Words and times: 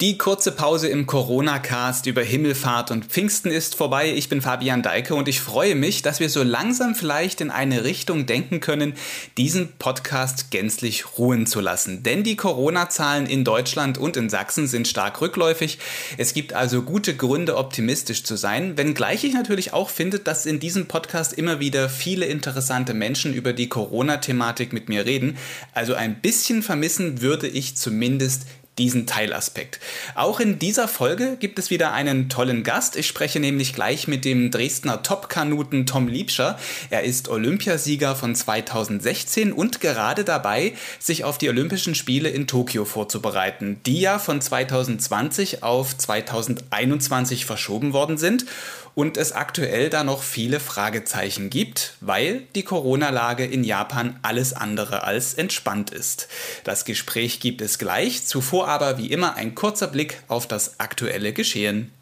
Die 0.00 0.18
kurze 0.18 0.50
Pause 0.50 0.88
im 0.88 1.06
Corona-Cast 1.06 2.06
über 2.06 2.20
Himmelfahrt 2.20 2.90
und 2.90 3.04
Pfingsten 3.04 3.52
ist 3.52 3.76
vorbei. 3.76 4.12
Ich 4.12 4.28
bin 4.28 4.42
Fabian 4.42 4.82
Deike 4.82 5.14
und 5.14 5.28
ich 5.28 5.40
freue 5.40 5.76
mich, 5.76 6.02
dass 6.02 6.18
wir 6.18 6.28
so 6.28 6.42
langsam 6.42 6.96
vielleicht 6.96 7.40
in 7.40 7.52
eine 7.52 7.84
Richtung 7.84 8.26
denken 8.26 8.58
können, 8.58 8.94
diesen 9.38 9.72
Podcast 9.78 10.50
gänzlich 10.50 11.16
ruhen 11.16 11.46
zu 11.46 11.60
lassen. 11.60 12.02
Denn 12.02 12.24
die 12.24 12.34
Corona-Zahlen 12.34 13.26
in 13.26 13.44
Deutschland 13.44 13.96
und 13.96 14.16
in 14.16 14.28
Sachsen 14.28 14.66
sind 14.66 14.88
stark 14.88 15.20
rückläufig. 15.20 15.78
Es 16.18 16.34
gibt 16.34 16.54
also 16.54 16.82
gute 16.82 17.14
Gründe, 17.14 17.56
optimistisch 17.56 18.24
zu 18.24 18.34
sein, 18.34 18.76
wenngleich 18.76 19.22
ich 19.22 19.32
natürlich 19.32 19.72
auch 19.72 19.90
finde, 19.90 20.18
dass 20.18 20.44
in 20.44 20.58
diesem 20.58 20.86
Podcast 20.86 21.34
immer 21.34 21.60
wieder 21.60 21.88
viele 21.88 22.26
interessante 22.26 22.94
Menschen 22.94 23.32
über 23.32 23.52
die 23.52 23.68
Corona-Thematik 23.68 24.72
mit 24.72 24.88
mir 24.88 25.06
reden. 25.06 25.38
Also 25.72 25.94
ein 25.94 26.20
bisschen 26.20 26.64
vermissen 26.64 27.20
würde 27.20 27.46
ich 27.46 27.76
zumindest 27.76 28.46
diesen 28.78 29.06
Teilaspekt. 29.06 29.80
Auch 30.14 30.40
in 30.40 30.58
dieser 30.58 30.88
Folge 30.88 31.36
gibt 31.38 31.58
es 31.58 31.70
wieder 31.70 31.92
einen 31.92 32.28
tollen 32.28 32.64
Gast. 32.64 32.96
Ich 32.96 33.06
spreche 33.06 33.40
nämlich 33.40 33.72
gleich 33.72 34.08
mit 34.08 34.24
dem 34.24 34.50
Dresdner 34.50 35.02
Top-Kanuten 35.02 35.86
Tom 35.86 36.08
Liebscher. 36.08 36.58
Er 36.90 37.04
ist 37.04 37.28
Olympiasieger 37.28 38.16
von 38.16 38.34
2016 38.34 39.52
und 39.52 39.80
gerade 39.80 40.24
dabei, 40.24 40.74
sich 40.98 41.24
auf 41.24 41.38
die 41.38 41.48
Olympischen 41.48 41.94
Spiele 41.94 42.28
in 42.28 42.46
Tokio 42.46 42.84
vorzubereiten, 42.84 43.80
die 43.86 44.00
ja 44.00 44.18
von 44.18 44.40
2020 44.40 45.62
auf 45.62 45.96
2021 45.96 47.46
verschoben 47.46 47.92
worden 47.92 48.18
sind 48.18 48.46
und 48.94 49.16
es 49.16 49.32
aktuell 49.32 49.90
da 49.90 50.04
noch 50.04 50.22
viele 50.22 50.60
Fragezeichen 50.60 51.50
gibt, 51.50 51.94
weil 52.00 52.42
die 52.54 52.62
Corona-Lage 52.62 53.44
in 53.44 53.64
Japan 53.64 54.18
alles 54.22 54.52
andere 54.52 55.02
als 55.02 55.34
entspannt 55.34 55.90
ist. 55.90 56.28
Das 56.62 56.84
Gespräch 56.84 57.40
gibt 57.40 57.60
es 57.60 57.78
gleich, 57.78 58.24
zuvor 58.24 58.63
aber 58.66 58.98
wie 58.98 59.10
immer 59.10 59.36
ein 59.36 59.54
kurzer 59.54 59.86
Blick 59.86 60.22
auf 60.28 60.46
das 60.46 60.80
aktuelle 60.80 61.32
Geschehen. 61.32 61.92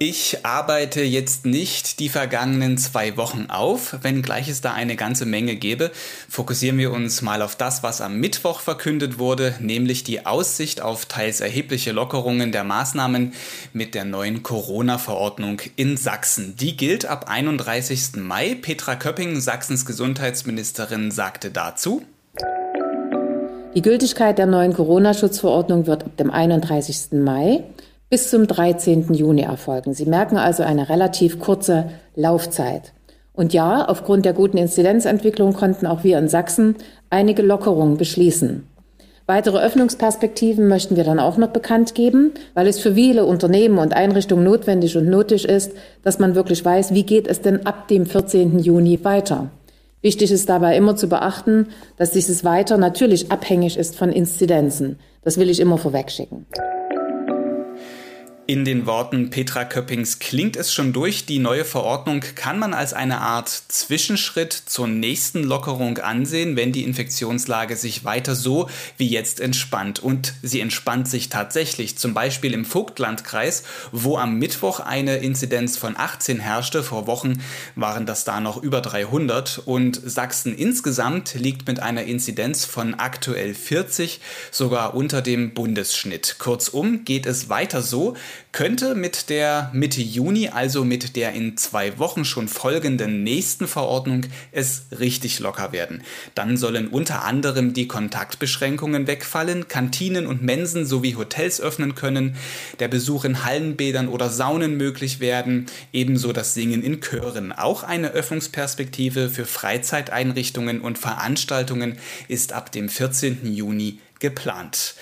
Ich 0.00 0.44
arbeite 0.44 1.02
jetzt 1.02 1.44
nicht 1.44 1.98
die 1.98 2.08
vergangenen 2.08 2.78
zwei 2.78 3.16
Wochen 3.16 3.46
auf, 3.48 3.96
wenngleich 4.02 4.48
es 4.48 4.60
da 4.60 4.72
eine 4.72 4.94
ganze 4.94 5.26
Menge 5.26 5.56
gäbe. 5.56 5.90
Fokussieren 6.28 6.78
wir 6.78 6.92
uns 6.92 7.20
mal 7.20 7.42
auf 7.42 7.56
das, 7.56 7.82
was 7.82 8.00
am 8.00 8.20
Mittwoch 8.20 8.60
verkündet 8.60 9.18
wurde, 9.18 9.56
nämlich 9.58 10.04
die 10.04 10.24
Aussicht 10.24 10.80
auf 10.80 11.06
teils 11.06 11.40
erhebliche 11.40 11.90
Lockerungen 11.90 12.52
der 12.52 12.62
Maßnahmen 12.62 13.32
mit 13.72 13.96
der 13.96 14.04
neuen 14.04 14.44
Corona-Verordnung 14.44 15.62
in 15.74 15.96
Sachsen. 15.96 16.54
Die 16.54 16.76
gilt 16.76 17.04
ab 17.04 17.28
31. 17.28 18.18
Mai. 18.18 18.54
Petra 18.54 18.94
Köpping, 18.94 19.40
Sachsens 19.40 19.84
Gesundheitsministerin, 19.84 21.10
sagte 21.10 21.50
dazu. 21.50 22.04
Die 23.78 23.82
Gültigkeit 23.82 24.38
der 24.38 24.46
neuen 24.46 24.72
Corona-Schutzverordnung 24.72 25.86
wird 25.86 26.02
ab 26.02 26.16
dem 26.16 26.32
31. 26.32 27.12
Mai 27.12 27.62
bis 28.10 28.28
zum 28.28 28.48
13. 28.48 29.14
Juni 29.14 29.42
erfolgen. 29.42 29.94
Sie 29.94 30.04
merken 30.04 30.36
also 30.36 30.64
eine 30.64 30.88
relativ 30.88 31.38
kurze 31.38 31.88
Laufzeit. 32.16 32.92
Und 33.32 33.52
ja, 33.52 33.84
aufgrund 33.84 34.24
der 34.24 34.32
guten 34.32 34.56
Inzidenzentwicklung 34.56 35.52
konnten 35.52 35.86
auch 35.86 36.02
wir 36.02 36.18
in 36.18 36.26
Sachsen 36.26 36.74
einige 37.08 37.42
Lockerungen 37.42 37.98
beschließen. 37.98 38.66
Weitere 39.26 39.60
Öffnungsperspektiven 39.60 40.66
möchten 40.66 40.96
wir 40.96 41.04
dann 41.04 41.20
auch 41.20 41.36
noch 41.36 41.50
bekannt 41.50 41.94
geben, 41.94 42.32
weil 42.54 42.66
es 42.66 42.80
für 42.80 42.94
viele 42.94 43.26
Unternehmen 43.26 43.78
und 43.78 43.94
Einrichtungen 43.94 44.42
notwendig 44.42 44.96
und 44.96 45.08
nötig 45.08 45.44
ist, 45.44 45.70
dass 46.02 46.18
man 46.18 46.34
wirklich 46.34 46.64
weiß, 46.64 46.94
wie 46.94 47.04
geht 47.04 47.28
es 47.28 47.42
denn 47.42 47.64
ab 47.64 47.86
dem 47.86 48.06
14. 48.06 48.58
Juni 48.58 48.98
weiter. 49.04 49.50
Wichtig 50.00 50.30
ist 50.30 50.48
dabei 50.48 50.76
immer 50.76 50.94
zu 50.94 51.08
beachten, 51.08 51.68
dass 51.96 52.12
dieses 52.12 52.44
Weiter 52.44 52.78
natürlich 52.78 53.32
abhängig 53.32 53.76
ist 53.76 53.96
von 53.96 54.10
Inzidenzen. 54.10 54.98
Das 55.22 55.38
will 55.38 55.50
ich 55.50 55.58
immer 55.58 55.76
vorwegschicken. 55.76 56.46
In 58.50 58.64
den 58.64 58.86
Worten 58.86 59.28
Petra 59.28 59.66
Köppings 59.66 60.20
klingt 60.20 60.56
es 60.56 60.72
schon 60.72 60.94
durch. 60.94 61.26
Die 61.26 61.38
neue 61.38 61.66
Verordnung 61.66 62.20
kann 62.34 62.58
man 62.58 62.72
als 62.72 62.94
eine 62.94 63.20
Art 63.20 63.50
Zwischenschritt 63.50 64.54
zur 64.54 64.88
nächsten 64.88 65.44
Lockerung 65.44 65.98
ansehen, 65.98 66.56
wenn 66.56 66.72
die 66.72 66.84
Infektionslage 66.84 67.76
sich 67.76 68.04
weiter 68.04 68.34
so 68.34 68.70
wie 68.96 69.06
jetzt 69.06 69.40
entspannt. 69.40 69.98
Und 69.98 70.32
sie 70.42 70.60
entspannt 70.60 71.08
sich 71.08 71.28
tatsächlich. 71.28 71.98
Zum 71.98 72.14
Beispiel 72.14 72.54
im 72.54 72.64
Vogtlandkreis, 72.64 73.64
wo 73.92 74.16
am 74.16 74.38
Mittwoch 74.38 74.80
eine 74.80 75.18
Inzidenz 75.18 75.76
von 75.76 75.94
18 75.98 76.40
herrschte. 76.40 76.82
Vor 76.82 77.06
Wochen 77.06 77.42
waren 77.74 78.06
das 78.06 78.24
da 78.24 78.40
noch 78.40 78.56
über 78.62 78.80
300. 78.80 79.60
Und 79.66 80.00
Sachsen 80.02 80.56
insgesamt 80.56 81.34
liegt 81.34 81.68
mit 81.68 81.80
einer 81.80 82.04
Inzidenz 82.04 82.64
von 82.64 82.94
aktuell 82.94 83.52
40 83.52 84.22
sogar 84.50 84.94
unter 84.94 85.20
dem 85.20 85.52
Bundesschnitt. 85.52 86.36
Kurzum 86.38 87.04
geht 87.04 87.26
es 87.26 87.50
weiter 87.50 87.82
so, 87.82 88.16
könnte 88.52 88.94
mit 88.94 89.30
der 89.30 89.70
Mitte 89.72 90.00
Juni, 90.00 90.48
also 90.48 90.84
mit 90.84 91.16
der 91.16 91.32
in 91.32 91.56
zwei 91.56 91.98
Wochen 91.98 92.24
schon 92.24 92.48
folgenden 92.48 93.22
nächsten 93.22 93.68
Verordnung, 93.68 94.26
es 94.52 94.86
richtig 94.98 95.38
locker 95.38 95.72
werden. 95.72 96.02
Dann 96.34 96.56
sollen 96.56 96.88
unter 96.88 97.24
anderem 97.24 97.72
die 97.72 97.88
Kontaktbeschränkungen 97.88 99.06
wegfallen, 99.06 99.68
Kantinen 99.68 100.26
und 100.26 100.42
Mensen 100.42 100.86
sowie 100.86 101.14
Hotels 101.14 101.60
öffnen 101.60 101.94
können, 101.94 102.36
der 102.78 102.88
Besuch 102.88 103.24
in 103.24 103.44
Hallenbädern 103.44 104.08
oder 104.08 104.30
Saunen 104.30 104.76
möglich 104.76 105.20
werden, 105.20 105.66
ebenso 105.92 106.32
das 106.32 106.54
Singen 106.54 106.82
in 106.82 107.00
Chören. 107.00 107.52
Auch 107.52 107.82
eine 107.82 108.10
Öffnungsperspektive 108.10 109.28
für 109.28 109.44
Freizeiteinrichtungen 109.44 110.80
und 110.80 110.98
Veranstaltungen 110.98 111.98
ist 112.28 112.52
ab 112.52 112.72
dem 112.72 112.88
14. 112.88 113.52
Juni 113.52 113.98
geplant. 114.18 114.94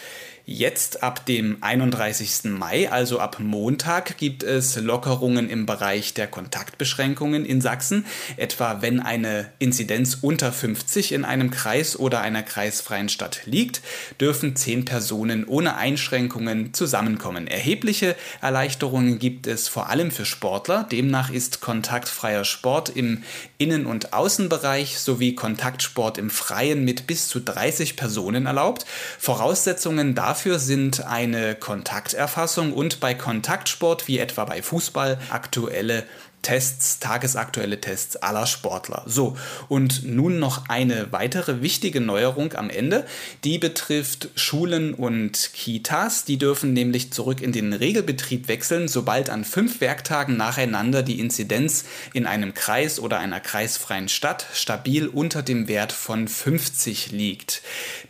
Jetzt 0.49 1.03
ab 1.03 1.27
dem 1.27 1.57
31. 1.61 2.45
Mai, 2.45 2.89
also 2.89 3.19
ab 3.19 3.39
Montag, 3.41 4.17
gibt 4.17 4.45
es 4.45 4.77
Lockerungen 4.77 5.51
im 5.51 5.67
Bereich 5.67 6.15
der 6.15 6.29
Kontaktbeschränkungen 6.29 7.45
in 7.45 7.61
Sachsen. 7.61 8.07
Etwa 8.37 8.81
wenn 8.81 9.01
eine 9.01 9.51
Inzidenz 9.59 10.19
unter 10.23 10.53
50 10.53 11.11
in 11.11 11.25
einem 11.25 11.51
Kreis 11.51 11.99
oder 11.99 12.21
einer 12.21 12.45
kreisfreien 12.45 13.09
Stadt 13.09 13.41
liegt, 13.47 13.83
dürfen 14.21 14.55
zehn 14.55 14.85
Personen 14.85 15.47
ohne 15.47 15.75
Einschränkungen 15.75 16.73
zusammenkommen. 16.73 17.49
Erhebliche 17.49 18.15
Erleichterungen 18.41 19.19
gibt 19.19 19.49
es 19.49 19.67
vor 19.67 19.89
allem 19.89 20.13
für 20.13 20.25
Sportler. 20.25 20.85
Demnach 20.85 21.31
ist 21.31 21.61
kontaktfreier 21.61 22.45
Sport 22.45 22.91
im 22.91 23.25
Innen- 23.59 23.87
und 23.87 24.13
Außenbereich 24.13 25.01
sowie 25.01 25.35
Kontaktsport 25.35 26.19
im 26.19 26.31
Freien 26.31 26.85
mit 26.85 27.09
bis 27.09 27.27
zu 27.27 27.41
30 27.41 27.97
Personen 27.97 28.47
erlaubt. 28.47 28.87
Voraussetzungen 29.19 30.15
dafür 30.15 30.36
Dafür 30.37 30.59
sind 30.59 31.03
eine 31.07 31.55
Kontakterfassung 31.55 32.75
und 32.75 33.01
bei 33.01 33.15
Kontaktsport, 33.15 34.07
wie 34.07 34.19
etwa 34.19 34.45
bei 34.45 34.61
Fußball, 34.61 35.19
aktuelle 35.31 36.05
Tests, 36.47 37.01
tagesaktuelle 37.01 37.81
Tests 37.81 38.15
aller 38.15 38.47
Sportler. 38.47 39.03
So, 39.05 39.37
und 39.69 40.05
nun 40.05 40.39
noch 40.39 40.69
eine 40.69 41.11
weitere 41.11 41.61
wichtige 41.61 42.01
Neuerung 42.01 42.53
am 42.53 42.71
Ende. 42.71 43.05
Die 43.43 43.59
betrifft 43.59 44.29
Schulen 44.37 44.95
und 44.95 45.51
Kitas. 45.55 46.25
Die 46.25 46.39
dürfen 46.39 46.73
nämlich 46.73 47.13
zurück 47.13 47.41
in 47.41 47.51
den 47.51 47.73
Regelbetrieb 47.73 48.47
wechseln, 48.47 48.87
sobald 48.87 49.29
an 49.29 49.45
fünf 49.45 49.81
Werktagen 49.81 50.37
nacheinander 50.37 51.03
die 51.03 51.19
Inzidenz 51.19 51.85
in 52.13 52.27
einem 52.27 52.55
Kreis 52.55 53.01
oder 53.01 53.19
einer 53.19 53.41
kreisfreien 53.41 54.09
Stadt 54.09 54.47
stabil 54.53 55.09
unter 55.09 55.43
dem 55.43 55.67
Wert 55.67 55.91
von 55.91 56.29
50 56.29 57.11
liegt. 57.11 57.63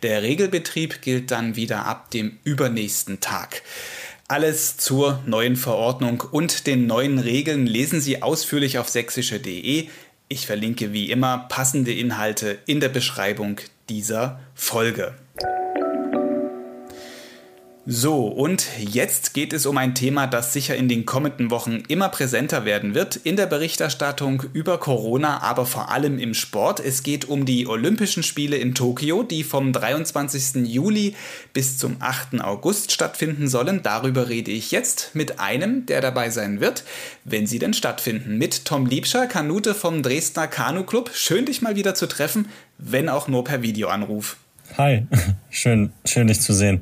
Der 0.03 0.21
Regelbetrieb 0.21 1.01
gilt 1.01 1.31
dann 1.31 1.55
wieder 1.55 1.87
ab 1.87 2.11
dem 2.11 2.37
übernächsten 2.43 3.19
Tag. 3.19 3.63
Alles 4.29 4.75
zur 4.75 5.21
neuen 5.25 5.55
Verordnung 5.55 6.21
und 6.31 6.67
den 6.67 6.85
neuen 6.85 7.17
Regeln 7.17 7.65
lesen 7.65 8.01
Sie 8.01 8.21
ausführlich 8.21 8.77
auf 8.77 8.89
sächsische.de. 8.89 9.87
Ich 10.27 10.45
verlinke 10.45 10.91
wie 10.91 11.09
immer 11.09 11.45
passende 11.47 11.93
Inhalte 11.93 12.57
in 12.65 12.81
der 12.81 12.89
Beschreibung 12.89 13.61
dieser 13.87 14.41
Folge. 14.53 15.15
So, 17.89 18.27
und 18.27 18.67
jetzt 18.79 19.33
geht 19.33 19.53
es 19.53 19.65
um 19.65 19.77
ein 19.77 19.95
Thema, 19.95 20.27
das 20.27 20.51
sicher 20.51 20.75
in 20.75 20.89
den 20.89 21.05
kommenden 21.05 21.51
Wochen 21.51 21.83
immer 21.87 22.09
präsenter 22.09 22.65
werden 22.65 22.95
wird 22.95 23.15
in 23.15 23.37
der 23.37 23.45
Berichterstattung 23.45 24.43
über 24.51 24.77
Corona, 24.77 25.41
aber 25.41 25.65
vor 25.65 25.89
allem 25.89 26.19
im 26.19 26.33
Sport. 26.33 26.81
Es 26.81 27.01
geht 27.01 27.29
um 27.29 27.45
die 27.45 27.65
Olympischen 27.65 28.23
Spiele 28.23 28.57
in 28.57 28.75
Tokio, 28.75 29.23
die 29.23 29.45
vom 29.45 29.71
23. 29.71 30.67
Juli 30.67 31.15
bis 31.53 31.77
zum 31.77 31.95
8. 32.01 32.41
August 32.41 32.91
stattfinden 32.91 33.47
sollen. 33.47 33.79
Darüber 33.83 34.27
rede 34.27 34.51
ich 34.51 34.71
jetzt 34.71 35.11
mit 35.13 35.39
einem, 35.39 35.85
der 35.85 36.01
dabei 36.01 36.29
sein 36.29 36.59
wird, 36.59 36.83
wenn 37.23 37.47
sie 37.47 37.57
denn 37.57 37.73
stattfinden. 37.73 38.37
Mit 38.37 38.65
Tom 38.65 38.85
Liebscher, 38.85 39.27
Kanute 39.27 39.73
vom 39.73 40.03
Dresdner 40.03 40.47
Kanu 40.47 40.83
Club. 40.83 41.11
Schön, 41.13 41.45
dich 41.45 41.61
mal 41.61 41.77
wieder 41.77 41.95
zu 41.95 42.07
treffen, 42.07 42.49
wenn 42.77 43.07
auch 43.07 43.29
nur 43.29 43.45
per 43.45 43.61
Videoanruf. 43.61 44.35
Hi, 44.77 45.07
schön, 45.49 45.93
schön 46.03 46.27
dich 46.27 46.41
zu 46.41 46.51
sehen. 46.51 46.81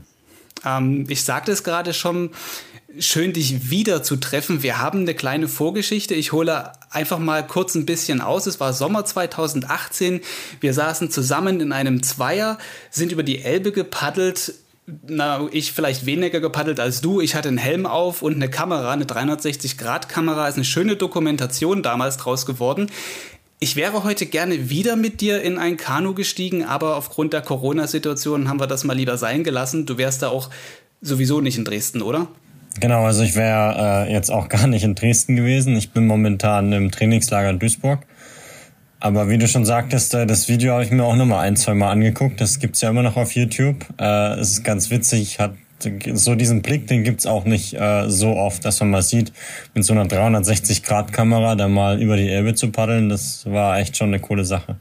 Ähm, 0.63 1.05
ich 1.09 1.23
sagte 1.23 1.51
es 1.51 1.63
gerade 1.63 1.93
schon, 1.93 2.31
schön, 2.99 3.33
dich 3.33 3.69
wieder 3.69 4.03
zu 4.03 4.15
treffen. 4.15 4.63
Wir 4.63 4.79
haben 4.79 5.01
eine 5.01 5.13
kleine 5.13 5.47
Vorgeschichte. 5.47 6.15
Ich 6.15 6.31
hole 6.31 6.71
einfach 6.89 7.19
mal 7.19 7.45
kurz 7.45 7.75
ein 7.75 7.85
bisschen 7.85 8.21
aus. 8.21 8.47
Es 8.47 8.59
war 8.59 8.73
Sommer 8.73 9.05
2018. 9.05 10.21
Wir 10.59 10.73
saßen 10.73 11.11
zusammen 11.11 11.59
in 11.59 11.71
einem 11.71 12.03
Zweier, 12.03 12.57
sind 12.89 13.11
über 13.11 13.23
die 13.23 13.41
Elbe 13.41 13.71
gepaddelt. 13.71 14.53
Na, 15.07 15.47
ich 15.51 15.71
vielleicht 15.71 16.05
weniger 16.05 16.39
gepaddelt 16.39 16.79
als 16.79 17.01
du. 17.01 17.19
Ich 17.19 17.35
hatte 17.35 17.47
einen 17.47 17.57
Helm 17.57 17.85
auf 17.85 18.21
und 18.21 18.35
eine 18.35 18.49
Kamera, 18.49 18.91
eine 18.91 19.05
360-Grad-Kamera. 19.05 20.47
Ist 20.47 20.55
eine 20.55 20.65
schöne 20.65 20.95
Dokumentation 20.95 21.81
damals 21.81 22.17
draus 22.17 22.45
geworden. 22.45 22.91
Ich 23.59 23.75
wäre 23.77 24.03
heute 24.03 24.25
gerne 24.25 24.69
wieder 24.69 24.95
mit 24.97 25.21
dir 25.21 25.41
in 25.41 25.57
ein 25.57 25.77
Kanu 25.77 26.13
gestiegen, 26.13 26.65
aber 26.65 26.97
aufgrund 26.97 27.31
der 27.31 27.41
Corona-Situation 27.41 28.49
haben 28.49 28.59
wir 28.59 28.67
das 28.67 28.83
mal 28.83 28.95
lieber 28.95 29.17
sein 29.17 29.43
gelassen. 29.43 29.85
Du 29.85 29.97
wärst 29.97 30.21
da 30.21 30.27
auch 30.27 30.49
sowieso 31.01 31.39
nicht 31.39 31.57
in 31.57 31.63
Dresden, 31.63 32.01
oder? 32.01 32.27
Genau, 32.81 33.05
also 33.05 33.23
ich 33.23 33.35
wäre 33.35 34.07
äh, 34.07 34.11
jetzt 34.11 34.29
auch 34.29 34.49
gar 34.49 34.67
nicht 34.67 34.83
in 34.83 34.95
Dresden 34.95 35.37
gewesen. 35.37 35.77
Ich 35.77 35.91
bin 35.91 36.05
momentan 36.05 36.73
im 36.73 36.91
Trainingslager 36.91 37.49
in 37.49 37.59
Duisburg. 37.59 38.05
Aber 38.99 39.29
wie 39.29 39.37
du 39.37 39.47
schon 39.47 39.65
sagtest, 39.65 40.13
äh, 40.13 40.25
das 40.25 40.49
Video 40.49 40.73
habe 40.73 40.83
ich 40.83 40.91
mir 40.91 41.03
auch 41.03 41.15
nochmal 41.15 41.47
ein, 41.47 41.55
zwei 41.55 41.75
Mal 41.75 41.91
angeguckt. 41.91 42.41
Das 42.41 42.59
gibt's 42.59 42.81
ja 42.81 42.89
immer 42.89 43.03
noch 43.03 43.15
auf 43.15 43.31
YouTube. 43.31 43.85
Äh, 43.97 44.39
es 44.39 44.51
ist 44.51 44.63
ganz 44.65 44.89
witzig, 44.89 45.39
hat 45.39 45.53
so 46.13 46.35
diesen 46.35 46.61
Blick, 46.61 46.87
den 46.87 47.03
gibt's 47.03 47.25
auch 47.25 47.45
nicht 47.45 47.73
äh, 47.73 48.09
so 48.09 48.35
oft, 48.35 48.63
dass 48.65 48.79
man 48.79 48.91
mal 48.91 49.01
sieht, 49.01 49.33
mit 49.73 49.83
so 49.83 49.93
einer 49.93 50.05
360-Grad-Kamera 50.05 51.55
da 51.55 51.67
mal 51.67 52.01
über 52.01 52.17
die 52.17 52.29
Elbe 52.29 52.55
zu 52.55 52.71
paddeln. 52.71 53.09
Das 53.09 53.45
war 53.45 53.79
echt 53.79 53.97
schon 53.97 54.07
eine 54.07 54.19
coole 54.19 54.45
Sache. 54.45 54.77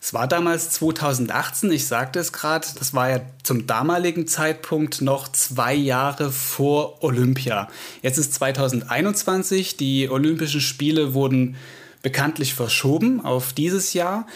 Es 0.00 0.12
war 0.12 0.26
damals 0.26 0.70
2018, 0.70 1.70
ich 1.70 1.86
sagte 1.86 2.18
es 2.18 2.32
gerade, 2.32 2.66
das 2.76 2.92
war 2.92 3.08
ja 3.08 3.20
zum 3.44 3.68
damaligen 3.68 4.26
Zeitpunkt 4.26 5.00
noch 5.00 5.28
zwei 5.28 5.74
Jahre 5.74 6.32
vor 6.32 7.04
Olympia. 7.04 7.68
Jetzt 8.02 8.18
ist 8.18 8.34
2021, 8.34 9.76
die 9.76 10.08
Olympischen 10.10 10.60
Spiele 10.60 11.14
wurden 11.14 11.54
bekanntlich 12.02 12.54
verschoben 12.54 13.24
auf 13.24 13.52
dieses 13.52 13.92
Jahr. 13.92 14.26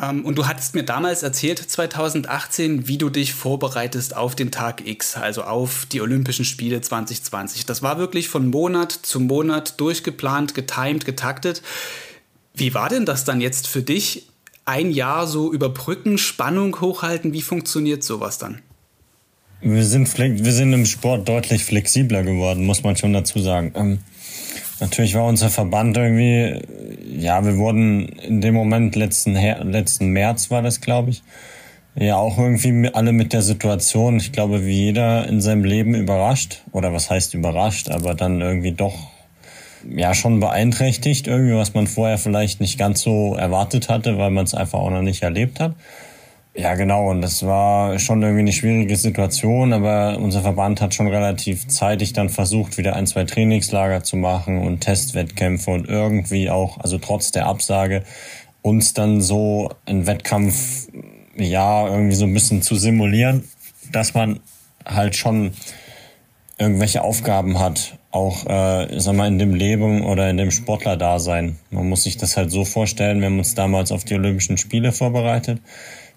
Ähm, 0.00 0.24
und 0.24 0.36
du 0.36 0.46
hattest 0.46 0.74
mir 0.74 0.84
damals 0.84 1.22
erzählt, 1.22 1.58
2018, 1.58 2.88
wie 2.88 2.98
du 2.98 3.10
dich 3.10 3.34
vorbereitest 3.34 4.16
auf 4.16 4.34
den 4.34 4.50
Tag 4.50 4.86
X, 4.86 5.16
also 5.16 5.42
auf 5.42 5.86
die 5.86 6.00
Olympischen 6.00 6.44
Spiele 6.44 6.80
2020. 6.80 7.66
Das 7.66 7.82
war 7.82 7.98
wirklich 7.98 8.28
von 8.28 8.48
Monat 8.50 8.92
zu 8.92 9.20
Monat 9.20 9.80
durchgeplant, 9.80 10.54
getimed, 10.54 11.04
getaktet. 11.04 11.62
Wie 12.54 12.74
war 12.74 12.88
denn 12.88 13.06
das 13.06 13.24
dann 13.24 13.40
jetzt 13.40 13.68
für 13.68 13.82
dich? 13.82 14.28
Ein 14.64 14.90
Jahr 14.90 15.26
so 15.26 15.52
überbrücken, 15.52 16.18
Spannung 16.18 16.78
hochhalten, 16.80 17.32
wie 17.32 17.42
funktioniert 17.42 18.04
sowas 18.04 18.38
dann? 18.38 18.60
Wir 19.60 19.84
sind, 19.84 20.16
wir 20.18 20.52
sind 20.52 20.72
im 20.72 20.86
Sport 20.86 21.28
deutlich 21.28 21.64
flexibler 21.64 22.22
geworden, 22.22 22.64
muss 22.64 22.84
man 22.84 22.96
schon 22.96 23.12
dazu 23.12 23.40
sagen. 23.40 23.72
Ähm, 23.74 23.98
natürlich 24.80 25.14
war 25.14 25.24
unser 25.24 25.50
Verband 25.50 25.96
irgendwie, 25.96 26.60
ja, 27.18 27.44
wir 27.44 27.56
wurden 27.56 28.08
in 28.08 28.40
dem 28.40 28.54
Moment 28.54 28.96
letzten, 28.96 29.36
Her 29.36 29.64
letzten 29.64 30.08
März 30.08 30.50
war 30.50 30.62
das, 30.62 30.80
glaube 30.80 31.10
ich, 31.10 31.22
ja 31.94 32.16
auch 32.16 32.38
irgendwie 32.38 32.88
alle 32.92 33.12
mit 33.12 33.32
der 33.32 33.42
Situation, 33.42 34.16
ich 34.18 34.32
glaube, 34.32 34.64
wie 34.64 34.84
jeder 34.84 35.26
in 35.26 35.40
seinem 35.40 35.64
Leben 35.64 35.94
überrascht, 35.94 36.62
oder 36.72 36.92
was 36.92 37.10
heißt 37.10 37.34
überrascht, 37.34 37.90
aber 37.90 38.14
dann 38.14 38.40
irgendwie 38.40 38.72
doch 38.72 38.94
ja 39.88 40.14
schon 40.14 40.40
beeinträchtigt, 40.40 41.26
irgendwie, 41.26 41.54
was 41.54 41.74
man 41.74 41.86
vorher 41.86 42.18
vielleicht 42.18 42.60
nicht 42.60 42.78
ganz 42.78 43.00
so 43.00 43.34
erwartet 43.34 43.88
hatte, 43.88 44.18
weil 44.18 44.30
man 44.30 44.44
es 44.44 44.54
einfach 44.54 44.78
auch 44.78 44.90
noch 44.90 45.02
nicht 45.02 45.22
erlebt 45.22 45.60
hat. 45.60 45.74
Ja, 46.58 46.74
genau. 46.74 47.08
Und 47.08 47.22
das 47.22 47.46
war 47.46 48.00
schon 48.00 48.20
irgendwie 48.20 48.40
eine 48.40 48.52
schwierige 48.52 48.96
Situation, 48.96 49.72
aber 49.72 50.18
unser 50.18 50.42
Verband 50.42 50.80
hat 50.80 50.92
schon 50.92 51.06
relativ 51.06 51.68
zeitig 51.68 52.14
dann 52.14 52.30
versucht, 52.30 52.78
wieder 52.78 52.96
ein, 52.96 53.06
zwei 53.06 53.22
Trainingslager 53.22 54.02
zu 54.02 54.16
machen 54.16 54.58
und 54.58 54.80
Testwettkämpfe 54.80 55.70
und 55.70 55.88
irgendwie 55.88 56.50
auch, 56.50 56.78
also 56.78 56.98
trotz 56.98 57.30
der 57.30 57.46
Absage, 57.46 58.02
uns 58.60 58.92
dann 58.92 59.20
so 59.20 59.70
einen 59.86 60.08
Wettkampf, 60.08 60.88
ja, 61.36 61.86
irgendwie 61.86 62.16
so 62.16 62.24
ein 62.24 62.34
bisschen 62.34 62.60
zu 62.60 62.74
simulieren, 62.74 63.44
dass 63.92 64.14
man 64.14 64.40
halt 64.84 65.14
schon 65.14 65.52
irgendwelche 66.58 67.02
Aufgaben 67.02 67.60
hat, 67.60 67.96
auch, 68.10 68.46
äh, 68.46 68.98
sag 68.98 69.14
mal, 69.14 69.28
in 69.28 69.38
dem 69.38 69.54
Leben 69.54 70.04
oder 70.04 70.28
in 70.28 70.36
dem 70.36 70.50
Sportler-Dasein. 70.50 71.56
Man 71.70 71.88
muss 71.88 72.02
sich 72.02 72.16
das 72.16 72.36
halt 72.36 72.50
so 72.50 72.64
vorstellen, 72.64 73.20
wir 73.20 73.26
haben 73.26 73.38
uns 73.38 73.54
damals 73.54 73.92
auf 73.92 74.02
die 74.02 74.14
Olympischen 74.14 74.58
Spiele 74.58 74.90
vorbereitet 74.90 75.60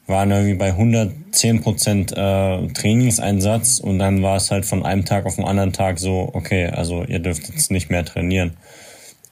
waren 0.08 0.32
irgendwie 0.32 0.56
bei 0.56 0.70
110 0.70 1.62
Prozent 1.62 2.12
äh, 2.12 2.68
Trainingseinsatz 2.68 3.80
und 3.80 4.00
dann 4.00 4.22
war 4.22 4.38
es 4.38 4.52
halt 4.52 4.66
von 4.66 4.84
einem 4.84 5.06
Tag 5.06 5.26
auf 5.26 5.36
den 5.36 5.46
anderen 5.46 5.74
Tag 5.74 6.00
so, 6.00 6.30
okay, 6.34 6.68
also 6.68 7.04
ihr 7.04 7.20
dürft 7.20 7.48
jetzt 7.48 7.72
nicht 7.72 7.90
mehr 7.90 8.04
trainieren. 8.04 8.58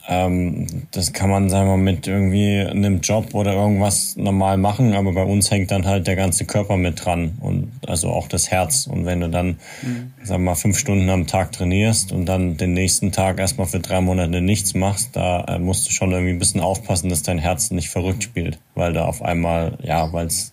Ähm, 0.08 0.66
das 0.92 1.12
kann 1.12 1.30
man, 1.30 1.50
sagen 1.50 1.68
wir 1.68 1.76
mal, 1.76 1.82
mit 1.82 2.06
irgendwie 2.06 2.58
einem 2.60 3.00
Job 3.00 3.34
oder 3.34 3.52
irgendwas 3.52 4.16
normal 4.16 4.56
machen, 4.56 4.94
aber 4.94 5.12
bei 5.12 5.22
uns 5.22 5.50
hängt 5.50 5.70
dann 5.70 5.86
halt 5.86 6.06
der 6.06 6.16
ganze 6.16 6.46
Körper 6.46 6.76
mit 6.76 7.04
dran 7.04 7.38
und 7.40 7.70
also 7.86 8.08
auch 8.08 8.26
das 8.26 8.50
Herz. 8.50 8.86
Und 8.86 9.04
wenn 9.04 9.20
du 9.20 9.28
dann, 9.28 9.58
mhm. 9.82 10.12
sagen 10.22 10.42
wir 10.42 10.50
mal, 10.50 10.54
fünf 10.54 10.78
Stunden 10.78 11.08
am 11.10 11.26
Tag 11.26 11.52
trainierst 11.52 12.12
und 12.12 12.26
dann 12.26 12.56
den 12.56 12.72
nächsten 12.72 13.12
Tag 13.12 13.38
erstmal 13.38 13.66
für 13.66 13.80
drei 13.80 14.00
Monate 14.00 14.40
nichts 14.40 14.74
machst, 14.74 15.16
da 15.16 15.44
äh, 15.44 15.58
musst 15.58 15.86
du 15.86 15.92
schon 15.92 16.12
irgendwie 16.12 16.32
ein 16.32 16.38
bisschen 16.38 16.60
aufpassen, 16.60 17.10
dass 17.10 17.22
dein 17.22 17.38
Herz 17.38 17.70
nicht 17.70 17.90
verrückt 17.90 18.22
spielt, 18.22 18.58
weil 18.74 18.92
da 18.92 19.04
auf 19.04 19.22
einmal, 19.22 19.78
ja, 19.82 20.12
weil 20.12 20.26
es 20.26 20.52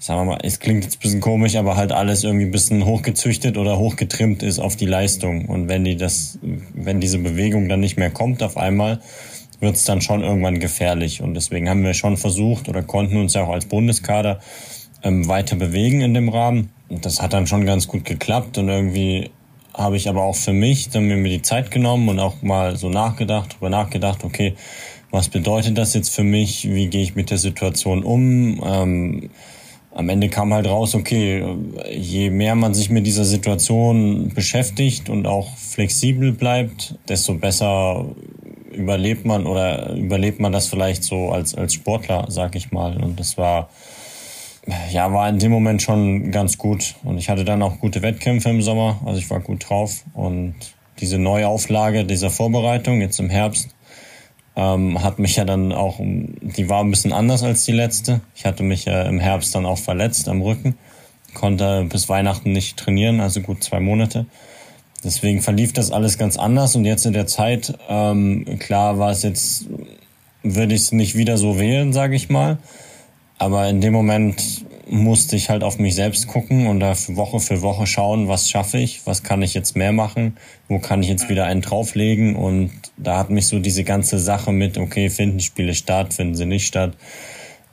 sagen 0.00 0.20
wir 0.20 0.24
mal, 0.24 0.38
es 0.42 0.60
klingt 0.60 0.82
jetzt 0.82 0.96
ein 0.96 1.00
bisschen 1.00 1.20
komisch, 1.20 1.56
aber 1.56 1.76
halt 1.76 1.92
alles 1.92 2.24
irgendwie 2.24 2.46
ein 2.46 2.50
bisschen 2.50 2.86
hochgezüchtet 2.86 3.58
oder 3.58 3.78
hochgetrimmt 3.78 4.42
ist 4.42 4.58
auf 4.58 4.74
die 4.74 4.86
Leistung. 4.86 5.44
Und 5.44 5.68
wenn 5.68 5.84
die 5.84 5.96
das, 5.96 6.38
wenn 6.72 7.00
diese 7.00 7.18
Bewegung 7.18 7.68
dann 7.68 7.80
nicht 7.80 7.98
mehr 7.98 8.10
kommt 8.10 8.42
auf 8.42 8.56
einmal, 8.56 9.00
wird 9.60 9.76
es 9.76 9.84
dann 9.84 10.00
schon 10.00 10.22
irgendwann 10.22 10.58
gefährlich. 10.58 11.20
Und 11.20 11.34
deswegen 11.34 11.68
haben 11.68 11.84
wir 11.84 11.92
schon 11.92 12.16
versucht 12.16 12.70
oder 12.70 12.82
konnten 12.82 13.18
uns 13.18 13.34
ja 13.34 13.44
auch 13.44 13.50
als 13.50 13.66
Bundeskader 13.66 14.40
ähm, 15.02 15.28
weiter 15.28 15.56
bewegen 15.56 16.00
in 16.00 16.14
dem 16.14 16.30
Rahmen. 16.30 16.70
Und 16.88 17.04
das 17.04 17.20
hat 17.20 17.34
dann 17.34 17.46
schon 17.46 17.66
ganz 17.66 17.86
gut 17.86 18.06
geklappt. 18.06 18.56
Und 18.56 18.70
irgendwie 18.70 19.30
habe 19.74 19.98
ich 19.98 20.08
aber 20.08 20.22
auch 20.22 20.36
für 20.36 20.54
mich 20.54 20.88
dann 20.88 21.04
mir 21.04 21.22
die 21.28 21.42
Zeit 21.42 21.70
genommen 21.70 22.08
und 22.08 22.20
auch 22.20 22.40
mal 22.40 22.76
so 22.76 22.88
nachgedacht, 22.88 23.52
darüber 23.52 23.68
nachgedacht, 23.68 24.24
okay, 24.24 24.54
was 25.10 25.28
bedeutet 25.28 25.76
das 25.76 25.92
jetzt 25.92 26.14
für 26.14 26.24
mich? 26.24 26.72
Wie 26.72 26.86
gehe 26.86 27.02
ich 27.02 27.16
mit 27.16 27.30
der 27.30 27.38
Situation 27.38 28.02
um? 28.02 28.62
Ähm, 28.64 29.30
am 29.92 30.08
Ende 30.08 30.28
kam 30.28 30.54
halt 30.54 30.66
raus, 30.66 30.94
okay, 30.94 31.44
je 31.90 32.30
mehr 32.30 32.54
man 32.54 32.74
sich 32.74 32.90
mit 32.90 33.06
dieser 33.06 33.24
Situation 33.24 34.30
beschäftigt 34.34 35.08
und 35.08 35.26
auch 35.26 35.56
flexibel 35.56 36.32
bleibt, 36.32 36.94
desto 37.08 37.34
besser 37.34 38.06
überlebt 38.72 39.24
man 39.24 39.46
oder 39.46 39.94
überlebt 39.94 40.40
man 40.40 40.52
das 40.52 40.68
vielleicht 40.68 41.02
so 41.02 41.30
als, 41.30 41.54
als 41.54 41.74
Sportler, 41.74 42.26
sag 42.28 42.54
ich 42.54 42.70
mal. 42.70 43.02
Und 43.02 43.18
das 43.18 43.36
war, 43.36 43.68
ja, 44.92 45.12
war 45.12 45.28
in 45.28 45.40
dem 45.40 45.50
Moment 45.50 45.82
schon 45.82 46.30
ganz 46.30 46.56
gut. 46.56 46.94
Und 47.02 47.18
ich 47.18 47.28
hatte 47.28 47.44
dann 47.44 47.62
auch 47.62 47.80
gute 47.80 48.00
Wettkämpfe 48.02 48.48
im 48.48 48.62
Sommer, 48.62 49.00
also 49.04 49.18
ich 49.18 49.28
war 49.28 49.40
gut 49.40 49.68
drauf. 49.68 50.04
Und 50.14 50.54
diese 51.00 51.18
Neuauflage 51.18 52.04
dieser 52.04 52.30
Vorbereitung 52.30 53.00
jetzt 53.00 53.18
im 53.18 53.30
Herbst, 53.30 53.74
ähm, 54.60 55.02
hat 55.02 55.18
mich 55.18 55.36
ja 55.36 55.46
dann 55.46 55.72
auch, 55.72 55.96
die 56.00 56.68
war 56.68 56.84
ein 56.84 56.90
bisschen 56.90 57.14
anders 57.14 57.42
als 57.42 57.64
die 57.64 57.72
letzte. 57.72 58.20
Ich 58.34 58.44
hatte 58.44 58.62
mich 58.62 58.84
ja 58.84 59.02
im 59.04 59.18
Herbst 59.18 59.54
dann 59.54 59.64
auch 59.64 59.78
verletzt 59.78 60.28
am 60.28 60.42
Rücken, 60.42 60.76
konnte 61.32 61.86
bis 61.88 62.10
Weihnachten 62.10 62.52
nicht 62.52 62.76
trainieren, 62.76 63.20
also 63.20 63.40
gut 63.40 63.64
zwei 63.64 63.80
Monate. 63.80 64.26
Deswegen 65.02 65.40
verlief 65.40 65.72
das 65.72 65.90
alles 65.90 66.18
ganz 66.18 66.36
anders 66.36 66.76
und 66.76 66.84
jetzt 66.84 67.06
in 67.06 67.14
der 67.14 67.26
Zeit, 67.26 67.72
ähm, 67.88 68.58
klar 68.58 68.98
war 68.98 69.10
es 69.10 69.22
jetzt, 69.22 69.64
würde 70.42 70.74
ich 70.74 70.82
es 70.82 70.92
nicht 70.92 71.16
wieder 71.16 71.38
so 71.38 71.58
wählen, 71.58 71.94
sage 71.94 72.14
ich 72.14 72.28
mal. 72.28 72.58
Aber 73.38 73.66
in 73.66 73.80
dem 73.80 73.94
Moment 73.94 74.66
musste 74.90 75.36
ich 75.36 75.50
halt 75.50 75.62
auf 75.62 75.78
mich 75.78 75.94
selbst 75.94 76.26
gucken 76.26 76.66
und 76.66 76.80
da 76.80 76.94
Woche 77.08 77.38
für 77.38 77.62
Woche 77.62 77.86
schauen, 77.86 78.26
was 78.26 78.50
schaffe 78.50 78.78
ich, 78.78 79.06
was 79.06 79.22
kann 79.22 79.40
ich 79.40 79.54
jetzt 79.54 79.76
mehr 79.76 79.92
machen, 79.92 80.36
wo 80.68 80.80
kann 80.80 81.02
ich 81.02 81.08
jetzt 81.08 81.28
wieder 81.28 81.44
einen 81.44 81.60
drauflegen. 81.60 82.34
Und 82.34 82.72
da 82.96 83.16
hat 83.16 83.30
mich 83.30 83.46
so 83.46 83.60
diese 83.60 83.84
ganze 83.84 84.18
Sache 84.18 84.52
mit, 84.52 84.78
okay, 84.78 85.08
finden 85.08 85.38
Spiele 85.40 85.74
statt, 85.74 86.12
finden 86.12 86.34
sie 86.34 86.46
nicht 86.46 86.66
statt, 86.66 86.96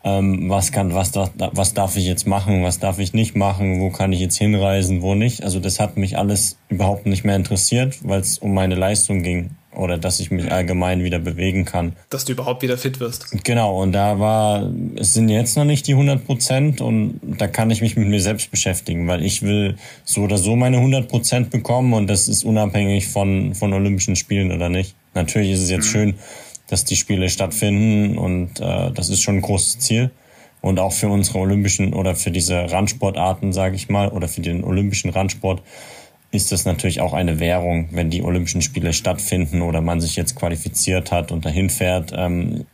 ähm, 0.03 0.47
was 0.47 0.71
kann, 0.71 0.93
was, 0.93 1.11
was 1.15 1.73
darf 1.73 1.97
ich 1.97 2.05
jetzt 2.05 2.27
machen, 2.27 2.63
was 2.63 2.77
darf 2.77 2.99
ich 2.99 3.13
nicht 3.13 3.35
machen, 3.35 3.81
wo 3.81 3.89
kann 3.89 4.13
ich 4.13 4.19
jetzt 4.19 4.37
hinreisen, 4.37 5.01
wo 5.01 5.15
nicht. 5.15 5.43
Also 5.43 5.59
das 5.59 5.79
hat 5.79 5.97
mich 5.97 6.19
alles 6.19 6.59
überhaupt 6.69 7.07
nicht 7.07 7.23
mehr 7.23 7.35
interessiert, 7.35 7.97
weil 8.03 8.21
es 8.21 8.37
um 8.37 8.53
meine 8.53 8.75
Leistung 8.75 9.23
ging 9.23 9.49
oder 9.77 9.97
dass 9.97 10.19
ich 10.19 10.31
mich 10.31 10.51
allgemein 10.51 11.03
wieder 11.03 11.19
bewegen 11.19 11.65
kann. 11.65 11.93
Dass 12.09 12.25
du 12.25 12.33
überhaupt 12.33 12.63
wieder 12.63 12.77
fit 12.77 12.99
wirst. 12.99 13.43
Genau, 13.43 13.81
und 13.81 13.91
da 13.91 14.19
war, 14.19 14.69
es 14.95 15.13
sind 15.13 15.29
jetzt 15.29 15.55
noch 15.55 15.65
nicht 15.65 15.87
die 15.87 15.93
100 15.93 16.25
Prozent 16.25 16.81
und 16.81 17.19
da 17.23 17.47
kann 17.47 17.69
ich 17.69 17.81
mich 17.81 17.95
mit 17.95 18.07
mir 18.07 18.19
selbst 18.19 18.51
beschäftigen, 18.51 19.07
weil 19.07 19.23
ich 19.23 19.43
will 19.43 19.77
so 20.03 20.21
oder 20.21 20.37
so 20.37 20.55
meine 20.55 20.77
100 20.77 21.07
Prozent 21.07 21.49
bekommen 21.51 21.93
und 21.93 22.07
das 22.07 22.27
ist 22.27 22.43
unabhängig 22.43 23.07
von, 23.07 23.53
von 23.55 23.73
Olympischen 23.73 24.15
Spielen 24.15 24.51
oder 24.51 24.69
nicht. 24.69 24.95
Natürlich 25.13 25.51
ist 25.51 25.61
es 25.61 25.69
jetzt 25.69 25.87
mhm. 25.87 25.91
schön, 25.91 26.13
dass 26.67 26.83
die 26.83 26.95
Spiele 26.95 27.29
stattfinden 27.29 28.17
und 28.17 28.59
äh, 28.59 28.91
das 28.91 29.09
ist 29.09 29.21
schon 29.21 29.35
ein 29.35 29.41
großes 29.41 29.79
Ziel. 29.79 30.11
Und 30.59 30.79
auch 30.79 30.91
für 30.91 31.07
unsere 31.07 31.37
olympischen 31.37 31.93
oder 31.93 32.15
für 32.15 32.31
diese 32.31 32.71
Randsportarten, 32.71 33.53
sage 33.53 33.75
ich 33.75 33.89
mal, 33.89 34.09
oder 34.09 34.27
für 34.27 34.41
den 34.41 34.63
olympischen 34.63 35.11
Randsport 35.11 35.61
ist 36.31 36.51
das 36.51 36.65
natürlich 36.65 36.99
auch 36.99 37.13
eine 37.13 37.39
Währung, 37.39 37.89
wenn 37.91 38.09
die 38.09 38.21
Olympischen 38.21 38.61
Spiele 38.61 38.91
stattfinden 38.93 39.61
oder 39.61 39.81
man 39.81 40.01
sich 40.01 40.15
jetzt 40.15 40.35
qualifiziert 40.35 41.11
hat 41.11 41.31
und 41.31 41.45
dahin 41.45 41.69
fährt. 41.69 42.11
Ähm, 42.15 42.65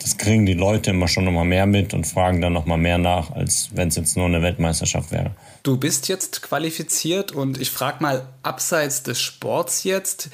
das 0.00 0.18
kriegen 0.18 0.44
die 0.44 0.54
Leute 0.54 0.90
immer 0.90 1.08
schon 1.08 1.24
nochmal 1.24 1.46
mehr 1.46 1.66
mit 1.66 1.94
und 1.94 2.06
fragen 2.06 2.40
dann 2.40 2.52
nochmal 2.52 2.78
mehr 2.78 2.98
nach, 2.98 3.30
als 3.30 3.70
wenn 3.74 3.88
es 3.88 3.96
jetzt 3.96 4.16
nur 4.16 4.26
eine 4.26 4.42
Weltmeisterschaft 4.42 5.10
wäre. 5.10 5.30
Du 5.62 5.78
bist 5.78 6.08
jetzt 6.08 6.42
qualifiziert 6.42 7.32
und 7.32 7.60
ich 7.60 7.70
frage 7.70 8.02
mal 8.02 8.26
abseits 8.42 9.02
des 9.02 9.20
Sports 9.20 9.84
jetzt, 9.84 10.30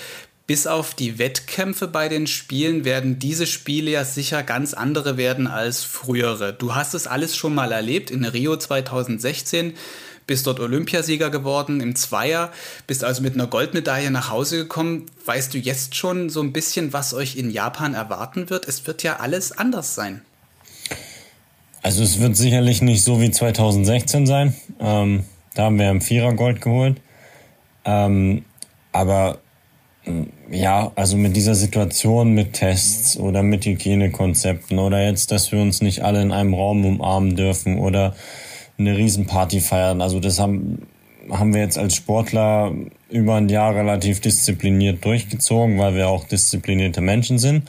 bis 0.46 0.66
auf 0.66 0.94
die 0.94 1.18
Wettkämpfe 1.18 1.88
bei 1.88 2.08
den 2.08 2.26
Spielen 2.26 2.84
werden 2.84 3.18
diese 3.18 3.46
Spiele 3.46 3.92
ja 3.92 4.04
sicher 4.04 4.42
ganz 4.42 4.74
andere 4.74 5.16
werden 5.16 5.46
als 5.46 5.84
frühere. 5.84 6.52
Du 6.52 6.74
hast 6.74 6.94
es 6.94 7.06
alles 7.06 7.34
schon 7.34 7.54
mal 7.54 7.72
erlebt 7.72 8.10
in 8.10 8.24
Rio 8.24 8.56
2016 8.56 9.74
bist 10.26 10.46
dort 10.46 10.60
Olympiasieger 10.60 11.30
geworden 11.30 11.80
im 11.80 11.96
Zweier, 11.96 12.50
bist 12.86 13.04
also 13.04 13.22
mit 13.22 13.34
einer 13.34 13.46
Goldmedaille 13.46 14.10
nach 14.10 14.30
Hause 14.30 14.58
gekommen. 14.58 15.06
Weißt 15.24 15.54
du 15.54 15.58
jetzt 15.58 15.94
schon 15.94 16.30
so 16.30 16.40
ein 16.40 16.52
bisschen, 16.52 16.92
was 16.92 17.14
euch 17.14 17.36
in 17.36 17.50
Japan 17.50 17.94
erwarten 17.94 18.50
wird? 18.50 18.66
Es 18.66 18.86
wird 18.86 19.02
ja 19.02 19.16
alles 19.16 19.52
anders 19.52 19.94
sein. 19.94 20.22
Also 21.82 22.02
es 22.02 22.18
wird 22.18 22.36
sicherlich 22.36 22.80
nicht 22.80 23.04
so 23.04 23.20
wie 23.20 23.30
2016 23.30 24.26
sein. 24.26 24.54
Ähm, 24.80 25.24
da 25.54 25.64
haben 25.64 25.78
wir 25.78 25.90
im 25.90 26.00
Vierer 26.00 26.32
Gold 26.32 26.62
geholt. 26.62 27.00
Ähm, 27.84 28.46
aber 28.92 29.38
mm, 30.06 30.22
ja, 30.50 30.92
also 30.94 31.18
mit 31.18 31.36
dieser 31.36 31.54
Situation 31.54 32.32
mit 32.32 32.54
Tests 32.54 33.18
oder 33.18 33.42
mit 33.42 33.66
Hygienekonzepten 33.66 34.78
oder 34.78 35.04
jetzt, 35.04 35.30
dass 35.30 35.52
wir 35.52 35.60
uns 35.60 35.82
nicht 35.82 36.02
alle 36.02 36.22
in 36.22 36.32
einem 36.32 36.54
Raum 36.54 36.86
umarmen 36.86 37.36
dürfen 37.36 37.78
oder 37.78 38.14
eine 38.78 38.96
Riesenparty 38.96 39.60
feiern. 39.60 40.00
Also 40.00 40.20
das 40.20 40.38
haben, 40.38 40.86
haben 41.30 41.54
wir 41.54 41.60
jetzt 41.60 41.78
als 41.78 41.94
Sportler 41.94 42.72
über 43.10 43.36
ein 43.36 43.48
Jahr 43.48 43.74
relativ 43.74 44.20
diszipliniert 44.20 45.04
durchgezogen, 45.04 45.78
weil 45.78 45.94
wir 45.94 46.08
auch 46.08 46.24
disziplinierte 46.26 47.00
Menschen 47.00 47.38
sind 47.38 47.68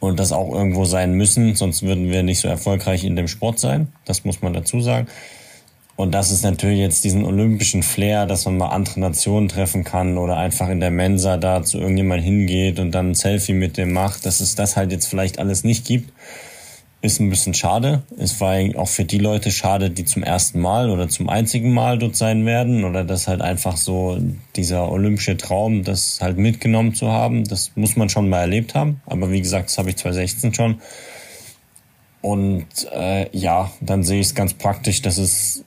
und 0.00 0.18
das 0.18 0.32
auch 0.32 0.52
irgendwo 0.52 0.84
sein 0.84 1.12
müssen, 1.12 1.54
sonst 1.54 1.82
würden 1.82 2.10
wir 2.10 2.22
nicht 2.22 2.40
so 2.40 2.48
erfolgreich 2.48 3.04
in 3.04 3.16
dem 3.16 3.28
Sport 3.28 3.58
sein. 3.58 3.88
Das 4.04 4.24
muss 4.24 4.42
man 4.42 4.52
dazu 4.52 4.80
sagen. 4.80 5.06
Und 5.96 6.12
das 6.12 6.30
ist 6.30 6.42
natürlich 6.42 6.78
jetzt 6.78 7.04
diesen 7.04 7.24
olympischen 7.24 7.82
Flair, 7.82 8.26
dass 8.26 8.44
man 8.44 8.58
mal 8.58 8.68
andere 8.68 9.00
Nationen 9.00 9.48
treffen 9.48 9.82
kann 9.82 10.18
oder 10.18 10.36
einfach 10.36 10.68
in 10.68 10.78
der 10.78 10.90
Mensa 10.90 11.38
da 11.38 11.62
zu 11.62 11.78
irgendjemand 11.78 12.22
hingeht 12.22 12.78
und 12.78 12.90
dann 12.92 13.12
ein 13.12 13.14
Selfie 13.14 13.54
mit 13.54 13.78
dem 13.78 13.94
macht, 13.94 14.26
dass 14.26 14.40
es 14.40 14.54
das 14.54 14.76
halt 14.76 14.92
jetzt 14.92 15.06
vielleicht 15.06 15.38
alles 15.38 15.64
nicht 15.64 15.86
gibt 15.86 16.12
ist 17.06 17.20
ein 17.20 17.30
bisschen 17.30 17.54
schade. 17.54 18.02
Es 18.18 18.40
war 18.40 18.56
auch 18.76 18.88
für 18.88 19.04
die 19.04 19.18
Leute 19.18 19.50
schade, 19.50 19.90
die 19.90 20.04
zum 20.04 20.22
ersten 20.22 20.60
Mal 20.60 20.90
oder 20.90 21.08
zum 21.08 21.28
einzigen 21.28 21.72
Mal 21.72 21.98
dort 21.98 22.16
sein 22.16 22.44
werden 22.44 22.84
oder 22.84 23.04
das 23.04 23.28
halt 23.28 23.40
einfach 23.40 23.76
so 23.76 24.18
dieser 24.56 24.90
olympische 24.90 25.36
Traum, 25.36 25.84
das 25.84 26.18
halt 26.20 26.36
mitgenommen 26.36 26.94
zu 26.94 27.10
haben. 27.10 27.44
Das 27.44 27.72
muss 27.76 27.96
man 27.96 28.08
schon 28.08 28.28
mal 28.28 28.40
erlebt 28.40 28.74
haben. 28.74 29.00
Aber 29.06 29.30
wie 29.30 29.40
gesagt, 29.40 29.70
das 29.70 29.78
habe 29.78 29.90
ich 29.90 29.96
2016 29.96 30.52
schon. 30.52 30.80
Und 32.20 32.66
äh, 32.92 33.28
ja, 33.36 33.70
dann 33.80 34.02
sehe 34.02 34.20
ich 34.20 34.26
es 34.26 34.34
ganz 34.34 34.54
praktisch, 34.54 35.00
dass 35.00 35.16
es 35.16 35.64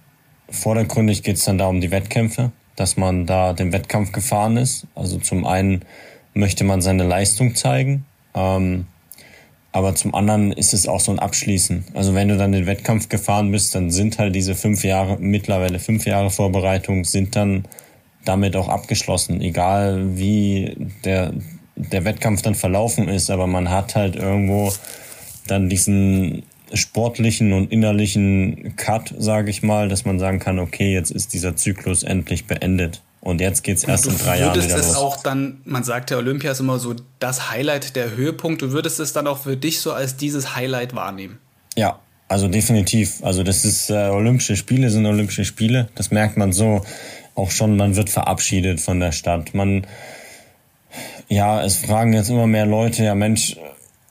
vordergründig 0.50 1.24
geht 1.24 1.38
es 1.38 1.46
dann 1.46 1.58
da 1.58 1.68
um 1.68 1.80
die 1.80 1.92
Wettkämpfe, 1.92 2.52
dass 2.76 2.98
man 2.98 3.26
da 3.26 3.54
den 3.54 3.72
Wettkampf 3.72 4.12
gefahren 4.12 4.58
ist. 4.58 4.86
Also 4.94 5.20
zum 5.20 5.46
einen 5.46 5.86
möchte 6.34 6.66
man 6.66 6.82
seine 6.82 7.04
Leistung 7.04 7.56
zeigen. 7.56 8.06
Ähm, 8.36 8.88
aber 9.72 9.94
zum 9.96 10.16
anderen 10.16 10.52
ist 10.52 10.74
es 10.74 10.88
auch 10.88 11.00
so 11.00 11.12
ein 11.12 11.20
Abschließen. 11.20 11.86
Also 11.94 12.16
wenn 12.16 12.28
du 12.28 12.38
dann 12.38 12.52
den 12.52 12.66
Wettkampf 12.66 13.10
gefahren 13.10 13.52
bist, 13.52 13.76
dann 13.76 13.92
sind 13.92 14.18
halt 14.18 14.36
diese 14.36 14.56
fünf 14.56 14.84
Jahre, 14.84 15.18
mittlerweile 15.20 15.80
fünf 15.80 16.06
Jahre 16.06 16.32
Vorbereitung, 16.32 17.06
sind 17.06 17.36
dann 17.36 17.66
damit 18.26 18.56
auch 18.56 18.68
abgeschlossen. 18.68 19.42
Egal 19.42 20.18
wie 20.18 20.76
der, 21.06 21.34
der 21.76 22.04
Wettkampf 22.04 22.42
dann 22.42 22.56
verlaufen 22.56 23.08
ist, 23.08 23.30
aber 23.30 23.48
man 23.48 23.70
hat 23.70 23.96
halt 23.96 24.16
irgendwo 24.16 24.74
dann 25.48 25.70
diesen 25.70 26.44
sportlichen 26.74 27.54
und 27.54 27.72
innerlichen 27.72 28.76
Cut, 28.76 29.14
sage 29.18 29.50
ich 29.50 29.64
mal, 29.64 29.90
dass 29.90 30.06
man 30.06 30.20
sagen 30.20 30.40
kann, 30.40 30.60
okay, 30.60 30.94
jetzt 30.94 31.12
ist 31.12 31.34
dieser 31.34 31.56
Zyklus 31.56 32.04
endlich 32.04 32.46
beendet. 32.46 33.02
Und 33.22 33.42
jetzt 33.42 33.64
geht's 33.64 33.84
erst 33.84 34.08
in 34.08 34.18
drei 34.18 34.40
Jahren 34.40 34.62
wieder 34.64 34.78
los. 34.78 34.88
es 34.88 34.96
auch 34.96 35.22
dann, 35.22 35.62
man 35.66 35.84
sagt 35.84 36.10
ja, 36.10 36.18
Olympia 36.18 36.52
ist 36.52 36.62
immer 36.62 36.80
so 36.80 36.96
das 37.20 37.52
Highlight, 37.52 37.96
der 37.96 38.16
Höhepunkt. 38.16 38.62
Du 38.62 38.72
würdest 38.72 39.00
es 39.00 39.12
dann 39.12 39.28
auch 39.28 39.40
für 39.40 39.58
dich 39.58 39.82
so 39.82 39.92
als 39.92 40.16
dieses 40.16 40.56
Highlight 40.56 40.96
wahrnehmen? 40.96 41.38
Ja, 41.76 42.00
also 42.30 42.48
definitiv. 42.48 43.24
Also 43.24 43.44
das 43.44 43.66
ist 43.66 43.90
äh, 43.90 44.10
Olympische 44.10 44.56
Spiele 44.56 44.90
sind 44.90 45.06
Olympische 45.06 45.44
Spiele. 45.44 45.90
Das 45.96 46.12
merkt 46.12 46.38
man 46.38 46.54
so 46.54 46.82
auch 47.36 47.52
schon. 47.52 47.76
Man 47.76 47.96
wird 47.96 48.10
verabschiedet 48.10 48.80
von 48.80 49.00
der 49.00 49.12
Stadt. 49.12 49.54
Man, 49.54 49.86
ja, 51.28 51.62
es 51.64 51.76
fragen 51.76 52.14
jetzt 52.14 52.30
immer 52.30 52.48
mehr 52.48 52.66
Leute, 52.66 53.04
ja 53.04 53.16
Mensch, 53.16 53.58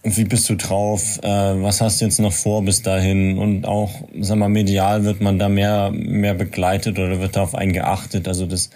wie 0.02 0.24
bist 0.24 0.48
du 0.48 0.54
drauf? 0.54 1.18
Äh, 1.22 1.28
was 1.62 1.80
hast 1.80 2.00
du 2.00 2.04
jetzt 2.04 2.20
noch 2.20 2.32
vor 2.32 2.62
bis 2.62 2.82
dahin? 2.82 3.38
Und 3.38 3.66
auch, 3.66 3.90
sag 4.20 4.36
mal, 4.36 4.48
medial 4.48 5.04
wird 5.04 5.20
man 5.20 5.38
da 5.38 5.48
mehr, 5.48 5.90
mehr 5.92 6.34
begleitet 6.34 6.98
oder 6.98 7.20
wird 7.20 7.36
darauf 7.36 7.54
eingeachtet. 7.54 8.28
Also 8.28 8.46
das 8.46 8.70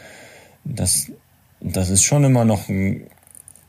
das, 0.64 1.10
das 1.60 1.90
ist 1.90 2.02
schon 2.02 2.24
immer 2.24 2.44
noch 2.44 2.68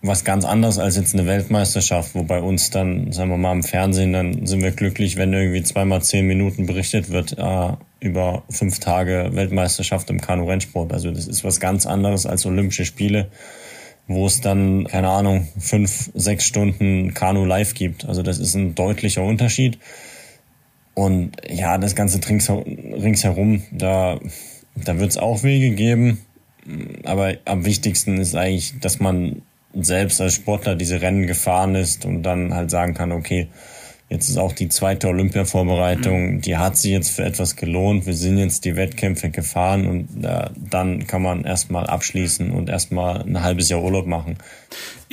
was 0.04 0.26
ganz 0.26 0.44
anderes 0.44 0.80
als 0.80 0.98
jetzt 0.98 1.14
eine 1.14 1.26
Weltmeisterschaft, 1.26 2.14
wo 2.14 2.24
bei 2.24 2.42
uns 2.42 2.70
dann, 2.70 3.14
sagen 3.14 3.30
wir 3.30 3.38
mal, 3.38 3.54
im 3.54 3.64
Fernsehen, 3.64 4.12
dann 4.12 4.46
sind 4.46 4.62
wir 4.62 4.72
glücklich, 4.72 5.16
wenn 5.16 5.32
irgendwie 5.32 5.64
zweimal 5.64 6.02
zehn 6.02 6.28
Minuten 6.28 6.66
berichtet 6.66 7.10
wird 7.10 7.38
äh, 7.38 7.70
über 8.02 8.44
fünf 8.50 8.80
Tage 8.80 9.30
Weltmeisterschaft 9.32 10.10
im 10.10 10.20
Kanu-Rennsport. 10.20 10.92
Also 10.92 11.10
das 11.10 11.28
ist 11.28 11.46
was 11.46 11.62
ganz 11.62 11.86
anderes 11.86 12.26
als 12.26 12.46
Olympische 12.46 12.84
Spiele, 12.84 13.30
wo 14.06 14.26
es 14.26 14.42
dann, 14.42 14.88
keine 14.88 15.08
Ahnung, 15.08 15.48
fünf, 15.58 16.12
sechs 16.14 16.46
Stunden 16.46 17.14
Kanu 17.14 17.46
live 17.46 17.74
gibt. 17.74 18.04
Also 18.04 18.24
das 18.24 18.40
ist 18.40 18.56
ein 18.56 18.76
deutlicher 18.76 19.24
Unterschied. 19.24 19.80
Und 20.96 21.38
ja, 21.50 21.78
das 21.78 21.96
ganze 21.96 22.20
ringsherum, 22.28 23.64
da, 23.72 24.20
da 24.76 25.00
wird 25.00 25.12
es 25.12 25.18
auch 25.18 25.44
Wege 25.44 25.72
geben 25.72 26.20
aber 27.06 27.36
am 27.46 27.66
wichtigsten 27.66 28.18
ist 28.18 28.36
eigentlich, 28.36 28.80
dass 28.80 29.00
man 29.00 29.42
selbst 29.74 30.22
als 30.22 30.36
Sportler 30.36 30.76
diese 30.76 31.02
Rennen 31.02 31.28
gefahren 31.28 31.76
ist 31.76 32.06
und 32.06 32.24
dann 32.24 32.54
halt 32.54 32.70
sagen 32.70 32.94
kann, 32.94 33.12
okay, 33.12 33.48
Jetzt 34.14 34.30
ist 34.30 34.38
auch 34.38 34.52
die 34.54 34.70
zweite 34.70 35.08
Olympia-Vorbereitung, 35.08 36.34
mhm. 36.34 36.42
die 36.42 36.58
hat 36.58 36.78
sich 36.78 36.92
jetzt 36.92 37.10
für 37.10 37.24
etwas 37.24 37.56
gelohnt. 37.56 38.06
Wir 38.06 38.14
sind 38.14 38.38
jetzt 38.38 38.64
die 38.64 38.76
Wettkämpfe 38.76 39.32
gefahren 39.32 39.88
und 39.88 40.24
äh, 40.24 40.52
dann 40.70 41.08
kann 41.08 41.24
man 41.24 41.46
erstmal 41.46 41.88
abschließen 41.88 42.52
und 42.52 42.70
erstmal 42.70 43.24
ein 43.24 43.42
halbes 43.42 43.70
Jahr 43.70 43.82
Urlaub 43.82 44.06
machen. 44.06 44.38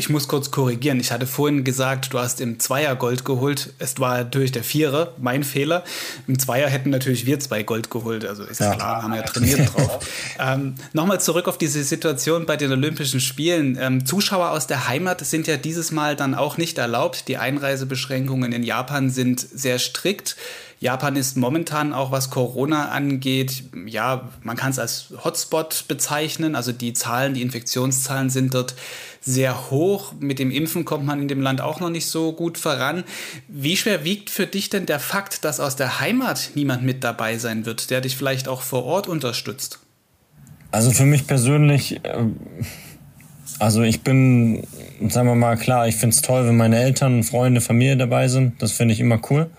Ich 0.00 0.08
muss 0.08 0.28
kurz 0.28 0.50
korrigieren. 0.50 0.98
Ich 0.98 1.12
hatte 1.12 1.26
vorhin 1.26 1.62
gesagt, 1.62 2.12
du 2.12 2.18
hast 2.18 2.40
im 2.40 2.58
Zweier 2.58 2.96
Gold 2.96 3.24
geholt. 3.24 3.74
Es 3.78 3.98
war 4.00 4.18
natürlich 4.18 4.50
der 4.50 4.64
Vierer, 4.64 5.12
mein 5.18 5.44
Fehler. 5.44 5.84
Im 6.26 6.38
Zweier 6.38 6.68
hätten 6.68 6.90
natürlich 6.90 7.26
wir 7.26 7.38
zwei 7.38 7.62
Gold 7.62 7.90
geholt. 7.90 8.24
Also 8.24 8.44
ist 8.44 8.60
ja. 8.60 8.74
klar, 8.74 9.02
haben 9.02 9.12
wir 9.12 9.20
ja 9.20 9.26
trainiert 9.26 9.74
drauf. 9.74 9.98
ähm, 10.38 10.74
Nochmal 10.92 11.20
zurück 11.20 11.48
auf 11.48 11.58
diese 11.58 11.84
Situation 11.84 12.46
bei 12.46 12.56
den 12.56 12.72
Olympischen 12.72 13.20
Spielen. 13.20 13.78
Ähm, 13.80 14.04
Zuschauer 14.04 14.50
aus 14.50 14.66
der 14.66 14.88
Heimat 14.88 15.24
sind 15.24 15.46
ja 15.46 15.56
dieses 15.56 15.92
Mal 15.92 16.16
dann 16.16 16.34
auch 16.34 16.56
nicht 16.56 16.78
erlaubt. 16.78 17.28
Die 17.28 17.36
Einreisebeschränkungen 17.36 18.52
in 18.52 18.62
Japan 18.62 18.80
Japan 18.90 19.10
sind 19.10 19.40
sehr 19.40 19.78
strikt. 19.78 20.36
Japan 20.80 21.14
ist 21.16 21.36
momentan 21.36 21.92
auch 21.92 22.10
was 22.10 22.30
Corona 22.30 22.88
angeht, 22.88 23.64
ja, 23.84 24.30
man 24.42 24.56
kann 24.56 24.70
es 24.70 24.78
als 24.78 25.12
Hotspot 25.22 25.84
bezeichnen. 25.88 26.54
Also 26.54 26.72
die 26.72 26.94
Zahlen, 26.94 27.34
die 27.34 27.42
Infektionszahlen 27.42 28.30
sind 28.30 28.54
dort 28.54 28.74
sehr 29.20 29.70
hoch. 29.70 30.14
Mit 30.18 30.38
dem 30.38 30.50
Impfen 30.50 30.86
kommt 30.86 31.04
man 31.04 31.20
in 31.20 31.28
dem 31.28 31.42
Land 31.42 31.60
auch 31.60 31.80
noch 31.80 31.90
nicht 31.90 32.06
so 32.06 32.32
gut 32.32 32.56
voran. 32.56 33.04
Wie 33.46 33.76
schwer 33.76 34.04
wiegt 34.04 34.30
für 34.30 34.46
dich 34.46 34.70
denn 34.70 34.86
der 34.86 35.00
Fakt, 35.00 35.44
dass 35.44 35.60
aus 35.60 35.76
der 35.76 36.00
Heimat 36.00 36.52
niemand 36.54 36.82
mit 36.82 37.04
dabei 37.04 37.36
sein 37.36 37.66
wird, 37.66 37.90
der 37.90 38.00
dich 38.00 38.16
vielleicht 38.16 38.48
auch 38.48 38.62
vor 38.62 38.84
Ort 38.84 39.06
unterstützt? 39.06 39.80
Also 40.70 40.92
für 40.92 41.04
mich 41.04 41.26
persönlich, 41.26 42.02
äh, 42.04 42.24
also 43.58 43.82
ich 43.82 44.00
bin 44.00 44.66
sagen 45.08 45.28
wir 45.28 45.34
mal, 45.34 45.56
klar, 45.56 45.88
ich 45.88 45.96
finde 45.96 46.14
es 46.14 46.22
toll, 46.22 46.46
wenn 46.46 46.56
meine 46.56 46.82
Eltern, 46.82 47.22
Freunde, 47.22 47.60
Familie 47.60 47.98
dabei 47.98 48.28
sind. 48.28 48.62
Das 48.62 48.72
finde 48.72 48.94
ich 48.94 49.00
immer 49.00 49.20
cool. 49.30 49.50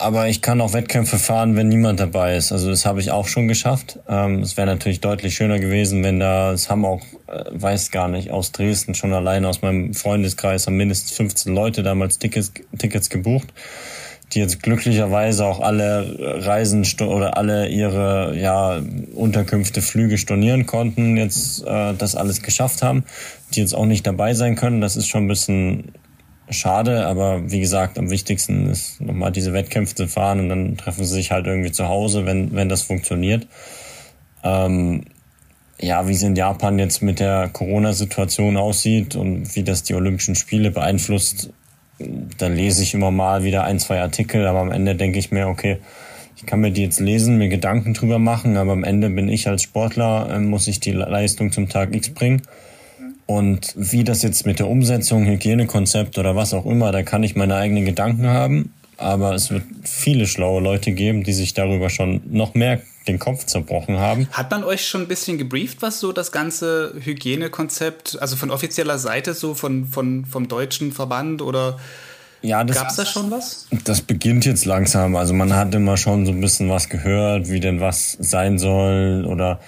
Aber 0.00 0.28
ich 0.28 0.42
kann 0.42 0.60
auch 0.60 0.74
Wettkämpfe 0.74 1.18
fahren, 1.18 1.56
wenn 1.56 1.68
niemand 1.68 1.98
dabei 1.98 2.36
ist. 2.36 2.52
Also 2.52 2.70
das 2.70 2.86
habe 2.86 3.00
ich 3.00 3.10
auch 3.10 3.26
schon 3.26 3.48
geschafft. 3.48 3.98
Ähm, 4.08 4.42
es 4.42 4.56
wäre 4.56 4.68
natürlich 4.68 5.00
deutlich 5.00 5.34
schöner 5.34 5.58
gewesen, 5.58 6.04
wenn 6.04 6.20
da, 6.20 6.52
es 6.52 6.70
haben 6.70 6.84
auch, 6.84 7.02
äh, 7.26 7.44
weiß 7.50 7.90
gar 7.90 8.06
nicht, 8.06 8.30
aus 8.30 8.52
Dresden 8.52 8.94
schon 8.94 9.12
alleine 9.12 9.48
aus 9.48 9.60
meinem 9.60 9.94
Freundeskreis 9.94 10.68
haben 10.68 10.76
mindestens 10.76 11.10
15 11.16 11.52
Leute 11.52 11.82
damals 11.82 12.20
Tickets, 12.20 12.52
Tickets 12.78 13.10
gebucht 13.10 13.52
die 14.32 14.40
jetzt 14.40 14.62
glücklicherweise 14.62 15.46
auch 15.46 15.60
alle 15.60 16.44
Reisen 16.44 16.86
oder 17.00 17.36
alle 17.38 17.68
ihre 17.68 18.36
ja, 18.36 18.80
Unterkünfte, 19.14 19.80
Flüge 19.80 20.18
stornieren 20.18 20.66
konnten, 20.66 21.16
jetzt 21.16 21.64
äh, 21.64 21.94
das 21.94 22.14
alles 22.14 22.42
geschafft 22.42 22.82
haben, 22.82 23.04
die 23.54 23.60
jetzt 23.60 23.74
auch 23.74 23.86
nicht 23.86 24.06
dabei 24.06 24.34
sein 24.34 24.54
können. 24.54 24.80
Das 24.80 24.96
ist 24.96 25.08
schon 25.08 25.24
ein 25.24 25.28
bisschen 25.28 25.92
schade, 26.50 27.06
aber 27.06 27.50
wie 27.50 27.60
gesagt, 27.60 27.98
am 27.98 28.10
wichtigsten 28.10 28.68
ist 28.70 29.00
nochmal 29.00 29.32
diese 29.32 29.52
Wettkämpfe 29.52 29.94
zu 29.94 30.08
fahren 30.08 30.40
und 30.40 30.48
dann 30.48 30.76
treffen 30.76 31.04
sie 31.04 31.14
sich 31.14 31.30
halt 31.30 31.46
irgendwie 31.46 31.72
zu 31.72 31.88
Hause, 31.88 32.26
wenn, 32.26 32.54
wenn 32.54 32.68
das 32.68 32.82
funktioniert. 32.82 33.46
Ähm, 34.42 35.04
ja, 35.80 36.08
wie 36.08 36.12
es 36.12 36.22
in 36.22 36.34
Japan 36.34 36.78
jetzt 36.78 37.02
mit 37.02 37.20
der 37.20 37.48
Corona-Situation 37.48 38.56
aussieht 38.56 39.14
und 39.14 39.54
wie 39.54 39.62
das 39.62 39.84
die 39.84 39.94
Olympischen 39.94 40.34
Spiele 40.34 40.70
beeinflusst, 40.70 41.50
da 41.98 42.46
lese 42.48 42.82
ich 42.82 42.94
immer 42.94 43.10
mal 43.10 43.44
wieder 43.44 43.64
ein, 43.64 43.78
zwei 43.78 44.00
Artikel, 44.00 44.46
aber 44.46 44.60
am 44.60 44.72
Ende 44.72 44.94
denke 44.94 45.18
ich 45.18 45.30
mir, 45.30 45.48
okay, 45.48 45.78
ich 46.36 46.46
kann 46.46 46.60
mir 46.60 46.70
die 46.70 46.82
jetzt 46.82 47.00
lesen, 47.00 47.36
mir 47.36 47.48
Gedanken 47.48 47.94
drüber 47.94 48.20
machen, 48.20 48.56
aber 48.56 48.72
am 48.72 48.84
Ende 48.84 49.10
bin 49.10 49.28
ich 49.28 49.48
als 49.48 49.62
Sportler, 49.62 50.30
äh, 50.30 50.38
muss 50.38 50.68
ich 50.68 50.78
die 50.78 50.92
Leistung 50.92 51.50
zum 51.50 51.68
Tag 51.68 51.94
X 51.94 52.10
bringen. 52.10 52.42
Und 53.28 53.74
wie 53.76 54.04
das 54.04 54.22
jetzt 54.22 54.46
mit 54.46 54.58
der 54.58 54.68
Umsetzung, 54.68 55.26
Hygienekonzept 55.26 56.16
oder 56.16 56.34
was 56.34 56.54
auch 56.54 56.64
immer, 56.64 56.92
da 56.92 57.02
kann 57.02 57.22
ich 57.22 57.36
meine 57.36 57.56
eigenen 57.56 57.84
Gedanken 57.84 58.26
haben. 58.26 58.72
Aber 58.96 59.34
es 59.34 59.50
wird 59.50 59.64
viele 59.84 60.26
schlaue 60.26 60.62
Leute 60.62 60.92
geben, 60.92 61.24
die 61.24 61.34
sich 61.34 61.52
darüber 61.52 61.90
schon 61.90 62.22
noch 62.30 62.54
mehr 62.54 62.80
den 63.06 63.18
Kopf 63.18 63.44
zerbrochen 63.44 63.98
haben. 63.98 64.28
Hat 64.32 64.50
man 64.50 64.64
euch 64.64 64.86
schon 64.86 65.02
ein 65.02 65.08
bisschen 65.08 65.36
gebrieft, 65.36 65.82
was 65.82 66.00
so 66.00 66.12
das 66.12 66.32
ganze 66.32 66.94
Hygienekonzept, 66.98 68.16
also 68.18 68.34
von 68.34 68.50
offizieller 68.50 68.98
Seite, 68.98 69.34
so 69.34 69.54
von, 69.54 69.84
von, 69.84 70.24
vom 70.24 70.48
deutschen 70.48 70.92
Verband 70.92 71.42
oder 71.42 71.78
ja, 72.40 72.62
gab 72.62 72.88
es 72.88 72.96
da 72.96 73.04
schon 73.04 73.30
was? 73.30 73.66
Das 73.84 74.00
beginnt 74.00 74.46
jetzt 74.46 74.64
langsam. 74.64 75.16
Also 75.16 75.34
man 75.34 75.54
hat 75.54 75.74
immer 75.74 75.98
schon 75.98 76.24
so 76.24 76.32
ein 76.32 76.40
bisschen 76.40 76.70
was 76.70 76.88
gehört, 76.88 77.50
wie 77.50 77.60
denn 77.60 77.82
was 77.82 78.16
sein 78.20 78.58
soll 78.58 79.26
oder 79.28 79.60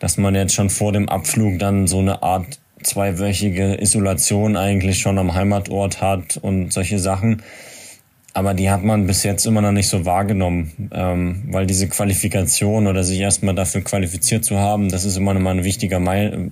dass 0.00 0.18
man 0.18 0.34
jetzt 0.34 0.52
schon 0.52 0.68
vor 0.68 0.92
dem 0.92 1.08
Abflug 1.08 1.58
dann 1.58 1.86
so 1.86 2.00
eine 2.00 2.22
Art 2.22 2.58
zweiwöchige 2.82 3.80
Isolation 3.80 4.56
eigentlich 4.56 4.98
schon 4.98 5.18
am 5.18 5.34
Heimatort 5.34 6.00
hat 6.00 6.36
und 6.36 6.72
solche 6.72 6.98
Sachen. 6.98 7.42
Aber 8.32 8.54
die 8.54 8.70
hat 8.70 8.84
man 8.84 9.06
bis 9.06 9.24
jetzt 9.24 9.44
immer 9.46 9.60
noch 9.60 9.72
nicht 9.72 9.88
so 9.88 10.04
wahrgenommen, 10.06 10.90
ähm, 10.92 11.42
weil 11.50 11.66
diese 11.66 11.88
Qualifikation 11.88 12.86
oder 12.86 13.02
sich 13.02 13.18
erstmal 13.18 13.54
dafür 13.54 13.82
qualifiziert 13.82 14.44
zu 14.44 14.58
haben, 14.58 14.88
das 14.88 15.04
ist 15.04 15.16
immer 15.16 15.34
noch 15.34 15.40
mal 15.40 15.56
ein 15.56 15.64
wichtiger 15.64 15.98
Meil 15.98 16.50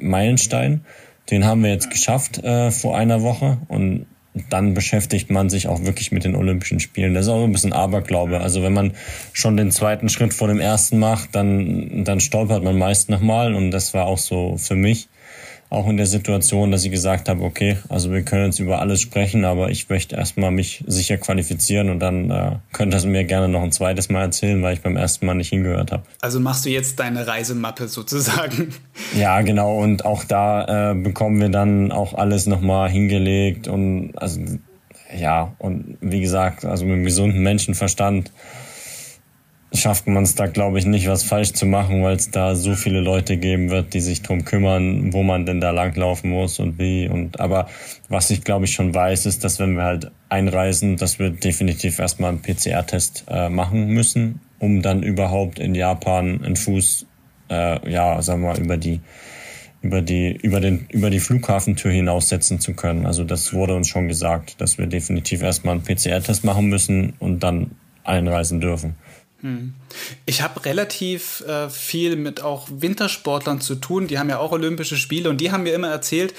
Meilenstein. 0.00 0.84
Den 1.30 1.44
haben 1.44 1.64
wir 1.64 1.70
jetzt 1.70 1.90
geschafft 1.90 2.44
äh, 2.44 2.70
vor 2.70 2.96
einer 2.96 3.22
Woche 3.22 3.58
und 3.66 4.06
dann 4.50 4.74
beschäftigt 4.74 5.30
man 5.30 5.48
sich 5.48 5.66
auch 5.66 5.82
wirklich 5.84 6.12
mit 6.12 6.24
den 6.24 6.36
Olympischen 6.36 6.78
Spielen. 6.78 7.14
Das 7.14 7.26
ist 7.26 7.32
auch 7.32 7.42
ein 7.42 7.52
bisschen 7.52 7.72
Aberglaube. 7.72 8.40
Also 8.40 8.62
wenn 8.62 8.74
man 8.74 8.92
schon 9.32 9.56
den 9.56 9.70
zweiten 9.70 10.08
Schritt 10.08 10.34
vor 10.34 10.46
dem 10.46 10.60
ersten 10.60 10.98
macht, 10.98 11.34
dann, 11.34 12.04
dann 12.04 12.20
stolpert 12.20 12.62
man 12.62 12.78
meist 12.78 13.08
nochmal 13.08 13.54
und 13.54 13.70
das 13.70 13.94
war 13.94 14.06
auch 14.06 14.18
so 14.18 14.56
für 14.58 14.76
mich 14.76 15.08
auch 15.68 15.88
in 15.88 15.96
der 15.96 16.06
Situation, 16.06 16.70
dass 16.70 16.84
ich 16.84 16.90
gesagt 16.90 17.28
habe, 17.28 17.42
okay, 17.42 17.78
also 17.88 18.12
wir 18.12 18.22
können 18.22 18.46
jetzt 18.46 18.60
über 18.60 18.80
alles 18.80 19.00
sprechen, 19.00 19.44
aber 19.44 19.70
ich 19.70 19.88
möchte 19.88 20.16
erstmal 20.16 20.50
mich 20.50 20.84
sicher 20.86 21.18
qualifizieren 21.18 21.90
und 21.90 21.98
dann 21.98 22.30
äh, 22.30 22.52
könnt 22.72 22.94
ihr 22.94 23.06
mir 23.06 23.24
gerne 23.24 23.48
noch 23.48 23.62
ein 23.62 23.72
zweites 23.72 24.08
Mal 24.08 24.22
erzählen, 24.22 24.62
weil 24.62 24.74
ich 24.74 24.80
beim 24.80 24.96
ersten 24.96 25.26
Mal 25.26 25.34
nicht 25.34 25.48
hingehört 25.48 25.92
habe. 25.92 26.04
Also 26.20 26.38
machst 26.38 26.64
du 26.64 26.70
jetzt 26.70 27.00
deine 27.00 27.26
Reisemappe 27.26 27.88
sozusagen? 27.88 28.68
Ja, 29.16 29.40
genau. 29.42 29.78
Und 29.78 30.04
auch 30.04 30.24
da 30.24 30.90
äh, 30.90 30.94
bekommen 30.94 31.40
wir 31.40 31.48
dann 31.48 31.92
auch 31.92 32.14
alles 32.14 32.46
nochmal 32.46 32.90
hingelegt 32.90 33.68
und 33.68 34.12
also 34.16 34.40
ja, 35.16 35.54
und 35.58 35.96
wie 36.00 36.20
gesagt, 36.20 36.64
also 36.64 36.84
mit 36.84 36.94
einem 36.94 37.04
gesunden 37.04 37.42
Menschenverstand 37.42 38.32
schafft 39.76 40.06
man 40.06 40.24
es 40.24 40.34
da, 40.34 40.46
glaube 40.46 40.78
ich, 40.78 40.86
nicht, 40.86 41.08
was 41.08 41.22
falsch 41.22 41.52
zu 41.52 41.66
machen, 41.66 42.02
weil 42.02 42.16
es 42.16 42.30
da 42.30 42.54
so 42.54 42.74
viele 42.74 43.00
Leute 43.00 43.36
geben 43.36 43.70
wird, 43.70 43.94
die 43.94 44.00
sich 44.00 44.22
drum 44.22 44.44
kümmern, 44.44 45.12
wo 45.12 45.22
man 45.22 45.46
denn 45.46 45.60
da 45.60 45.70
langlaufen 45.70 46.30
muss 46.30 46.58
und 46.58 46.78
wie. 46.78 47.08
Und 47.08 47.40
aber 47.40 47.68
was 48.08 48.30
ich, 48.30 48.44
glaube 48.44 48.64
ich, 48.64 48.72
schon 48.72 48.94
weiß, 48.94 49.26
ist, 49.26 49.44
dass 49.44 49.58
wenn 49.58 49.74
wir 49.74 49.84
halt 49.84 50.10
einreisen, 50.28 50.96
dass 50.96 51.18
wir 51.18 51.30
definitiv 51.30 51.98
erstmal 51.98 52.30
einen 52.30 52.42
PCR-Test 52.42 53.26
äh, 53.28 53.48
machen 53.48 53.88
müssen, 53.88 54.40
um 54.58 54.82
dann 54.82 55.02
überhaupt 55.02 55.58
in 55.58 55.74
Japan 55.74 56.44
einen 56.44 56.56
Fuß, 56.56 57.06
äh, 57.50 57.90
ja, 57.90 58.20
sagen 58.22 58.42
wir 58.42 58.48
mal, 58.48 58.60
über 58.60 58.76
die 58.76 59.00
über 59.82 60.02
die 60.02 60.32
über 60.42 60.60
den 60.60 60.86
über 60.90 61.10
die 61.10 61.20
Flughafentür 61.20 61.92
hinaussetzen 61.92 62.60
zu 62.60 62.74
können. 62.74 63.06
Also 63.06 63.24
das 63.24 63.52
wurde 63.52 63.74
uns 63.74 63.88
schon 63.88 64.08
gesagt, 64.08 64.60
dass 64.60 64.78
wir 64.78 64.86
definitiv 64.86 65.42
erstmal 65.42 65.74
einen 65.74 65.84
PCR-Test 65.84 66.44
machen 66.44 66.66
müssen 66.66 67.14
und 67.18 67.40
dann 67.40 67.72
einreisen 68.04 68.60
dürfen. 68.60 68.94
Hm. 69.46 69.74
Ich 70.24 70.42
habe 70.42 70.64
relativ 70.64 71.42
äh, 71.42 71.70
viel 71.70 72.16
mit 72.16 72.42
auch 72.42 72.66
Wintersportlern 72.68 73.60
zu 73.60 73.76
tun. 73.76 74.08
Die 74.08 74.18
haben 74.18 74.28
ja 74.28 74.38
auch 74.38 74.50
Olympische 74.50 74.96
Spiele 74.96 75.30
und 75.30 75.40
die 75.40 75.52
haben 75.52 75.62
mir 75.62 75.72
immer 75.72 75.88
erzählt, 75.88 76.34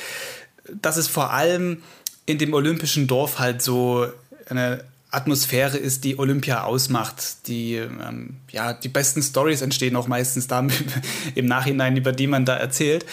dass 0.82 0.98
es 0.98 1.08
vor 1.08 1.32
allem 1.32 1.82
in 2.26 2.38
dem 2.38 2.54
olympischen 2.54 3.08
Dorf 3.08 3.40
halt 3.40 3.62
so 3.62 4.08
eine 4.50 4.84
Atmosphäre 5.10 5.78
ist, 5.78 6.04
die 6.04 6.20
Olympia 6.20 6.64
ausmacht. 6.64 7.48
Die, 7.48 7.76
ähm, 7.76 8.36
ja, 8.52 8.74
die 8.74 8.90
besten 8.90 9.24
Stories 9.24 9.62
entstehen 9.62 9.96
auch 9.96 10.08
meistens 10.08 10.48
da 10.48 10.68
im 11.36 11.46
Nachhinein, 11.46 11.96
über 11.96 12.12
die 12.12 12.28
man 12.28 12.44
da 12.44 12.58
erzählt. 12.58 13.06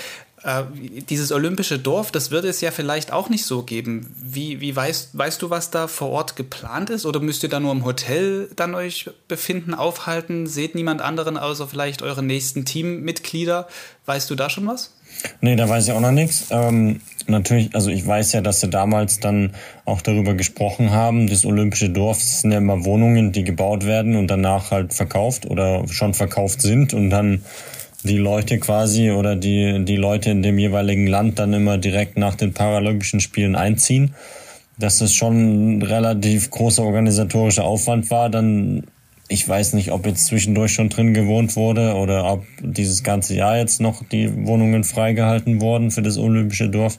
Äh, 0.45 0.65
dieses 1.09 1.33
olympische 1.33 1.79
Dorf, 1.79 2.11
das 2.11 2.31
wird 2.31 2.45
es 2.45 2.61
ja 2.61 2.71
vielleicht 2.71 3.13
auch 3.13 3.31
nicht 3.31 3.47
so 3.47 3.63
geben. 3.63 4.15
Wie, 4.23 4.61
wie 4.61 4.77
weißt, 4.77 5.17
weißt 5.17 5.41
du, 5.41 5.49
was 5.49 5.71
da 5.71 5.89
vor 5.89 6.11
Ort 6.11 6.37
geplant 6.37 6.91
ist? 6.91 7.07
Oder 7.07 7.21
müsst 7.21 7.43
ihr 7.45 7.49
da 7.49 7.61
nur 7.61 7.73
im 7.73 7.85
Hotel 7.87 8.51
dann 8.55 8.75
euch 8.75 9.09
befinden, 9.27 9.73
aufhalten? 9.73 10.47
Seht 10.47 10.75
niemand 10.75 11.01
anderen 11.01 11.39
außer 11.39 11.67
vielleicht 11.67 12.03
eure 12.03 12.23
nächsten 12.23 12.67
Teammitglieder? 12.67 13.69
Weißt 14.05 14.29
du 14.29 14.35
da 14.35 14.51
schon 14.51 14.67
was? 14.67 14.93
Nee, 15.41 15.57
da 15.57 15.67
weiß 15.67 15.87
ich 15.87 15.93
auch 15.93 16.01
noch 16.01 16.11
nichts. 16.11 16.49
Ähm, 16.51 17.01
natürlich, 17.27 17.75
also 17.75 17.89
ich 17.89 18.07
weiß 18.07 18.33
ja, 18.33 18.43
dass 18.43 18.61
sie 18.61 18.69
damals 18.69 19.21
dann 19.21 19.55
auch 19.87 20.03
darüber 20.03 20.35
gesprochen 20.35 20.91
haben, 20.91 21.27
das 21.27 21.47
olympische 21.47 21.89
Dorf 21.89 22.21
sind 22.21 22.53
ja 22.53 22.59
immer 22.59 22.85
Wohnungen, 22.85 23.33
die 23.33 23.45
gebaut 23.45 23.87
werden 23.87 24.17
und 24.17 24.27
danach 24.27 24.71
halt 24.71 24.93
verkauft 24.93 25.47
oder 25.47 25.89
schon 25.89 26.13
verkauft 26.13 26.61
sind 26.61 26.93
und 26.93 27.09
dann 27.09 27.45
die 28.05 28.19
Leute 28.19 28.59
quasi 28.59 29.11
oder 29.11 29.35
die, 29.35 29.85
die 29.85 29.97
Leute 29.97 30.31
in 30.31 30.43
dem 30.43 30.59
jeweiligen 30.59 31.07
Land 31.07 31.39
dann 31.39 31.53
immer 31.53 31.79
direkt 31.79 32.17
nach 32.17 32.35
den 32.35 32.53
Paralympischen 32.53 33.21
Spielen 33.21 33.57
einziehen. 33.57 34.15
Dass 34.79 34.99
das 34.99 35.15
schon 35.15 35.79
ein 35.79 35.83
relativ 35.83 36.51
großer 36.51 36.83
organisatorischer 36.83 37.65
Aufwand 37.65 38.11
war, 38.11 38.29
dann 38.29 38.85
ich 39.29 39.49
weiß 39.49 39.73
nicht, 39.73 39.91
ob 39.91 40.07
jetzt 40.07 40.27
zwischendurch 40.27 40.73
schon 40.73 40.91
drin 40.91 41.15
gewohnt 41.15 41.57
wurde 41.57 41.95
oder 41.95 42.31
ob 42.31 42.45
dieses 42.61 43.03
ganze 43.03 43.35
Jahr 43.35 43.57
jetzt 43.57 43.81
noch 43.81 44.05
die 44.05 44.47
Wohnungen 44.47 44.85
freigehalten 44.85 45.61
wurden 45.61 45.91
für 45.91 46.03
das 46.03 46.19
Olympische 46.19 46.69
Dorf. 46.69 46.99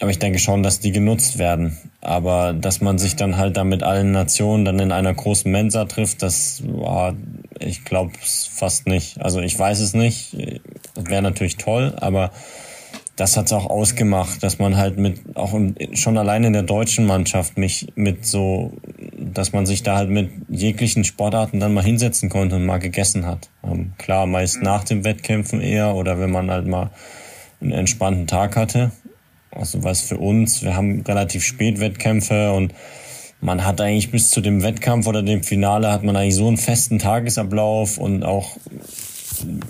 Aber 0.00 0.10
ich 0.10 0.18
denke 0.18 0.38
schon, 0.38 0.62
dass 0.62 0.80
die 0.80 0.92
genutzt 0.92 1.38
werden. 1.38 1.76
Aber 2.00 2.52
dass 2.52 2.80
man 2.80 2.98
sich 2.98 3.16
dann 3.16 3.36
halt 3.36 3.56
da 3.56 3.64
mit 3.64 3.82
allen 3.82 4.12
Nationen 4.12 4.64
dann 4.64 4.78
in 4.78 4.92
einer 4.92 5.12
großen 5.12 5.50
Mensa 5.50 5.84
trifft, 5.84 6.22
das 6.22 6.62
war, 6.64 7.14
ich 7.60 7.84
glaube 7.84 8.12
fast 8.20 8.86
nicht. 8.86 9.20
Also 9.20 9.40
ich 9.40 9.58
weiß 9.58 9.80
es 9.80 9.94
nicht. 9.94 10.36
Wäre 10.94 11.22
natürlich 11.22 11.56
toll, 11.56 11.94
aber 12.00 12.30
das 13.18 13.36
hat's 13.36 13.52
auch 13.52 13.66
ausgemacht, 13.66 14.42
dass 14.44 14.60
man 14.60 14.76
halt 14.76 14.96
mit, 14.96 15.36
auch 15.36 15.58
schon 15.92 16.18
allein 16.18 16.44
in 16.44 16.52
der 16.52 16.62
deutschen 16.62 17.04
Mannschaft 17.04 17.58
mich 17.58 17.88
mit 17.96 18.24
so, 18.24 18.72
dass 19.16 19.52
man 19.52 19.66
sich 19.66 19.82
da 19.82 19.96
halt 19.96 20.08
mit 20.08 20.30
jeglichen 20.48 21.02
Sportarten 21.02 21.58
dann 21.58 21.74
mal 21.74 21.82
hinsetzen 21.82 22.28
konnte 22.28 22.56
und 22.56 22.64
mal 22.64 22.78
gegessen 22.78 23.26
hat. 23.26 23.50
Ähm, 23.64 23.92
klar, 23.98 24.26
meist 24.26 24.62
nach 24.62 24.84
dem 24.84 25.02
Wettkämpfen 25.02 25.60
eher 25.60 25.96
oder 25.96 26.20
wenn 26.20 26.30
man 26.30 26.48
halt 26.48 26.68
mal 26.68 26.90
einen 27.60 27.72
entspannten 27.72 28.28
Tag 28.28 28.56
hatte. 28.56 28.92
Also 29.50 29.82
was 29.82 30.02
für 30.02 30.18
uns, 30.18 30.62
wir 30.62 30.76
haben 30.76 31.00
relativ 31.00 31.42
spät 31.42 31.80
Wettkämpfe 31.80 32.52
und 32.52 32.72
man 33.40 33.64
hat 33.64 33.80
eigentlich 33.80 34.10
bis 34.10 34.30
zu 34.30 34.40
dem 34.40 34.62
Wettkampf 34.62 35.06
oder 35.06 35.22
dem 35.22 35.42
Finale 35.42 35.92
hat 35.92 36.02
man 36.02 36.16
eigentlich 36.16 36.34
so 36.34 36.48
einen 36.48 36.56
festen 36.56 36.98
Tagesablauf 36.98 37.98
und 37.98 38.24
auch 38.24 38.56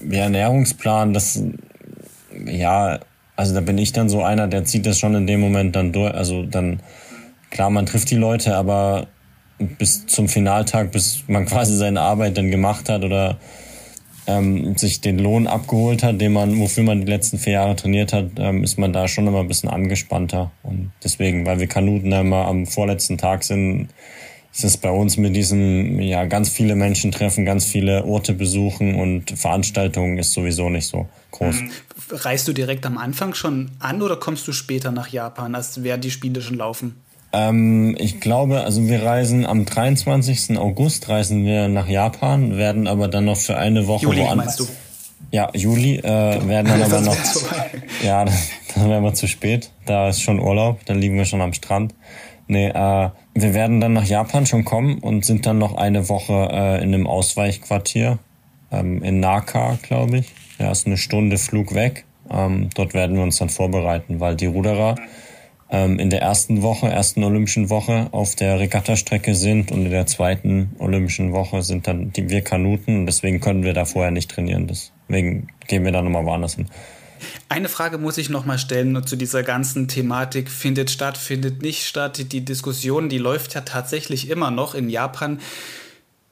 ja, 0.09 0.23
Ernährungsplan, 0.23 1.13
das 1.13 1.43
ja, 2.47 3.01
also 3.37 3.55
da 3.55 3.61
bin 3.61 3.79
ich 3.79 3.93
dann 3.93 4.09
so 4.09 4.23
einer, 4.23 4.49
der 4.49 4.65
zieht 4.65 4.87
das 4.87 4.99
schon 4.99 5.15
in 5.15 5.27
dem 5.27 5.41
Moment 5.41 5.77
dann 5.77 5.93
durch. 5.93 6.13
Also 6.15 6.43
dann, 6.45 6.81
klar, 7.51 7.71
man 7.71 7.87
trifft 7.87 8.11
die 8.11 8.17
Leute, 8.17 8.57
aber 8.57 9.07
bis 9.59 10.07
zum 10.07 10.29
Finaltag, 10.29 10.93
bis 10.93 11.25
man 11.29 11.47
quasi 11.47 11.77
seine 11.77 12.01
Arbeit 12.01 12.37
dann 12.37 12.51
gemacht 12.51 12.89
hat 12.89 13.05
oder 13.05 13.37
ähm, 14.29 14.77
sich 14.77 15.01
den 15.01 15.19
Lohn 15.19 15.47
abgeholt 15.47 16.03
hat, 16.03 16.21
den 16.21 16.35
man, 16.35 16.59
wofür 16.61 16.85
man 16.85 17.01
die 17.01 17.11
letzten 17.11 17.39
vier 17.39 17.55
Jahre 17.55 17.77
trainiert 17.77 18.13
hat, 18.13 18.33
ähm, 18.37 18.63
ist 18.63 18.79
man 18.79 18.93
da 18.93 19.09
schon 19.09 19.27
immer 19.27 19.41
ein 19.41 19.49
bisschen 19.49 19.71
angespannter. 19.71 20.53
Und 20.63 20.93
deswegen, 21.03 21.47
weil 21.47 21.59
wir 21.59 21.67
Kanuten 21.67 22.13
immer 22.13 22.47
am 22.47 22.67
vorletzten 22.67 23.17
Tag 23.17 23.43
sind, 23.43 23.89
ist 24.53 24.65
es 24.65 24.77
bei 24.77 24.91
uns 24.91 25.17
mit 25.17 25.35
diesen, 25.35 25.99
ja, 26.01 26.27
ganz 26.27 26.51
viele 26.51 26.75
Menschen 26.75 27.11
treffen, 27.11 27.47
ganz 27.47 27.65
viele 27.65 28.05
Orte 28.05 28.35
besuchen 28.35 28.97
und 28.97 29.31
Veranstaltungen 29.31 30.19
ist 30.19 30.33
sowieso 30.33 30.69
nicht 30.69 30.87
so 30.87 31.09
groß. 31.31 31.63
Mhm. 31.63 31.71
Reist 32.11 32.49
du 32.49 32.53
direkt 32.53 32.85
am 32.85 32.99
Anfang 32.99 33.35
schon 33.35 33.71
an 33.79 34.03
oder 34.03 34.17
kommst 34.17 34.47
du 34.47 34.53
später 34.53 34.91
nach 34.91 35.09
Japan, 35.09 35.55
als 35.55 35.83
während 35.83 36.05
die 36.05 36.11
Spiele 36.11 36.43
schon 36.43 36.57
laufen? 36.57 36.97
Ähm, 37.33 37.95
ich 37.99 38.21
glaube, 38.21 38.63
also 38.63 38.87
wir 38.89 39.03
reisen 39.03 39.45
am 39.45 39.65
23. 39.65 40.59
August 40.59 41.09
reisen 41.09 41.45
wir 41.45 41.69
nach 41.69 41.89
Japan, 41.89 42.57
werden 42.57 42.87
aber 42.87 43.09
dann 43.09 43.27
noch 43.27 43.37
für 43.37 43.57
eine 43.57 43.87
Woche 43.87 44.05
Juli, 44.05 44.21
woanders. 44.21 44.47
Meinst 44.47 44.61
du? 44.61 44.67
Ja, 45.31 45.51
Juli 45.53 45.97
äh, 45.97 46.05
werden 46.49 46.69
dann 46.69 46.83
aber 46.83 47.01
noch. 47.01 47.17
ja, 48.03 48.25
dann 48.75 48.89
wären 48.89 49.05
wir 49.05 49.15
zu 49.15 49.27
spät. 49.27 49.71
Da 49.85 50.09
ist 50.09 50.23
schon 50.23 50.41
Urlaub, 50.41 50.85
dann 50.87 50.99
liegen 50.99 51.17
wir 51.17 51.27
schon 51.27 51.43
am 51.43 51.53
Strand. 51.53 51.95
Nee, 52.47 52.69
äh, 52.69 53.11
wir 53.35 53.55
werden 53.55 53.81
dann 53.81 53.93
nach 53.93 54.07
Japan 54.07 54.47
schon 54.47 54.65
kommen 54.65 54.99
und 55.01 55.27
sind 55.27 55.45
dann 55.45 55.59
noch 55.59 55.75
eine 55.77 56.09
Woche 56.09 56.49
äh, 56.51 56.83
in 56.83 56.95
einem 56.95 57.07
Ausweichquartier 57.07 58.19
ähm, 58.73 59.03
in 59.03 59.21
Naka, 59.21 59.79
glaube 59.83 60.19
ich. 60.19 60.33
Ja, 60.59 60.71
ist 60.71 60.87
eine 60.87 60.97
Stunde 60.97 61.37
Flug 61.37 61.75
weg. 61.75 62.05
Ähm, 62.31 62.71
dort 62.75 62.95
werden 62.95 63.17
wir 63.17 63.23
uns 63.23 63.37
dann 63.37 63.51
vorbereiten, 63.51 64.21
weil 64.21 64.35
die 64.35 64.47
Ruderer 64.47 64.97
ähm, 65.71 65.99
in 65.99 66.11
der 66.11 66.23
ersten 66.23 66.63
Woche, 66.63 66.89
ersten 66.89 67.23
olympischen 67.25 67.71
Woche 67.71 68.09
auf 68.13 68.35
der 68.35 68.59
Regattastrecke 68.59 69.35
sind 69.35 69.71
und 69.71 69.85
in 69.85 69.91
der 69.91 70.07
zweiten 70.07 70.75
olympischen 70.79 71.33
Woche 71.33 71.63
sind 71.63 71.87
dann 71.87 72.13
die, 72.13 72.31
wir 72.31 72.43
Kanuten 72.43 73.01
und 73.01 73.07
deswegen 73.07 73.41
können 73.41 73.63
wir 73.63 73.75
da 73.75 73.85
vorher 73.85 74.11
nicht 74.11 74.31
trainieren. 74.31 74.67
Deswegen 74.67 75.49
gehen 75.67 75.85
wir 75.85 75.93
da 75.93 76.03
nochmal 76.03 76.25
woanders 76.25 76.55
hin. 76.55 76.69
Eine 77.49 77.69
Frage 77.69 77.99
muss 77.99 78.19
ich 78.19 78.29
nochmal 78.29 78.59
stellen 78.59 79.05
zu 79.05 79.17
dieser 79.17 79.43
ganzen 79.43 79.89
Thematik, 79.89 80.51
findet 80.51 80.91
statt, 80.91 81.19
findet 81.19 81.63
nicht 81.63 81.85
statt. 81.85 82.33
Die 82.33 82.45
Diskussion, 82.45 83.09
die 83.09 83.19
läuft 83.19 83.55
ja 83.55 83.63
tatsächlich 83.63 84.31
immer 84.31 84.51
noch 84.51 84.75
in 84.75 84.89
Japan. 84.89 85.41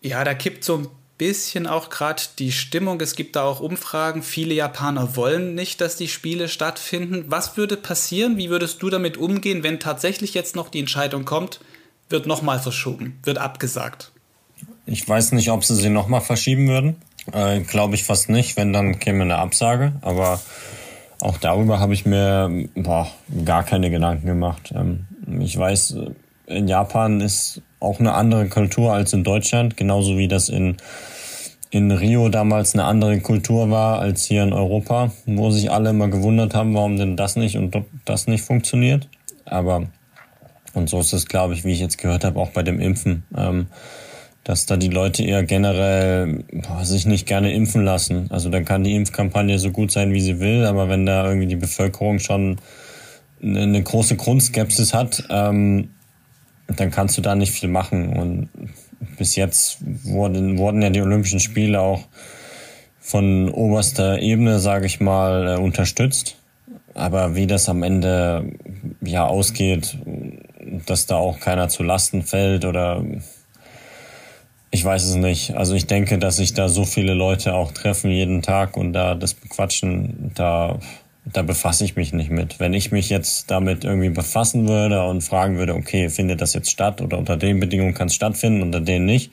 Ja, 0.01 0.23
da 0.25 0.35
kippt 0.35 0.63
so 0.65 0.79
ein 0.79 0.89
bisschen 1.19 1.67
auch 1.67 1.91
gerade 1.91 2.23
die 2.39 2.53
Stimmung. 2.53 3.01
Es 3.01 3.15
gibt 3.15 3.37
da 3.37 3.45
auch 3.45 3.61
Umfragen. 3.61 4.23
Viele 4.23 4.55
Japaner 4.55 5.17
wollen 5.17 5.55
nicht, 5.55 5.81
dass 5.81 5.97
die 5.97 6.09
Spiele 6.09 6.49
stattfinden. 6.49 7.25
Was 7.29 7.57
würde 7.57 7.77
passieren? 7.77 8.37
Wie 8.37 8.51
würdest 8.51 8.83
du 8.83 8.91
damit 8.91 9.17
umgehen, 9.17 9.63
wenn 9.63 9.81
tatsächlich 9.81 10.35
jetzt 10.35 10.57
noch 10.57 10.69
die 10.69 10.81
Entscheidung 10.81 11.25
kommt, 11.25 11.61
wird 12.09 12.27
nochmal 12.27 12.61
verschoben, 12.61 13.19
wird 13.23 13.39
abgesagt? 13.39 14.13
Ich 14.85 15.09
weiß 15.09 15.33
nicht, 15.33 15.51
ob 15.51 15.65
sie 15.65 15.75
sie 15.75 15.89
nochmal 15.89 16.21
verschieben 16.21 16.69
würden. 16.69 16.97
Äh, 17.33 17.61
Glaube 17.61 17.95
ich 17.95 18.05
fast 18.05 18.29
nicht. 18.29 18.57
Wenn, 18.57 18.73
dann 18.73 18.99
käme 18.99 19.23
eine 19.23 19.39
Absage. 19.39 19.95
Aber 20.03 20.41
auch 21.21 21.39
darüber 21.39 21.81
habe 21.81 21.95
ich 21.95 22.07
mir 22.07 22.69
boah, 22.75 23.11
gar 23.45 23.65
keine 23.65 23.91
Gedanken 23.91 24.27
gemacht. 24.27 24.73
Ähm, 24.75 25.07
ich 25.41 25.57
weiß, 25.59 25.97
in 26.47 26.69
Japan 26.69 27.21
ist 27.21 27.63
auch 27.81 28.01
eine 28.01 28.15
andere 28.15 28.49
Kultur 28.49 28.93
als 28.93 29.13
in 29.13 29.25
Deutschland, 29.25 29.77
genauso 29.77 30.17
wie 30.17 30.29
das 30.29 30.49
in, 30.49 30.77
in 31.71 31.91
Rio 31.91 32.29
damals 32.29 32.75
eine 32.75 32.85
andere 32.85 33.21
Kultur 33.21 33.71
war 33.71 33.99
als 34.01 34.25
hier 34.25 34.43
in 34.43 34.53
Europa, 34.53 35.13
wo 35.27 35.51
sich 35.51 35.71
alle 35.71 35.91
immer 35.91 36.09
gewundert 36.09 36.55
haben, 36.55 36.75
warum 36.75 36.97
denn 36.97 37.17
das 37.17 37.37
nicht 37.37 37.57
und 37.57 37.77
das 38.05 38.27
nicht 38.27 38.45
funktioniert. 38.45 39.09
Aber, 39.45 39.87
und 40.75 40.89
so 40.89 41.01
ist 41.01 41.13
es, 41.13 41.27
glaube 41.27 41.55
ich, 41.55 41.65
wie 41.65 41.73
ich 41.73 41.81
jetzt 41.81 41.99
gehört 41.99 42.25
habe, 42.25 42.41
auch 42.41 42.51
bei 42.51 42.63
dem 42.63 42.81
Impfen, 42.81 43.25
ähm, 43.37 43.67
dass 44.43 44.65
da 44.65 44.77
die 44.77 44.89
Leute 44.89 45.25
eher 45.25 45.43
generell 45.43 46.45
boah, 46.53 46.85
sich 46.85 47.05
nicht 47.05 47.27
gerne 47.27 47.53
impfen 47.53 47.85
lassen. 47.85 48.31
Also 48.31 48.49
dann 48.49 48.65
kann 48.65 48.85
die 48.85 48.95
Impfkampagne 48.95 49.59
so 49.59 49.71
gut 49.71 49.91
sein, 49.91 50.13
wie 50.13 50.21
sie 50.21 50.39
will, 50.39 50.65
aber 50.65 50.89
wenn 50.89 51.05
da 51.05 51.27
irgendwie 51.27 51.49
die 51.49 51.57
Bevölkerung 51.57 52.21
schon 52.21 52.59
eine 53.43 53.83
große 53.83 54.17
Grundskepsis 54.17 54.95
hat, 54.95 55.25
ähm, 55.31 55.91
dann 56.69 56.91
kannst 56.91 57.17
du 57.17 57.23
da 57.23 57.35
nicht 57.35 57.53
viel 57.53 57.69
machen. 57.69 58.17
Und 58.17 58.49
bis 59.17 59.37
jetzt 59.37 59.79
wurden, 60.05 60.59
wurden 60.59 60.83
ja 60.83 60.91
die 60.91 61.03
Olympischen 61.03 61.41
Spiele 61.41 61.81
auch 61.81 62.03
von 63.01 63.51
oberster 63.51 64.19
Ebene, 64.19 64.59
sage 64.59 64.87
ich 64.87 65.01
mal, 65.01 65.55
äh, 65.55 65.61
unterstützt. 65.61 66.37
Aber 66.95 67.37
wie 67.37 67.47
das 67.47 67.69
am 67.69 67.83
Ende 67.83 68.53
ja 69.01 69.27
ausgeht, 69.27 69.99
dass 70.87 71.07
da 71.07 71.17
auch 71.17 71.39
keiner 71.39 71.69
zu 71.69 71.83
Lasten 71.83 72.23
fällt 72.23 72.65
oder 72.65 73.05
ich 74.71 74.85
weiß 74.85 75.05
es 75.05 75.15
nicht. 75.15 75.55
Also 75.55 75.75
ich 75.75 75.87
denke, 75.87 76.19
dass 76.19 76.37
sich 76.37 76.55
da 76.55 76.69
so 76.69 76.85
viele 76.85 77.15
Leute 77.15 77.55
auch 77.55 77.73
treffen 77.73 78.11
jeden 78.11 78.43
Tag 78.43 78.77
und 78.77 78.93
da 78.93 79.15
das 79.15 79.35
bequatschen, 79.35 80.33
da 80.35 80.79
da 81.33 81.43
befasse 81.43 81.85
ich 81.85 81.97
mich 81.97 82.13
nicht 82.13 82.31
mit. 82.31 82.61
Wenn 82.61 82.73
ich 82.73 82.93
mich 82.93 83.11
jetzt 83.11 83.51
damit 83.51 83.85
irgendwie 83.85 84.11
befassen 84.11 84.69
würde 84.69 85.05
und 85.05 85.23
fragen 85.23 85.59
würde, 85.59 85.75
okay, 85.75 86.09
findet 86.09 86.41
das 86.41 86.55
jetzt 86.55 86.71
statt 86.71 87.01
oder 87.01 87.19
unter 87.19 87.37
den 87.37 87.59
Bedingungen 87.59 87.95
kann 87.95 88.07
es 88.07 88.15
stattfinden, 88.15 88.63
unter 88.63 88.81
denen 88.81 89.07
nicht, 89.07 89.33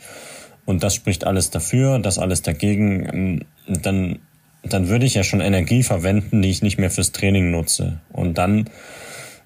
und 0.65 0.81
das 0.83 0.95
spricht 0.95 1.25
alles 1.25 1.49
dafür, 1.49 1.99
das 1.99 2.17
alles 2.17 2.41
dagegen, 2.41 3.09
ähm, 3.13 3.39
dann, 3.67 4.19
dann 4.63 4.87
würde 4.87 5.05
ich 5.05 5.13
ja 5.13 5.23
schon 5.23 5.41
Energie 5.41 5.83
verwenden, 5.83 6.41
die 6.41 6.49
ich 6.49 6.61
nicht 6.61 6.77
mehr 6.77 6.89
fürs 6.89 7.11
Training 7.11 7.51
nutze. 7.51 7.99
Und 8.11 8.37
dann 8.37 8.69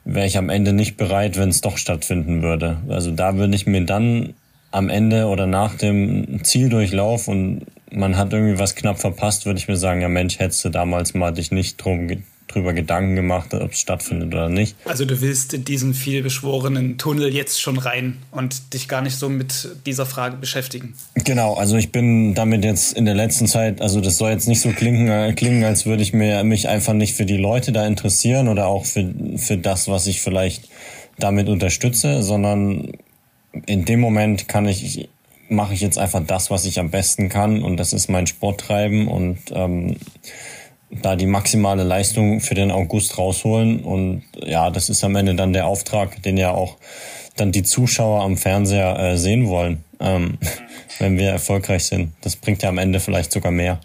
wäre 0.05 0.27
ich 0.27 0.37
am 0.37 0.49
Ende 0.49 0.73
nicht 0.73 0.95
bereit, 0.95 1.37
wenn 1.37 1.49
es 1.49 1.61
doch 1.61 1.77
stattfinden 1.77 2.43
würde. 2.43 2.77
Also 2.87 3.11
da 3.11 3.35
würde 3.35 3.55
ich 3.55 3.65
mir 3.65 3.83
dann 3.83 4.35
am 4.71 4.89
Ende 4.89 5.25
oder 5.25 5.47
nach 5.47 5.75
dem 5.75 6.43
Zieldurchlauf 6.43 7.27
und 7.27 7.65
man 7.91 8.15
hat 8.15 8.31
irgendwie 8.31 8.59
was 8.59 8.75
knapp 8.75 8.99
verpasst, 8.99 9.45
würde 9.45 9.59
ich 9.59 9.67
mir 9.67 9.77
sagen, 9.77 10.01
ja 10.01 10.09
Mensch, 10.09 10.39
hättest 10.39 10.63
du 10.65 10.69
damals 10.69 11.13
mal 11.13 11.31
dich 11.31 11.51
nicht 11.51 11.77
drum 11.77 12.07
drüber 12.47 12.73
Gedanken 12.73 13.15
gemacht, 13.15 13.53
ob 13.53 13.71
es 13.71 13.79
stattfindet 13.79 14.33
oder 14.33 14.49
nicht. 14.49 14.75
Also 14.85 15.05
du 15.05 15.21
willst 15.21 15.53
in 15.53 15.65
diesen 15.65 15.93
vielbeschworenen 15.93 16.97
Tunnel 16.97 17.33
jetzt 17.33 17.61
schon 17.61 17.77
rein 17.77 18.17
und 18.31 18.73
dich 18.73 18.87
gar 18.87 19.01
nicht 19.01 19.17
so 19.17 19.29
mit 19.29 19.69
dieser 19.85 20.05
Frage 20.05 20.37
beschäftigen. 20.37 20.93
Genau, 21.15 21.55
also 21.55 21.77
ich 21.77 21.91
bin 21.91 22.33
damit 22.33 22.63
jetzt 22.63 22.93
in 22.93 23.05
der 23.05 23.15
letzten 23.15 23.47
Zeit, 23.47 23.81
also 23.81 24.01
das 24.01 24.17
soll 24.17 24.31
jetzt 24.31 24.47
nicht 24.47 24.61
so 24.61 24.69
klingen, 24.69 25.07
äh, 25.09 25.33
klingen 25.33 25.63
als 25.63 25.85
würde 25.85 26.03
ich 26.03 26.13
mir, 26.13 26.43
mich 26.43 26.67
einfach 26.69 26.93
nicht 26.93 27.15
für 27.15 27.25
die 27.25 27.37
Leute 27.37 27.71
da 27.71 27.85
interessieren 27.85 28.47
oder 28.47 28.67
auch 28.67 28.85
für, 28.85 29.13
für 29.37 29.57
das, 29.57 29.87
was 29.87 30.07
ich 30.07 30.21
vielleicht 30.21 30.69
damit 31.19 31.49
unterstütze, 31.49 32.23
sondern 32.23 32.93
in 33.65 33.85
dem 33.85 33.99
Moment 33.99 34.47
kann 34.47 34.67
ich 34.67 35.09
mache 35.49 35.73
ich 35.73 35.81
jetzt 35.81 35.97
einfach 35.97 36.21
das, 36.25 36.51
was 36.51 36.65
ich 36.65 36.79
am 36.79 36.91
besten 36.91 37.29
kann 37.29 37.63
und 37.63 37.77
das 37.77 37.93
ist 37.93 38.09
mein 38.09 38.27
Sport 38.27 38.59
treiben 38.59 39.07
und 39.07 39.39
ähm, 39.51 39.95
da 40.89 41.15
die 41.15 41.25
maximale 41.25 41.83
Leistung 41.83 42.39
für 42.39 42.55
den 42.55 42.71
August 42.71 43.17
rausholen. 43.17 43.81
Und 43.83 44.23
ja, 44.43 44.69
das 44.69 44.89
ist 44.89 45.03
am 45.03 45.15
Ende 45.15 45.35
dann 45.35 45.53
der 45.53 45.67
Auftrag, 45.67 46.21
den 46.23 46.37
ja 46.37 46.51
auch 46.51 46.77
dann 47.35 47.51
die 47.51 47.63
Zuschauer 47.63 48.23
am 48.23 48.37
Fernseher 48.37 48.97
äh, 48.97 49.17
sehen 49.17 49.47
wollen, 49.47 49.83
ähm, 49.99 50.37
wenn 50.99 51.17
wir 51.17 51.29
erfolgreich 51.29 51.85
sind. 51.85 52.13
Das 52.21 52.35
bringt 52.35 52.63
ja 52.63 52.69
am 52.69 52.77
Ende 52.77 52.99
vielleicht 52.99 53.31
sogar 53.31 53.51
mehr. 53.51 53.79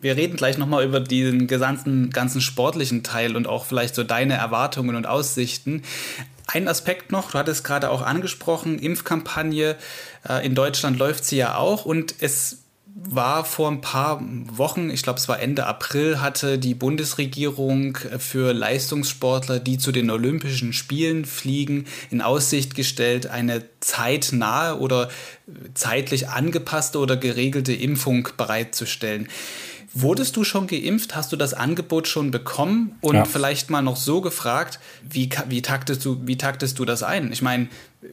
Wir 0.00 0.16
reden 0.16 0.36
gleich 0.36 0.58
nochmal 0.58 0.84
über 0.84 0.98
den 0.98 1.46
gesamten 1.46 2.10
ganzen 2.10 2.40
sportlichen 2.40 3.04
Teil 3.04 3.36
und 3.36 3.46
auch 3.46 3.64
vielleicht 3.64 3.94
so 3.94 4.02
deine 4.02 4.34
Erwartungen 4.34 4.96
und 4.96 5.06
Aussichten. 5.06 5.82
Ein 6.48 6.66
Aspekt 6.66 7.12
noch, 7.12 7.30
du 7.30 7.38
hattest 7.38 7.62
gerade 7.62 7.88
auch 7.88 8.02
angesprochen, 8.02 8.80
Impfkampagne. 8.80 9.76
Äh, 10.28 10.44
in 10.44 10.56
Deutschland 10.56 10.98
läuft 10.98 11.24
sie 11.24 11.36
ja 11.36 11.56
auch 11.56 11.86
und 11.86 12.16
es 12.18 12.64
war 12.94 13.44
vor 13.44 13.70
ein 13.70 13.80
paar 13.80 14.22
Wochen, 14.22 14.90
ich 14.90 15.02
glaube 15.02 15.18
es 15.18 15.28
war 15.28 15.40
Ende 15.40 15.66
April, 15.66 16.20
hatte 16.20 16.58
die 16.58 16.74
Bundesregierung 16.74 17.96
für 18.18 18.52
Leistungssportler, 18.52 19.60
die 19.60 19.78
zu 19.78 19.92
den 19.92 20.10
Olympischen 20.10 20.72
Spielen 20.72 21.24
fliegen, 21.24 21.86
in 22.10 22.20
Aussicht 22.20 22.74
gestellt, 22.74 23.26
eine 23.26 23.64
zeitnahe 23.80 24.78
oder 24.78 25.08
zeitlich 25.74 26.28
angepasste 26.28 26.98
oder 26.98 27.16
geregelte 27.16 27.72
Impfung 27.72 28.28
bereitzustellen. 28.36 29.28
Wurdest 29.94 30.36
du 30.36 30.44
schon 30.44 30.66
geimpft? 30.66 31.14
Hast 31.14 31.32
du 31.32 31.36
das 31.36 31.52
Angebot 31.52 32.08
schon 32.08 32.30
bekommen? 32.30 32.96
Und 33.02 33.16
ja. 33.16 33.24
vielleicht 33.26 33.68
mal 33.68 33.82
noch 33.82 33.96
so 33.96 34.22
gefragt, 34.22 34.80
wie, 35.06 35.28
wie, 35.48 35.60
taktest 35.60 36.04
du, 36.04 36.22
wie 36.24 36.38
taktest 36.38 36.78
du 36.78 36.86
das 36.86 37.02
ein? 37.02 37.30
Ich 37.30 37.42
meine, 37.42 37.68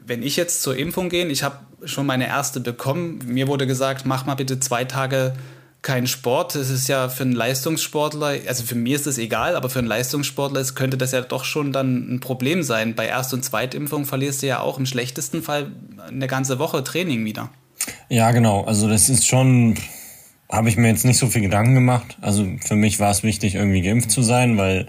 wenn 0.05 0.23
ich 0.23 0.35
jetzt 0.35 0.61
zur 0.61 0.77
Impfung 0.77 1.09
gehe, 1.09 1.25
ich 1.27 1.43
habe 1.43 1.57
schon 1.83 2.05
meine 2.05 2.27
erste 2.27 2.59
bekommen, 2.59 3.19
mir 3.25 3.47
wurde 3.47 3.67
gesagt, 3.67 4.05
mach 4.05 4.25
mal 4.25 4.35
bitte 4.35 4.59
zwei 4.59 4.85
Tage 4.85 5.33
keinen 5.81 6.07
Sport. 6.07 6.55
Das 6.55 6.69
ist 6.69 6.87
ja 6.87 7.09
für 7.09 7.23
einen 7.23 7.31
Leistungssportler, 7.31 8.35
also 8.47 8.63
für 8.63 8.75
mich 8.75 8.93
ist 8.93 9.07
das 9.07 9.17
egal, 9.17 9.55
aber 9.55 9.69
für 9.69 9.79
einen 9.79 9.87
Leistungssportler 9.87 10.59
ist, 10.59 10.75
könnte 10.75 10.97
das 10.97 11.11
ja 11.11 11.21
doch 11.21 11.45
schon 11.45 11.71
dann 11.71 12.15
ein 12.15 12.19
Problem 12.19 12.63
sein. 12.63 12.95
Bei 12.95 13.07
Erst- 13.07 13.33
und 13.33 13.43
Zweitimpfung 13.43 14.05
verlierst 14.05 14.41
du 14.43 14.47
ja 14.47 14.59
auch 14.59 14.77
im 14.77 14.85
schlechtesten 14.85 15.41
Fall 15.41 15.71
eine 16.07 16.27
ganze 16.27 16.59
Woche 16.59 16.83
Training 16.83 17.25
wieder. 17.25 17.49
Ja, 18.09 18.31
genau. 18.31 18.65
Also 18.65 18.89
das 18.89 19.09
ist 19.09 19.25
schon 19.25 19.77
habe 20.51 20.67
ich 20.69 20.77
mir 20.77 20.87
jetzt 20.87 21.05
nicht 21.05 21.19
so 21.19 21.27
viel 21.27 21.41
Gedanken 21.41 21.75
gemacht. 21.75 22.17
Also 22.21 22.45
für 22.65 22.75
mich 22.75 22.99
war 22.99 23.11
es 23.11 23.23
wichtig, 23.23 23.55
irgendwie 23.55 23.81
geimpft 23.81 24.09
zu 24.09 24.23
sein, 24.23 24.57
weil 24.57 24.87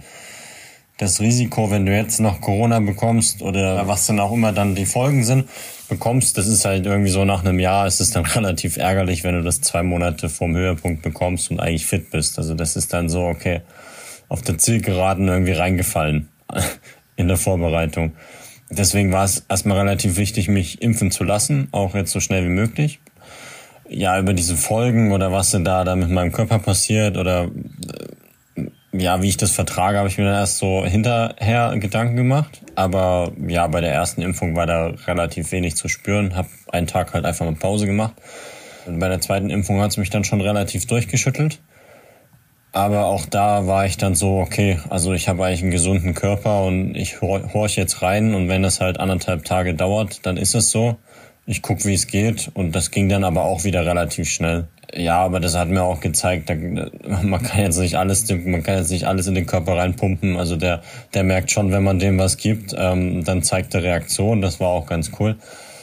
das 1.00 1.20
Risiko, 1.20 1.70
wenn 1.70 1.86
du 1.86 1.96
jetzt 1.96 2.20
noch 2.20 2.40
Corona 2.42 2.78
bekommst 2.78 3.40
oder 3.40 3.88
was 3.88 4.06
dann 4.06 4.20
auch 4.20 4.32
immer 4.32 4.52
dann 4.52 4.74
die 4.74 4.84
Folgen 4.84 5.24
sind, 5.24 5.48
bekommst, 5.88 6.36
das 6.36 6.46
ist 6.46 6.66
halt 6.66 6.84
irgendwie 6.84 7.10
so 7.10 7.24
nach 7.24 7.42
einem 7.42 7.58
Jahr 7.58 7.86
ist 7.86 8.00
es 8.00 8.10
dann 8.10 8.26
relativ 8.36 8.76
ärgerlich, 8.76 9.24
wenn 9.24 9.34
du 9.34 9.42
das 9.42 9.62
zwei 9.62 9.82
Monate 9.82 10.28
vorm 10.28 10.54
Höhepunkt 10.54 11.02
bekommst 11.02 11.50
und 11.50 11.58
eigentlich 11.58 11.86
fit 11.86 12.10
bist. 12.10 12.38
Also 12.38 12.54
das 12.54 12.76
ist 12.76 12.92
dann 12.92 13.08
so, 13.08 13.24
okay, 13.24 13.62
auf 14.28 14.42
der 14.42 14.58
Zielgeraden 14.58 15.26
irgendwie 15.28 15.52
reingefallen 15.52 16.28
in 17.16 17.28
der 17.28 17.38
Vorbereitung. 17.38 18.12
Deswegen 18.68 19.10
war 19.10 19.24
es 19.24 19.44
erstmal 19.48 19.78
relativ 19.78 20.16
wichtig, 20.16 20.48
mich 20.48 20.82
impfen 20.82 21.10
zu 21.10 21.24
lassen, 21.24 21.68
auch 21.72 21.94
jetzt 21.94 22.12
so 22.12 22.20
schnell 22.20 22.44
wie 22.44 22.50
möglich 22.50 23.00
ja, 23.90 24.18
über 24.18 24.32
diese 24.32 24.56
Folgen 24.56 25.12
oder 25.12 25.32
was 25.32 25.50
denn 25.50 25.64
da, 25.64 25.84
da 25.84 25.96
mit 25.96 26.10
meinem 26.10 26.30
Körper 26.30 26.60
passiert 26.60 27.16
oder 27.16 27.44
äh, 27.44 27.48
ja, 28.92 29.22
wie 29.22 29.29
ich 29.29 29.37
das 29.37 29.53
vertrage, 29.53 29.98
habe 29.98 30.09
ich 30.09 30.18
mir 30.18 30.24
dann 30.24 30.35
erst 30.35 30.59
so 30.59 30.85
hinterher 30.85 31.76
Gedanken 31.79 32.16
gemacht. 32.16 32.62
Aber 32.74 33.33
ja, 33.46 33.66
bei 33.68 33.81
der 33.81 33.92
ersten 33.92 34.22
Impfung 34.22 34.57
war 34.57 34.66
da 34.66 34.92
relativ 35.07 35.53
wenig 35.53 35.76
zu 35.76 35.88
spüren. 35.88 36.35
Hab 36.35 36.46
einen 36.72 36.87
Tag 36.87 37.14
halt 37.14 37.24
einfach 37.24 37.46
mal 37.46 37.55
Pause 37.55 37.87
gemacht. 37.87 38.14
Und 38.87 38.98
bei 38.98 39.09
der 39.09 39.20
zweiten 39.20 39.50
Impfung 39.50 39.81
hat 39.81 39.92
es 39.92 39.96
mich 39.96 40.11
dann 40.11 40.24
schon 40.24 40.40
relativ 40.40 40.87
durchgeschüttelt. 40.87 41.61
Aber 42.72 43.07
auch 43.07 43.26
da 43.26 43.66
war 43.66 43.87
ich 43.87 43.96
dann 43.96 44.14
so, 44.14 44.38
okay, 44.38 44.79
also 44.90 45.12
ich 45.12 45.29
habe 45.29 45.44
eigentlich 45.44 45.62
einen 45.62 45.72
gesunden 45.72 46.14
Körper 46.14 46.64
und 46.64 46.94
ich 46.94 47.20
horch 47.20 47.76
jetzt 47.76 48.03
rein 48.03 48.33
und 48.35 48.48
wenn 48.48 48.62
das 48.62 48.81
halt 48.81 49.00
anderthalb 49.00 49.44
Tage 49.44 49.74
dauert, 49.74 50.24
dann 50.24 50.37
ist 50.37 50.55
es 50.55 50.70
so. 50.70 50.96
ich 51.46 51.62
guck, 51.62 51.85
wie 51.85 51.94
es 51.94 52.07
geht. 52.07 52.50
Und 52.55 52.76
das 52.76 52.92
ging 52.92 53.09
dann 53.09 53.24
aber 53.24 53.44
auch 53.44 53.64
wieder 53.64 53.85
relativ 53.85 54.31
schnell. 54.31 54.68
Ja, 54.94 55.18
aber 55.18 55.40
das 55.40 55.57
hat 55.57 55.68
mir 55.68 55.83
auch 55.83 56.00
gezeigt, 56.00 56.50
da, 56.50 56.55
man 57.22 57.42
kann 57.42 57.61
jetzt 57.61 57.79
nicht 57.79 57.96
alles, 57.96 58.29
man 58.29 58.62
kann 58.62 58.79
jetzt 58.79 58.90
nicht 58.90 59.05
alles 59.05 59.26
in 59.26 59.35
den 59.35 59.46
Körper 59.46 59.76
reinpumpen. 59.76 60.37
Also 60.37 60.57
der, 60.57 60.83
der 61.14 61.22
merkt 61.22 61.50
schon, 61.50 61.70
wenn 61.70 61.85
man 61.85 61.98
dem 61.98 62.18
was 62.18 62.37
gibt, 62.37 62.74
ähm, 62.76 63.24
dann 63.24 63.42
zeigt 63.42 63.74
er 63.74 63.83
Reaktion. 63.83 64.42
Das 64.42 64.59
war 64.59 64.68
auch 64.68 64.87
ganz 64.87 65.12
cool. 65.20 65.37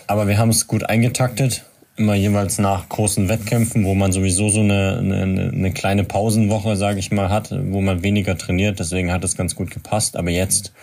Aber 0.07 0.27
wir 0.27 0.37
haben 0.37 0.49
es 0.49 0.67
gut 0.67 0.83
eingetaktet, 0.83 1.63
immer 1.95 2.15
jeweils 2.15 2.59
nach 2.59 2.89
großen 2.89 3.29
Wettkämpfen, 3.29 3.85
wo 3.85 3.93
man 3.93 4.11
sowieso 4.11 4.49
so 4.49 4.61
eine, 4.61 4.97
eine, 4.99 5.51
eine 5.53 5.71
kleine 5.71 6.03
Pausenwoche, 6.03 6.75
sage 6.75 6.99
ich 6.99 7.11
mal, 7.11 7.29
hat, 7.29 7.51
wo 7.51 7.81
man 7.81 8.03
weniger 8.03 8.37
trainiert. 8.37 8.79
Deswegen 8.79 9.11
hat 9.11 9.23
es 9.23 9.37
ganz 9.37 9.55
gut 9.55 9.71
gepasst. 9.71 10.17
Aber 10.17 10.29
jetzt 10.29 10.73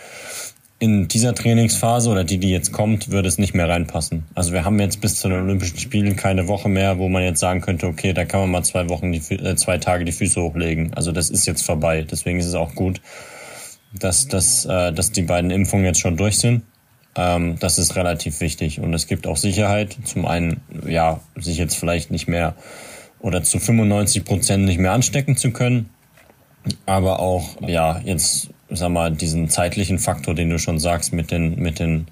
in 0.77 1.07
dieser 1.07 1.33
Trainingsphase 1.33 2.09
oder 2.09 2.23
die, 2.23 2.37
die 2.37 2.49
jetzt 2.49 2.73
kommt, 2.73 3.09
würde 3.09 3.29
es 3.29 3.37
nicht 3.37 3.53
mehr 3.53 3.69
reinpassen. 3.69 4.25
Also 4.35 4.51
wir 4.51 4.65
haben 4.65 4.79
jetzt 4.79 4.99
bis 4.99 5.19
zu 5.19 5.29
den 5.29 5.41
Olympischen 5.41 5.79
Spielen 5.79 6.15
keine 6.17 6.47
Woche 6.47 6.67
mehr, 6.67 6.97
wo 6.97 7.07
man 7.07 7.23
jetzt 7.23 7.39
sagen 7.39 7.61
könnte, 7.61 7.87
okay, 7.87 8.13
da 8.13 8.25
kann 8.25 8.41
man 8.41 8.51
mal 8.51 8.63
zwei 8.63 8.89
Wochen, 8.89 9.11
die, 9.11 9.19
äh, 9.35 9.55
zwei 9.55 9.77
Tage 9.77 10.03
die 10.03 10.11
Füße 10.11 10.41
hochlegen. 10.41 10.93
Also 10.93 11.11
das 11.13 11.29
ist 11.29 11.45
jetzt 11.45 11.65
vorbei. 11.65 12.01
Deswegen 12.01 12.39
ist 12.39 12.47
es 12.47 12.55
auch 12.55 12.75
gut, 12.75 13.01
dass, 13.93 14.27
dass, 14.27 14.65
äh, 14.65 14.91
dass 14.91 15.11
die 15.11 15.21
beiden 15.21 15.49
Impfungen 15.49 15.85
jetzt 15.85 16.01
schon 16.01 16.17
durch 16.17 16.39
sind. 16.39 16.63
Ähm, 17.15 17.57
das 17.59 17.77
ist 17.77 17.95
relativ 17.95 18.41
wichtig 18.41 18.81
und 18.81 18.93
es 18.93 19.07
gibt 19.07 19.27
auch 19.27 19.37
Sicherheit. 19.37 19.97
Zum 20.03 20.25
einen, 20.25 20.61
ja, 20.85 21.21
sich 21.37 21.57
jetzt 21.57 21.75
vielleicht 21.77 22.11
nicht 22.11 22.27
mehr 22.27 22.55
oder 23.19 23.43
zu 23.43 23.59
95 23.59 24.25
Prozent 24.25 24.65
nicht 24.65 24.77
mehr 24.77 24.91
anstecken 24.91 25.37
zu 25.37 25.51
können, 25.51 25.89
aber 26.85 27.19
auch, 27.19 27.61
ja, 27.61 28.01
jetzt 28.03 28.49
sag 28.69 28.89
mal, 28.89 29.11
diesen 29.11 29.49
zeitlichen 29.49 29.99
Faktor, 29.99 30.33
den 30.33 30.49
du 30.49 30.59
schon 30.59 30.79
sagst, 30.79 31.13
mit 31.13 31.31
den, 31.31 31.59
mit 31.59 31.79
den, 31.79 32.07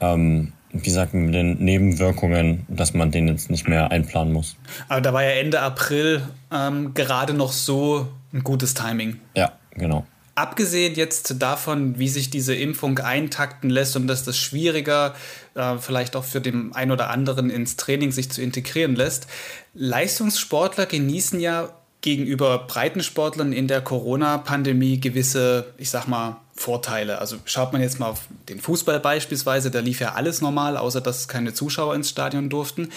ähm, 0.00 0.52
wie 0.72 0.82
gesagt, 0.82 1.14
mit 1.14 1.34
den 1.34 1.58
Nebenwirkungen, 1.58 2.66
dass 2.68 2.94
man 2.94 3.10
den 3.10 3.28
jetzt 3.28 3.50
nicht 3.50 3.68
mehr 3.68 3.90
einplanen 3.90 4.32
muss. 4.32 4.56
Aber 4.88 5.00
da 5.00 5.12
war 5.12 5.22
ja 5.22 5.30
Ende 5.30 5.60
April 5.60 6.22
ähm, 6.52 6.94
gerade 6.94 7.34
noch 7.34 7.52
so 7.52 8.08
ein 8.32 8.42
gutes 8.42 8.74
Timing. 8.74 9.20
Ja, 9.36 9.52
genau. 9.72 10.06
Abgesehen 10.36 10.96
jetzt 10.96 11.40
davon, 11.40 11.96
wie 12.00 12.08
sich 12.08 12.28
diese 12.28 12.56
Impfung 12.56 12.98
eintakten 12.98 13.70
lässt 13.70 13.94
und 13.94 14.08
dass 14.08 14.24
das 14.24 14.36
schwieriger 14.36 15.14
äh, 15.54 15.78
vielleicht 15.78 16.16
auch 16.16 16.24
für 16.24 16.40
den 16.40 16.74
einen 16.74 16.90
oder 16.90 17.10
anderen 17.10 17.50
ins 17.50 17.76
Training 17.76 18.10
sich 18.10 18.30
zu 18.30 18.42
integrieren 18.42 18.96
lässt, 18.96 19.28
Leistungssportler 19.74 20.86
genießen 20.86 21.38
ja 21.38 21.68
gegenüber 22.04 22.58
Breitensportlern 22.58 23.54
in 23.54 23.66
der 23.66 23.80
Corona-Pandemie 23.80 25.00
gewisse, 25.00 25.72
ich 25.78 25.88
sag 25.88 26.06
mal, 26.06 26.36
Vorteile. 26.54 27.18
Also 27.18 27.38
schaut 27.46 27.72
man 27.72 27.80
jetzt 27.80 27.98
mal 27.98 28.08
auf 28.08 28.26
den 28.50 28.60
Fußball 28.60 29.00
beispielsweise, 29.00 29.70
da 29.70 29.80
lief 29.80 30.00
ja 30.00 30.12
alles 30.12 30.42
normal, 30.42 30.76
außer 30.76 31.00
dass 31.00 31.28
keine 31.28 31.54
Zuschauer 31.54 31.94
ins 31.94 32.10
Stadion 32.10 32.50
durften. 32.50 32.92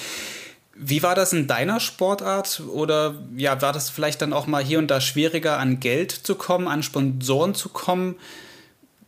Wie 0.75 1.03
war 1.03 1.15
das 1.15 1.31
in 1.31 1.47
deiner 1.47 1.79
Sportart? 1.79 2.61
Oder 2.67 3.15
ja, 3.37 3.61
war 3.61 3.71
das 3.71 3.89
vielleicht 3.89 4.21
dann 4.21 4.33
auch 4.33 4.45
mal 4.45 4.61
hier 4.61 4.77
und 4.77 4.91
da 4.91 4.99
schwieriger, 4.99 5.57
an 5.57 5.79
Geld 5.79 6.11
zu 6.11 6.35
kommen, 6.35 6.67
an 6.67 6.83
Sponsoren 6.83 7.55
zu 7.55 7.69
kommen, 7.69 8.17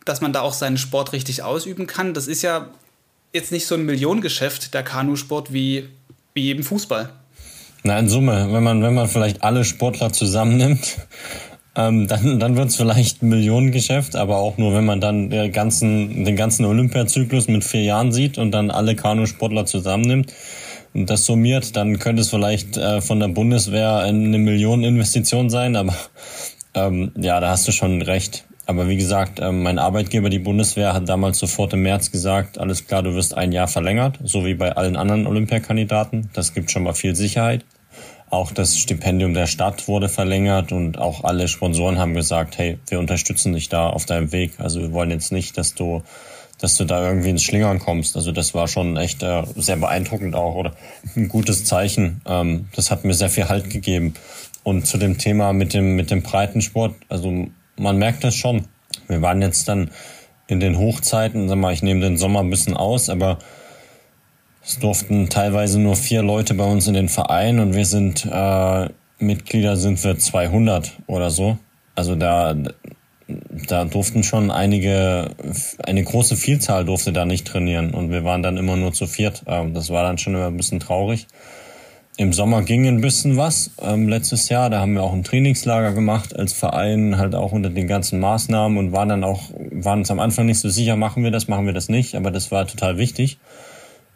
dass 0.05 0.21
man 0.21 0.31
da 0.31 0.39
auch 0.41 0.53
seinen 0.53 0.77
Sport 0.77 1.11
richtig 1.11 1.43
ausüben 1.43 1.87
kann? 1.87 2.13
Das 2.13 2.27
ist 2.27 2.41
ja 2.41 2.69
jetzt 3.33 3.51
nicht 3.51 3.67
so 3.67 3.75
ein 3.75 3.85
Millionengeschäft, 3.85 4.73
der 4.73 4.83
Kanusport, 4.83 5.51
wie, 5.51 5.89
wie 6.33 6.47
eben 6.47 6.63
Fußball. 6.63 7.18
Na, 7.83 7.97
in 7.97 8.09
Summe, 8.09 8.49
wenn 8.51 8.63
man, 8.63 8.83
wenn 8.83 8.93
man 8.93 9.07
vielleicht 9.07 9.41
alle 9.43 9.63
Sportler 9.63 10.11
zusammennimmt, 10.11 10.97
ähm, 11.75 12.07
dann, 12.07 12.39
dann 12.39 12.57
wird 12.57 12.69
es 12.69 12.75
vielleicht 12.75 13.21
ein 13.21 13.29
Millionengeschäft, 13.29 14.15
aber 14.17 14.37
auch 14.37 14.57
nur, 14.57 14.73
wenn 14.73 14.85
man 14.85 14.99
dann 14.99 15.29
den 15.29 15.51
ganzen, 15.51 16.25
den 16.25 16.35
ganzen 16.35 16.65
Olympiazyklus 16.65 17.47
mit 17.47 17.63
vier 17.63 17.83
Jahren 17.83 18.11
sieht 18.11 18.37
und 18.37 18.51
dann 18.51 18.69
alle 18.69 18.95
Kanusportler 18.95 19.65
zusammennimmt 19.65 20.33
und 20.93 21.09
das 21.09 21.25
summiert, 21.25 21.75
dann 21.77 21.99
könnte 21.99 22.21
es 22.21 22.29
vielleicht 22.29 22.75
äh, 22.75 22.99
von 23.01 23.19
der 23.21 23.29
Bundeswehr 23.29 23.99
eine 23.99 24.37
Millioneninvestition 24.37 25.49
sein, 25.49 25.77
aber 25.77 25.95
ähm, 26.73 27.13
ja, 27.15 27.39
da 27.39 27.51
hast 27.51 27.67
du 27.67 27.71
schon 27.71 28.01
recht. 28.01 28.45
Aber 28.69 28.87
wie 28.87 28.97
gesagt, 28.97 29.39
ähm, 29.41 29.63
mein 29.63 29.79
Arbeitgeber, 29.79 30.29
die 30.29 30.37
Bundeswehr, 30.37 30.93
hat 30.93 31.09
damals 31.09 31.39
sofort 31.39 31.73
im 31.73 31.81
März 31.81 32.11
gesagt, 32.11 32.59
alles 32.59 32.85
klar, 32.85 33.01
du 33.01 33.15
wirst 33.15 33.33
ein 33.33 33.51
Jahr 33.51 33.67
verlängert, 33.67 34.19
so 34.23 34.45
wie 34.45 34.53
bei 34.53 34.73
allen 34.73 34.95
anderen 34.95 35.25
Olympiakandidaten. 35.25 36.29
Das 36.33 36.53
gibt 36.53 36.69
schon 36.69 36.83
mal 36.83 36.93
viel 36.93 37.15
Sicherheit. 37.15 37.65
Auch 38.29 38.51
das 38.51 38.77
Stipendium 38.77 39.33
der 39.33 39.47
Stadt 39.47 39.87
wurde 39.87 40.07
verlängert 40.07 40.71
und 40.71 40.99
auch 40.99 41.23
alle 41.23 41.47
Sponsoren 41.47 41.97
haben 41.97 42.13
gesagt, 42.13 42.59
hey, 42.59 42.77
wir 42.87 42.99
unterstützen 42.99 43.53
dich 43.53 43.69
da 43.69 43.89
auf 43.89 44.05
deinem 44.05 44.31
Weg. 44.31 44.59
Also 44.59 44.81
wir 44.81 44.91
wollen 44.91 45.09
jetzt 45.09 45.31
nicht, 45.31 45.57
dass 45.57 45.73
du, 45.73 46.03
dass 46.59 46.75
du 46.75 46.85
da 46.85 47.07
irgendwie 47.07 47.31
ins 47.31 47.41
Schlingern 47.41 47.79
kommst. 47.79 48.15
Also 48.15 48.31
das 48.31 48.53
war 48.53 48.67
schon 48.67 48.97
echt 48.97 49.23
äh, 49.23 49.45
sehr 49.55 49.77
beeindruckend 49.77 50.35
auch 50.35 50.53
oder 50.53 50.73
ein 51.15 51.27
gutes 51.27 51.65
Zeichen. 51.65 52.21
Ähm, 52.27 52.67
das 52.75 52.91
hat 52.91 53.03
mir 53.03 53.15
sehr 53.15 53.31
viel 53.31 53.49
Halt 53.49 53.71
gegeben. 53.71 54.13
Und 54.61 54.85
zu 54.85 54.99
dem 54.99 55.17
Thema 55.17 55.53
mit 55.53 55.73
dem, 55.73 55.95
mit 55.95 56.11
dem 56.11 56.21
Breitensport, 56.21 56.93
also 57.07 57.47
man 57.79 57.97
merkt 57.97 58.23
das 58.23 58.35
schon. 58.35 58.65
Wir 59.07 59.21
waren 59.21 59.41
jetzt 59.41 59.67
dann 59.67 59.91
in 60.47 60.59
den 60.59 60.77
Hochzeiten, 60.77 61.47
sag 61.47 61.57
mal, 61.57 61.73
ich 61.73 61.83
nehme 61.83 62.01
den 62.01 62.17
Sommer 62.17 62.39
ein 62.41 62.49
bisschen 62.49 62.75
aus, 62.75 63.09
aber 63.09 63.39
es 64.63 64.79
durften 64.79 65.29
teilweise 65.29 65.79
nur 65.79 65.95
vier 65.95 66.21
Leute 66.21 66.53
bei 66.53 66.65
uns 66.65 66.87
in 66.87 66.93
den 66.93 67.09
Verein 67.09 67.59
und 67.59 67.75
wir 67.75 67.85
sind 67.85 68.25
äh, 68.25 68.89
Mitglieder 69.19 69.75
sind 69.77 70.03
wir 70.03 70.17
200 70.17 70.91
oder 71.07 71.29
so. 71.29 71.57
Also 71.95 72.15
da 72.15 72.55
da 73.67 73.85
durften 73.85 74.23
schon 74.23 74.49
einige, 74.49 75.31
eine 75.83 76.03
große 76.03 76.35
Vielzahl 76.35 76.85
durfte 76.85 77.13
da 77.13 77.25
nicht 77.25 77.45
trainieren 77.45 77.93
und 77.93 78.11
wir 78.11 78.23
waren 78.23 78.41
dann 78.41 78.57
immer 78.57 78.75
nur 78.75 78.93
zu 78.93 79.07
viert. 79.07 79.43
Ähm, 79.45 79.73
das 79.73 79.89
war 79.89 80.03
dann 80.03 80.17
schon 80.17 80.35
immer 80.35 80.47
ein 80.47 80.57
bisschen 80.57 80.79
traurig. 80.79 81.27
Im 82.19 82.33
Sommer 82.33 82.63
ging 82.63 82.85
ein 82.85 82.99
bisschen 82.99 83.37
was. 83.37 83.71
Ähm, 83.81 84.09
letztes 84.09 84.49
Jahr, 84.49 84.69
da 84.69 84.81
haben 84.81 84.95
wir 84.95 85.03
auch 85.03 85.13
ein 85.13 85.23
Trainingslager 85.23 85.93
gemacht 85.93 86.37
als 86.37 86.51
Verein, 86.51 87.17
halt 87.17 87.33
auch 87.33 87.53
unter 87.53 87.69
den 87.69 87.87
ganzen 87.87 88.19
Maßnahmen 88.19 88.77
und 88.77 88.91
waren 88.91 89.07
dann 89.07 89.23
auch, 89.23 89.43
waren 89.71 89.99
uns 89.99 90.11
am 90.11 90.19
Anfang 90.19 90.45
nicht 90.45 90.59
so 90.59 90.67
sicher, 90.67 90.97
machen 90.97 91.23
wir 91.23 91.31
das, 91.31 91.47
machen 91.47 91.65
wir 91.65 91.71
das 91.71 91.87
nicht. 91.87 92.15
Aber 92.15 92.29
das 92.29 92.51
war 92.51 92.67
total 92.67 92.97
wichtig, 92.97 93.37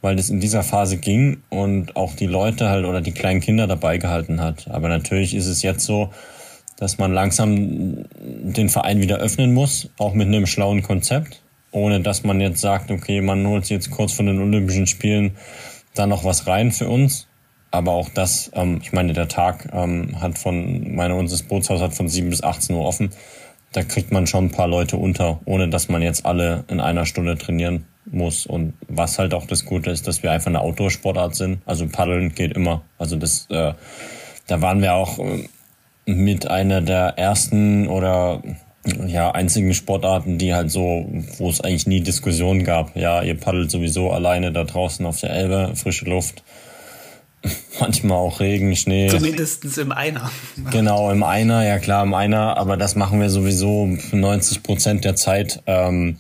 weil 0.01 0.17
das 0.17 0.29
in 0.29 0.41
dieser 0.41 0.63
Phase 0.63 0.97
ging 0.97 1.43
und 1.49 1.95
auch 1.95 2.13
die 2.13 2.25
Leute 2.25 2.67
halt 2.67 2.83
oder 2.83 2.99
die 2.99 3.13
kleinen 3.13 3.39
Kinder 3.39 3.67
dabei 3.67 3.99
gehalten 3.99 4.41
hat. 4.41 4.67
Aber 4.69 4.89
natürlich 4.89 5.33
ist 5.33 5.47
es 5.47 5.61
jetzt 5.61 5.85
so, 5.85 6.09
dass 6.75 6.97
man 6.97 7.13
langsam 7.13 8.03
den 8.19 8.67
Verein 8.67 8.99
wieder 8.99 9.19
öffnen 9.19 9.53
muss, 9.53 9.87
auch 9.97 10.13
mit 10.13 10.27
einem 10.27 10.45
schlauen 10.45 10.83
Konzept, 10.83 11.41
ohne 11.71 12.01
dass 12.01 12.25
man 12.25 12.41
jetzt 12.41 12.59
sagt, 12.59 12.91
okay, 12.91 13.21
man 13.21 13.47
holt 13.47 13.69
jetzt 13.69 13.91
kurz 13.91 14.11
von 14.11 14.25
den 14.25 14.41
Olympischen 14.41 14.87
Spielen 14.87 15.37
da 15.95 16.05
noch 16.05 16.25
was 16.25 16.47
rein 16.47 16.73
für 16.73 16.89
uns, 16.89 17.29
aber 17.73 17.93
auch 17.93 18.09
das, 18.09 18.51
ähm, 18.53 18.79
ich 18.83 18.93
meine, 18.93 19.13
der 19.13 19.27
Tag 19.27 19.67
ähm, 19.73 20.21
hat 20.21 20.37
von, 20.37 20.95
meine, 20.95 21.15
unser 21.15 21.43
Bootshaus 21.43 21.81
hat 21.81 21.95
von 21.95 22.07
7 22.07 22.29
bis 22.29 22.43
18 22.43 22.75
Uhr 22.75 22.85
offen. 22.85 23.09
Da 23.71 23.81
kriegt 23.81 24.11
man 24.11 24.27
schon 24.27 24.45
ein 24.45 24.51
paar 24.51 24.67
Leute 24.67 24.95
unter, 24.95 25.39
ohne 25.45 25.67
dass 25.69 25.89
man 25.89 26.03
jetzt 26.03 26.23
alle 26.23 26.65
in 26.67 26.79
einer 26.79 27.07
Stunde 27.07 27.35
trainieren 27.35 27.85
muss. 28.05 28.45
Und 28.45 28.75
was 28.87 29.17
halt 29.17 29.33
auch 29.33 29.47
das 29.47 29.65
Gute 29.65 29.89
ist, 29.89 30.07
dass 30.07 30.21
wir 30.21 30.31
einfach 30.31 30.51
eine 30.51 30.61
Outdoor-Sportart 30.61 31.33
sind. 31.33 31.63
Also 31.65 31.87
paddeln 31.87 32.35
geht 32.35 32.55
immer. 32.55 32.83
Also 32.99 33.15
das, 33.15 33.47
äh, 33.49 33.73
da 34.45 34.61
waren 34.61 34.83
wir 34.83 34.93
auch 34.93 35.17
äh, 35.17 35.49
mit 36.05 36.45
einer 36.45 36.79
der 36.81 37.17
ersten 37.17 37.87
oder 37.87 38.43
ja, 39.07 39.31
einzigen 39.31 39.73
Sportarten, 39.73 40.37
die 40.37 40.53
halt 40.53 40.69
so, 40.69 41.09
wo 41.39 41.49
es 41.49 41.59
eigentlich 41.59 41.87
nie 41.87 42.01
Diskussionen 42.01 42.65
gab. 42.65 42.95
Ja, 42.95 43.23
ihr 43.23 43.39
paddelt 43.39 43.71
sowieso 43.71 44.11
alleine 44.11 44.51
da 44.51 44.63
draußen 44.63 45.03
auf 45.07 45.19
der 45.21 45.31
Elbe, 45.31 45.71
frische 45.75 46.05
Luft 46.05 46.43
manchmal 47.79 48.17
auch 48.17 48.39
Regen, 48.39 48.75
Schnee. 48.75 49.07
Zumindest 49.07 49.77
im 49.77 49.91
Einer. 49.91 50.31
Genau, 50.71 51.11
im 51.11 51.23
Einer, 51.23 51.65
ja 51.65 51.79
klar, 51.79 52.03
im 52.03 52.13
Einer, 52.13 52.57
aber 52.57 52.77
das 52.77 52.95
machen 52.95 53.19
wir 53.19 53.29
sowieso 53.29 53.85
90 54.11 54.63
Prozent 54.63 55.05
der 55.05 55.15
Zeit. 55.15 55.61
Ähm, 55.65 56.17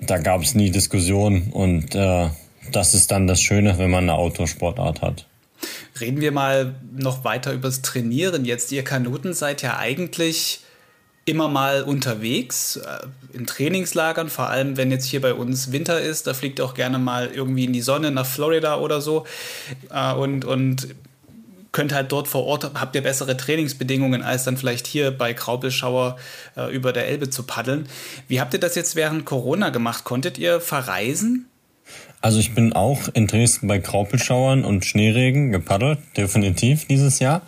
da 0.00 0.18
gab 0.18 0.42
es 0.42 0.54
nie 0.54 0.70
Diskussion 0.70 1.48
und 1.52 1.94
äh, 1.94 2.28
das 2.72 2.94
ist 2.94 3.10
dann 3.10 3.26
das 3.26 3.40
Schöne, 3.40 3.78
wenn 3.78 3.90
man 3.90 4.04
eine 4.04 4.14
Autosportart 4.14 5.02
hat. 5.02 5.26
Reden 6.00 6.20
wir 6.20 6.32
mal 6.32 6.74
noch 6.96 7.24
weiter 7.24 7.52
übers 7.52 7.82
Trainieren 7.82 8.44
jetzt. 8.44 8.70
Ihr 8.70 8.84
Kanuten 8.84 9.34
seid 9.34 9.62
ja 9.62 9.78
eigentlich 9.78 10.60
immer 11.28 11.48
mal 11.48 11.82
unterwegs, 11.82 12.76
äh, 12.76 13.36
in 13.36 13.46
Trainingslagern, 13.46 14.28
vor 14.28 14.48
allem 14.48 14.76
wenn 14.76 14.90
jetzt 14.90 15.04
hier 15.04 15.20
bei 15.20 15.34
uns 15.34 15.72
Winter 15.72 16.00
ist, 16.00 16.26
da 16.26 16.34
fliegt 16.34 16.60
auch 16.60 16.74
gerne 16.74 16.98
mal 16.98 17.28
irgendwie 17.28 17.64
in 17.64 17.72
die 17.72 17.80
Sonne 17.80 18.10
nach 18.10 18.26
Florida 18.26 18.78
oder 18.78 19.00
so 19.00 19.26
äh, 19.90 20.12
und, 20.14 20.44
und 20.44 20.88
könnt 21.72 21.92
halt 21.92 22.10
dort 22.10 22.28
vor 22.28 22.44
Ort, 22.44 22.72
habt 22.74 22.96
ihr 22.96 23.02
bessere 23.02 23.36
Trainingsbedingungen, 23.36 24.22
als 24.22 24.44
dann 24.44 24.56
vielleicht 24.56 24.86
hier 24.86 25.10
bei 25.10 25.32
Graupelschauer 25.32 26.16
äh, 26.56 26.74
über 26.74 26.92
der 26.92 27.06
Elbe 27.06 27.30
zu 27.30 27.42
paddeln. 27.42 27.88
Wie 28.26 28.40
habt 28.40 28.54
ihr 28.54 28.60
das 28.60 28.74
jetzt 28.74 28.96
während 28.96 29.24
Corona 29.24 29.70
gemacht? 29.70 30.04
Konntet 30.04 30.38
ihr 30.38 30.60
verreisen? 30.60 31.46
Also 32.20 32.40
ich 32.40 32.54
bin 32.54 32.72
auch 32.72 33.08
in 33.12 33.26
Dresden 33.26 33.68
bei 33.68 33.78
Graupelschauern 33.78 34.64
und 34.64 34.84
Schneeregen 34.84 35.52
gepaddelt, 35.52 35.98
definitiv 36.16 36.86
dieses 36.86 37.20
Jahr. 37.20 37.42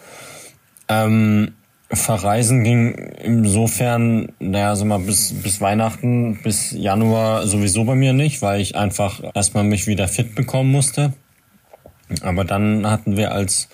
Ähm, 0.88 1.54
Verreisen 1.92 2.62
ging 2.62 2.94
insofern, 3.22 4.32
naja, 4.38 4.76
sag 4.76 4.86
mal, 4.86 5.00
bis, 5.00 5.32
bis 5.42 5.60
Weihnachten, 5.60 6.40
bis 6.42 6.70
Januar 6.70 7.48
sowieso 7.48 7.84
bei 7.84 7.96
mir 7.96 8.12
nicht, 8.12 8.42
weil 8.42 8.60
ich 8.60 8.76
einfach 8.76 9.20
erstmal 9.34 9.64
mich 9.64 9.88
wieder 9.88 10.06
fit 10.06 10.36
bekommen 10.36 10.70
musste. 10.70 11.12
Aber 12.22 12.44
dann 12.44 12.88
hatten 12.88 13.16
wir 13.16 13.32
als 13.32 13.68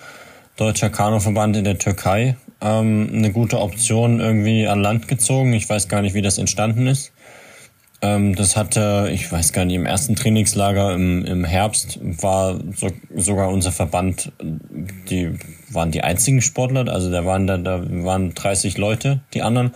deutscher 0.55 0.89
Kanuverband 0.89 1.57
in 1.57 1.63
der 1.63 1.77
Türkei 1.77 2.37
ähm, 2.59 3.09
eine 3.13 3.31
gute 3.31 3.59
Option 3.59 4.19
irgendwie 4.19 4.67
an 4.67 4.81
Land 4.81 5.07
gezogen. 5.07 5.53
Ich 5.53 5.69
weiß 5.69 5.87
gar 5.87 6.01
nicht, 6.01 6.15
wie 6.15 6.23
das 6.23 6.39
entstanden 6.39 6.87
ist. 6.87 7.11
Ähm, 8.01 8.35
das 8.35 8.55
hatte, 8.55 9.09
ich 9.11 9.31
weiß 9.31 9.53
gar 9.53 9.65
nicht, 9.65 9.75
im 9.75 9.85
ersten 9.85 10.15
Trainingslager 10.15 10.93
im, 10.93 11.25
im 11.25 11.43
Herbst 11.43 11.99
war 12.01 12.59
so, 12.75 12.89
sogar 13.15 13.49
unser 13.49 13.71
Verband, 13.71 14.31
die 14.39 15.31
waren 15.71 15.91
die 15.91 16.03
einzigen 16.03 16.41
Sportler, 16.41 16.87
also 16.91 17.11
da 17.11 17.25
waren 17.25 17.47
da, 17.47 17.57
da 17.57 17.81
waren 18.03 18.35
30 18.35 18.77
Leute, 18.77 19.21
die 19.33 19.41
anderen. 19.41 19.71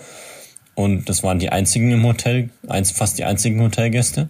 Und 0.76 1.10
das 1.10 1.24
waren 1.24 1.40
die 1.40 1.50
einzigen 1.50 1.92
im 1.92 2.06
Hotel, 2.06 2.50
fast 2.94 3.18
die 3.18 3.26
einzigen 3.26 3.62
Hotelgäste. 3.62 4.30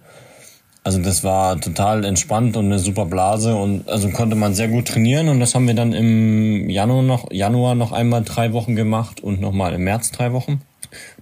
Also 0.84 1.00
das 1.00 1.24
war 1.24 1.62
total 1.62 2.04
entspannt 2.06 2.58
und 2.58 2.66
eine 2.66 2.80
super 2.80 3.06
Blase 3.06 3.56
und 3.56 3.88
also 3.88 4.10
konnte 4.10 4.36
man 4.36 4.56
sehr 4.56 4.68
gut 4.68 4.88
trainieren 4.88 5.30
und 5.30 5.40
das 5.40 5.54
haben 5.54 5.68
wir 5.68 5.76
dann 5.76 5.94
im 5.94 6.70
Januar 6.72 7.04
noch, 7.04 7.32
Januar 7.32 7.76
noch 7.76 7.92
einmal 7.92 8.24
drei 8.24 8.52
Wochen 8.52 8.76
gemacht 8.76 9.22
und 9.22 9.40
nochmal 9.42 9.74
im 9.74 9.84
März 9.84 10.12
drei 10.12 10.34
Wochen. 10.34 10.62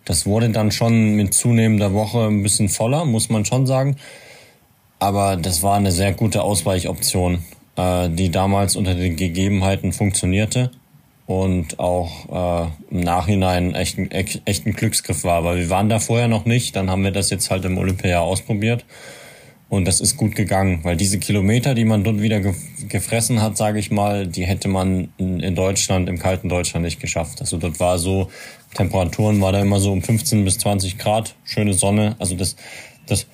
Das 0.05 0.25
wurde 0.25 0.49
dann 0.49 0.71
schon 0.71 1.15
mit 1.15 1.33
zunehmender 1.33 1.93
Woche 1.93 2.27
ein 2.27 2.43
bisschen 2.43 2.69
voller, 2.69 3.05
muss 3.05 3.29
man 3.29 3.45
schon 3.45 3.67
sagen. 3.67 3.97
Aber 4.99 5.37
das 5.37 5.63
war 5.63 5.75
eine 5.75 5.91
sehr 5.91 6.13
gute 6.13 6.43
Ausweichoption, 6.43 7.43
äh, 7.75 8.09
die 8.09 8.31
damals 8.31 8.75
unter 8.75 8.95
den 8.95 9.15
Gegebenheiten 9.15 9.93
funktionierte 9.93 10.71
und 11.25 11.79
auch 11.79 12.67
äh, 12.67 12.69
im 12.91 13.01
Nachhinein 13.01 13.75
echt 13.75 13.97
ein, 13.97 14.11
echt 14.11 14.65
ein 14.65 14.73
Glücksgriff 14.73 15.23
war. 15.23 15.43
Weil 15.43 15.57
wir 15.57 15.69
waren 15.69 15.87
da 15.89 15.99
vorher 15.99 16.27
noch 16.27 16.45
nicht, 16.45 16.75
dann 16.75 16.89
haben 16.89 17.03
wir 17.03 17.11
das 17.11 17.29
jetzt 17.29 17.49
halt 17.51 17.63
im 17.65 17.77
Olympia 17.77 18.19
ausprobiert 18.19 18.83
und 19.69 19.85
das 19.85 20.01
ist 20.01 20.17
gut 20.17 20.35
gegangen, 20.35 20.79
weil 20.83 20.97
diese 20.97 21.19
Kilometer, 21.19 21.75
die 21.75 21.85
man 21.85 22.03
dort 22.03 22.21
wieder 22.21 22.39
ge 22.39 22.53
gefressen 22.87 23.39
hat, 23.39 23.55
sage 23.55 23.77
ich 23.77 23.91
mal, 23.91 24.25
die 24.25 24.45
hätte 24.45 24.67
man 24.67 25.09
in, 25.17 25.39
in, 25.41 25.53
Deutschland, 25.53 26.09
im 26.09 26.17
kalten 26.17 26.49
Deutschland 26.49 26.83
nicht 26.83 26.99
geschafft. 26.99 27.39
Also 27.39 27.57
dort 27.57 27.79
war 27.79 27.99
so, 27.99 28.29
Temperaturen 28.73 29.39
war 29.41 29.51
da 29.51 29.61
immer 29.61 29.79
so 29.79 29.91
um 29.91 30.01
15 30.01 30.43
bis 30.43 30.57
20 30.57 30.97
Grad, 30.97 31.35
schöne 31.43 31.73
Sonne. 31.73 32.15
Also 32.17 32.35
das, 32.35 32.55
das 33.05 33.27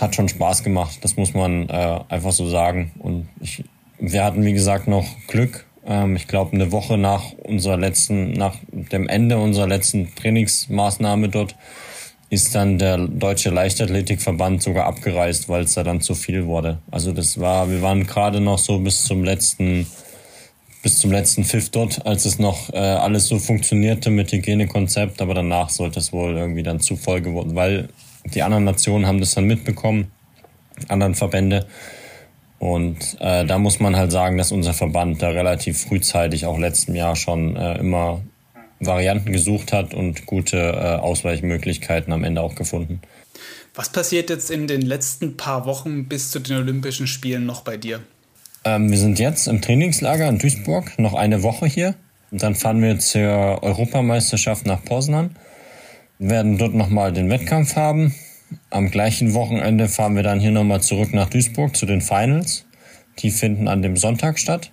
hat 0.00 0.16
schon 0.16 0.28
Spaß 0.28 0.64
gemacht, 0.64 0.98
das 1.02 1.16
muss 1.16 1.34
man 1.34 1.68
äh, 1.68 2.00
einfach 2.08 2.32
so 2.32 2.48
sagen. 2.48 2.90
Und 2.98 3.28
ich, 3.40 3.62
wir 4.00 4.24
hatten, 4.24 4.44
wie 4.44 4.52
gesagt, 4.52 4.88
noch 4.88 5.06
Glück. 5.28 5.66
Ähm, 5.86 6.16
ich 6.16 6.26
glaube, 6.26 6.52
eine 6.52 6.72
Woche 6.72 6.98
nach 6.98 7.32
unserer 7.44 7.76
letzten, 7.76 8.32
nach 8.32 8.56
dem 8.72 9.08
Ende 9.08 9.38
unserer 9.38 9.68
letzten 9.68 10.12
Trainingsmaßnahme 10.16 11.28
dort 11.28 11.54
ist 12.30 12.54
dann 12.54 12.78
der 12.78 12.96
Deutsche 12.96 13.50
Leichtathletikverband 13.50 14.62
sogar 14.62 14.86
abgereist, 14.86 15.48
weil 15.48 15.64
es 15.64 15.74
da 15.74 15.82
dann 15.82 16.00
zu 16.00 16.14
viel 16.14 16.46
wurde. 16.46 16.78
Also 16.90 17.12
das 17.12 17.40
war, 17.40 17.68
wir 17.68 17.82
waren 17.82 18.06
gerade 18.06 18.40
noch 18.40 18.58
so 18.58 18.78
bis 18.78 19.02
zum 19.02 19.24
letzten, 19.24 19.88
bis 20.84 20.98
zum 20.98 21.10
letzten 21.10 21.44
Pfiff 21.44 21.70
dort, 21.70 22.06
als 22.06 22.24
es 22.26 22.38
noch 22.38 22.72
äh, 22.72 22.78
alles 22.78 23.26
so 23.26 23.40
funktionierte 23.40 24.10
mit 24.10 24.30
Hygienekonzept, 24.30 25.20
aber 25.20 25.34
danach 25.34 25.70
sollte 25.70 25.98
es 25.98 26.12
wohl 26.12 26.36
irgendwie 26.36 26.62
dann 26.62 26.78
zu 26.78 26.96
voll 26.96 27.20
geworden, 27.20 27.56
weil 27.56 27.88
die 28.32 28.42
anderen 28.42 28.64
Nationen 28.64 29.06
haben 29.06 29.18
das 29.18 29.34
dann 29.34 29.44
mitbekommen, 29.44 30.12
anderen 30.86 31.16
Verbände. 31.16 31.66
Und 32.60 33.16
äh, 33.18 33.44
da 33.44 33.58
muss 33.58 33.80
man 33.80 33.96
halt 33.96 34.12
sagen, 34.12 34.38
dass 34.38 34.52
unser 34.52 34.74
Verband 34.74 35.20
da 35.20 35.30
relativ 35.30 35.80
frühzeitig, 35.80 36.46
auch 36.46 36.58
letztem 36.58 36.94
Jahr 36.94 37.16
schon 37.16 37.56
äh, 37.56 37.78
immer 37.78 38.20
Varianten 38.80 39.32
gesucht 39.32 39.72
hat 39.72 39.94
und 39.94 40.26
gute 40.26 40.56
äh, 40.56 40.96
Ausweichmöglichkeiten 40.96 42.12
am 42.12 42.24
Ende 42.24 42.40
auch 42.40 42.54
gefunden. 42.54 43.00
Was 43.74 43.90
passiert 43.90 44.30
jetzt 44.30 44.50
in 44.50 44.66
den 44.66 44.82
letzten 44.82 45.36
paar 45.36 45.66
Wochen 45.66 46.08
bis 46.08 46.30
zu 46.30 46.40
den 46.40 46.56
Olympischen 46.56 47.06
Spielen 47.06 47.46
noch 47.46 47.62
bei 47.62 47.76
dir? 47.76 48.00
Ähm, 48.64 48.90
wir 48.90 48.98
sind 48.98 49.18
jetzt 49.18 49.46
im 49.46 49.62
Trainingslager 49.62 50.28
in 50.28 50.38
Duisburg, 50.38 50.98
noch 50.98 51.14
eine 51.14 51.42
Woche 51.42 51.66
hier. 51.66 51.94
Und 52.30 52.42
dann 52.42 52.54
fahren 52.54 52.82
wir 52.82 52.98
zur 52.98 53.62
Europameisterschaft 53.62 54.66
nach 54.66 54.84
Poznan, 54.84 55.36
werden 56.18 56.58
dort 56.58 56.74
nochmal 56.74 57.12
den 57.12 57.28
Wettkampf 57.28 57.76
haben. 57.76 58.14
Am 58.70 58.90
gleichen 58.90 59.34
Wochenende 59.34 59.88
fahren 59.88 60.16
wir 60.16 60.22
dann 60.22 60.40
hier 60.40 60.50
nochmal 60.50 60.80
zurück 60.80 61.12
nach 61.12 61.28
Duisburg 61.28 61.76
zu 61.76 61.86
den 61.86 62.00
Finals. 62.00 62.66
Die 63.18 63.30
finden 63.30 63.68
an 63.68 63.82
dem 63.82 63.96
Sonntag 63.96 64.38
statt. 64.38 64.72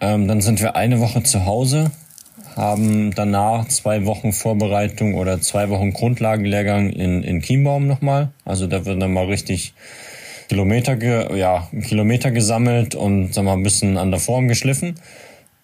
Ähm, 0.00 0.28
dann 0.28 0.40
sind 0.40 0.60
wir 0.60 0.76
eine 0.76 1.00
Woche 1.00 1.22
zu 1.22 1.44
Hause, 1.44 1.90
haben 2.56 3.14
danach 3.14 3.68
zwei 3.68 4.04
Wochen 4.06 4.32
Vorbereitung 4.32 5.14
oder 5.14 5.40
zwei 5.40 5.68
Wochen 5.70 5.92
Grundlagenlehrgang 5.92 6.90
in, 6.90 7.22
in 7.22 7.40
Chiembaum 7.40 7.86
nochmal. 7.86 8.30
Also 8.44 8.66
da 8.66 8.84
wird 8.84 9.00
dann 9.00 9.12
mal 9.12 9.26
richtig 9.26 9.74
Kilometer, 10.48 10.96
ge, 10.96 11.36
ja, 11.38 11.68
Kilometer 11.82 12.30
gesammelt 12.32 12.94
und 12.94 13.32
sag 13.32 13.44
mal, 13.44 13.52
ein 13.52 13.62
bisschen 13.62 13.96
an 13.96 14.10
der 14.10 14.20
Form 14.20 14.48
geschliffen. 14.48 14.96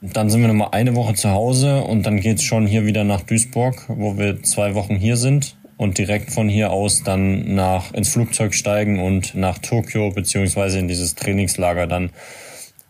Dann 0.00 0.30
sind 0.30 0.42
wir 0.42 0.48
nochmal 0.48 0.68
eine 0.72 0.94
Woche 0.94 1.14
zu 1.14 1.30
Hause 1.30 1.82
und 1.82 2.06
dann 2.06 2.20
geht's 2.20 2.44
schon 2.44 2.66
hier 2.66 2.86
wieder 2.86 3.02
nach 3.02 3.22
Duisburg, 3.22 3.84
wo 3.88 4.16
wir 4.16 4.42
zwei 4.42 4.74
Wochen 4.74 4.96
hier 4.96 5.16
sind 5.16 5.56
und 5.76 5.98
direkt 5.98 6.30
von 6.30 6.48
hier 6.48 6.70
aus 6.70 7.02
dann 7.02 7.54
nach 7.54 7.92
ins 7.94 8.10
Flugzeug 8.10 8.54
steigen 8.54 9.00
und 9.00 9.34
nach 9.34 9.58
Tokio 9.58 10.10
beziehungsweise 10.10 10.78
in 10.78 10.88
dieses 10.88 11.14
Trainingslager 11.14 11.86
dann 11.86 12.10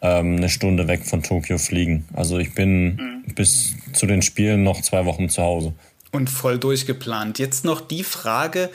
ähm, 0.03 0.37
eine 0.37 0.49
Stunde 0.49 0.89
weg 0.89 1.05
von 1.05 1.23
Tokio 1.23 1.59
fliegen. 1.59 2.05
Also 2.13 2.39
ich 2.39 2.55
bin 2.55 2.97
mhm. 2.97 3.35
bis 3.35 3.75
zu 3.97 4.07
den 4.07 4.23
Spielen 4.23 4.63
noch 4.63 4.81
zwei 4.83 5.05
Wochen 5.05 5.29
zu 5.29 5.43
Hause. 5.43 5.75
Und 6.13 6.31
voll 6.31 6.59
durchgeplant. 6.59 7.39
Jetzt 7.39 7.65
noch 7.65 7.81
die 7.81 8.05
Frage, 8.05 8.71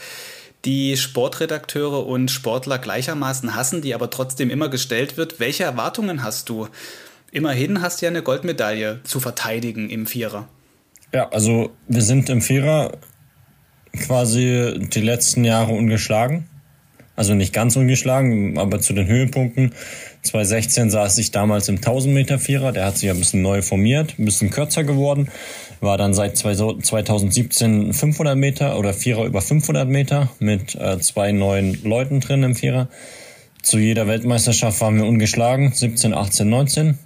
die 0.66 0.98
Sportredakteure 0.98 2.06
und 2.06 2.30
Sportler 2.30 2.78
gleichermaßen 2.78 3.56
hassen, 3.56 3.82
die 3.82 3.96
aber 3.96 4.10
trotzdem 4.10 4.50
immer 4.50 4.70
gestellt 4.70 5.18
wird. 5.18 5.40
Welche 5.40 5.64
Erwartungen 5.64 6.24
hast 6.24 6.50
du? 6.50 6.68
Immerhin 7.32 7.82
hast 7.82 8.02
du 8.02 8.06
ja 8.06 8.10
eine 8.10 8.22
Goldmedaille 8.22 9.00
zu 9.04 9.20
verteidigen 9.20 9.90
im 9.90 10.06
Vierer. 10.06 10.48
Ja, 11.14 11.30
also 11.30 11.72
wir 11.88 12.02
sind 12.02 12.30
im 12.30 12.42
Vierer 12.42 12.92
quasi 13.98 14.80
die 14.94 15.02
letzten 15.02 15.44
Jahre 15.44 15.74
ungeschlagen. 15.74 16.48
Also 17.16 17.34
nicht 17.34 17.54
ganz 17.54 17.76
ungeschlagen, 17.76 18.58
aber 18.58 18.80
zu 18.80 18.94
den 18.94 19.08
Höhepunkten 19.08 19.74
2016 20.24 20.92
saß 20.92 21.18
ich 21.18 21.32
damals 21.32 21.68
im 21.68 21.78
1000 21.78 22.14
Meter 22.14 22.40
Vierer, 22.40 22.72
der 22.72 22.86
hat 22.86 22.98
sich 22.98 23.10
ein 23.10 23.18
bisschen 23.18 23.42
neu 23.42 23.62
formiert, 23.62 24.20
ein 24.20 24.26
bisschen 24.26 24.52
kürzer 24.52 24.84
geworden, 24.84 25.30
war 25.80 25.98
dann 25.98 26.14
seit 26.14 26.38
2017 26.38 27.94
500 27.94 28.38
Meter 28.38 28.78
oder 28.78 28.94
Vierer 28.94 29.26
über 29.26 29.42
500 29.42 29.90
Meter 29.90 30.30
mit 30.40 30.76
äh, 30.76 31.00
zwei 31.00 31.32
neuen 31.32 31.84
Leuten 31.84 32.20
drin 32.20 32.44
im 32.44 32.56
Vierer. 32.56 32.88
Zu 33.64 33.80
jeder 33.80 34.08
Weltmeisterschaft 34.08 34.80
waren 34.82 34.98
wir 34.98 35.06
ungeschlagen, 35.06 35.72
17, 35.74 36.14
18, 36.14 36.50
19. 36.50 37.00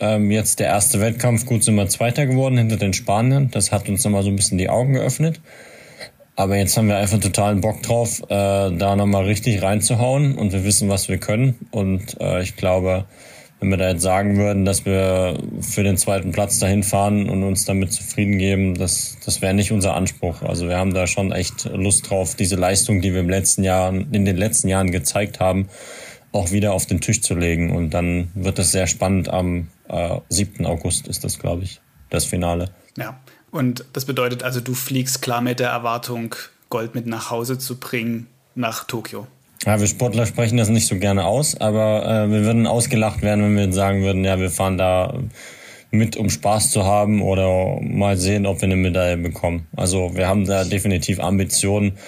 Ähm, 0.00 0.30
jetzt 0.30 0.60
der 0.60 0.68
erste 0.68 1.00
Wettkampf, 1.00 1.44
gut 1.44 1.64
sind 1.64 1.74
wir 1.74 1.88
Zweiter 1.88 2.26
geworden 2.26 2.56
hinter 2.56 2.76
den 2.76 2.92
Spaniern. 2.92 3.50
Das 3.50 3.72
hat 3.72 3.88
uns 3.88 4.04
nochmal 4.04 4.22
so 4.22 4.28
ein 4.28 4.36
bisschen 4.36 4.58
die 4.58 4.68
Augen 4.68 4.94
geöffnet. 4.94 5.40
Aber 6.38 6.56
jetzt 6.56 6.76
haben 6.76 6.86
wir 6.86 6.96
einfach 6.96 7.18
totalen 7.18 7.60
Bock 7.60 7.82
drauf, 7.82 8.22
äh, 8.22 8.28
da 8.28 8.94
nochmal 8.94 9.24
richtig 9.24 9.60
reinzuhauen 9.60 10.36
und 10.36 10.52
wir 10.52 10.62
wissen, 10.62 10.88
was 10.88 11.08
wir 11.08 11.18
können. 11.18 11.58
Und 11.72 12.20
äh, 12.20 12.42
ich 12.42 12.54
glaube, 12.54 13.06
wenn 13.58 13.70
wir 13.70 13.76
da 13.76 13.88
jetzt 13.88 14.02
sagen 14.02 14.36
würden, 14.36 14.64
dass 14.64 14.86
wir 14.86 15.36
für 15.60 15.82
den 15.82 15.96
zweiten 15.96 16.30
Platz 16.30 16.60
dahin 16.60 16.84
fahren 16.84 17.28
und 17.28 17.42
uns 17.42 17.64
damit 17.64 17.92
zufrieden 17.92 18.38
geben, 18.38 18.74
das, 18.74 19.16
das 19.24 19.42
wäre 19.42 19.52
nicht 19.52 19.72
unser 19.72 19.94
Anspruch. 19.94 20.42
Also 20.42 20.68
wir 20.68 20.78
haben 20.78 20.94
da 20.94 21.08
schon 21.08 21.32
echt 21.32 21.64
Lust 21.74 22.08
drauf, 22.08 22.36
diese 22.36 22.54
Leistung, 22.54 23.00
die 23.00 23.14
wir 23.14 23.20
im 23.20 23.28
letzten 23.28 23.64
Jahr, 23.64 23.92
in 23.92 24.24
den 24.24 24.36
letzten 24.36 24.68
Jahren 24.68 24.92
gezeigt 24.92 25.40
haben, 25.40 25.68
auch 26.30 26.52
wieder 26.52 26.72
auf 26.72 26.86
den 26.86 27.00
Tisch 27.00 27.20
zu 27.20 27.34
legen. 27.34 27.74
Und 27.74 27.94
dann 27.94 28.30
wird 28.34 28.60
es 28.60 28.70
sehr 28.70 28.86
spannend. 28.86 29.28
Am 29.28 29.70
äh, 29.88 30.20
7. 30.28 30.66
August 30.66 31.08
ist 31.08 31.24
das, 31.24 31.40
glaube 31.40 31.64
ich, 31.64 31.80
das 32.10 32.26
Finale. 32.26 32.70
Ja, 32.96 33.18
und 33.50 33.84
das 33.92 34.04
bedeutet 34.04 34.42
also, 34.42 34.60
du 34.60 34.74
fliegst 34.74 35.22
klar 35.22 35.40
mit 35.40 35.60
der 35.60 35.70
Erwartung, 35.70 36.34
Gold 36.70 36.94
mit 36.94 37.06
nach 37.06 37.30
Hause 37.30 37.58
zu 37.58 37.78
bringen 37.78 38.26
nach 38.54 38.84
Tokio. 38.84 39.26
Ja, 39.64 39.80
wir 39.80 39.86
Sportler 39.86 40.26
sprechen 40.26 40.56
das 40.56 40.68
nicht 40.68 40.86
so 40.86 40.96
gerne 40.96 41.24
aus, 41.24 41.60
aber 41.60 42.06
äh, 42.06 42.30
wir 42.30 42.44
würden 42.44 42.66
ausgelacht 42.66 43.22
werden, 43.22 43.44
wenn 43.44 43.56
wir 43.56 43.72
sagen 43.72 44.02
würden, 44.02 44.24
ja, 44.24 44.38
wir 44.38 44.50
fahren 44.50 44.78
da 44.78 45.14
mit, 45.90 46.16
um 46.16 46.30
Spaß 46.30 46.70
zu 46.70 46.84
haben 46.84 47.22
oder 47.22 47.80
mal 47.80 48.16
sehen, 48.16 48.46
ob 48.46 48.60
wir 48.60 48.66
eine 48.66 48.76
Medaille 48.76 49.16
bekommen. 49.16 49.66
Also 49.74 50.14
wir 50.14 50.28
haben 50.28 50.46
da 50.46 50.64
definitiv 50.64 51.18
Ambitionen, 51.20 51.98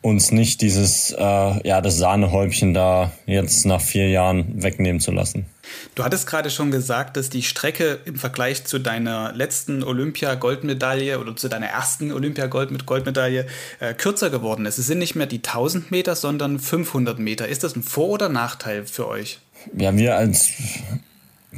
uns 0.00 0.32
nicht 0.32 0.60
dieses, 0.60 1.12
äh, 1.12 1.68
ja, 1.68 1.80
das 1.80 1.96
Sahnehäubchen 1.96 2.74
da 2.74 3.12
jetzt 3.26 3.64
nach 3.64 3.80
vier 3.80 4.10
Jahren 4.10 4.62
wegnehmen 4.62 5.00
zu 5.00 5.12
lassen. 5.12 5.46
Du 5.94 6.04
hattest 6.04 6.26
gerade 6.26 6.50
schon 6.50 6.70
gesagt, 6.70 7.16
dass 7.16 7.28
die 7.28 7.42
Strecke 7.42 8.00
im 8.04 8.16
Vergleich 8.16 8.64
zu 8.64 8.78
deiner 8.78 9.32
letzten 9.32 9.82
Olympia-Goldmedaille 9.82 11.18
oder 11.18 11.36
zu 11.36 11.48
deiner 11.48 11.66
ersten 11.66 12.12
Olympia-Goldmedaille 12.12 13.46
äh, 13.80 13.94
kürzer 13.94 14.30
geworden 14.30 14.66
ist. 14.66 14.78
Es 14.78 14.86
sind 14.86 14.98
nicht 14.98 15.14
mehr 15.14 15.26
die 15.26 15.38
1000 15.38 15.90
Meter, 15.90 16.16
sondern 16.16 16.58
500 16.58 17.18
Meter. 17.18 17.48
Ist 17.48 17.64
das 17.64 17.76
ein 17.76 17.82
Vor- 17.82 18.10
oder 18.10 18.28
Nachteil 18.28 18.86
für 18.86 19.08
euch? 19.08 19.38
Ja, 19.76 19.96
wir 19.96 20.16
als 20.16 20.50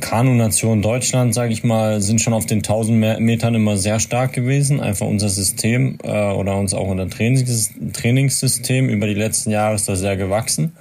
Kanu-Nation 0.00 0.82
Deutschland, 0.82 1.34
sage 1.34 1.52
ich 1.52 1.62
mal, 1.62 2.00
sind 2.00 2.20
schon 2.20 2.32
auf 2.32 2.46
den 2.46 2.58
1000 2.58 3.20
Metern 3.20 3.54
immer 3.54 3.76
sehr 3.76 4.00
stark 4.00 4.32
gewesen. 4.32 4.80
Einfach 4.80 5.06
unser 5.06 5.28
System 5.28 5.98
äh, 6.02 6.32
oder 6.32 6.56
uns 6.56 6.74
auch 6.74 6.88
unser 6.88 7.08
Trainings 7.08 7.70
Trainingssystem 7.92 8.88
über 8.88 9.06
die 9.06 9.14
letzten 9.14 9.50
Jahre 9.50 9.76
ist 9.76 9.88
da 9.88 9.94
sehr 9.94 10.16
gewachsen. 10.16 10.72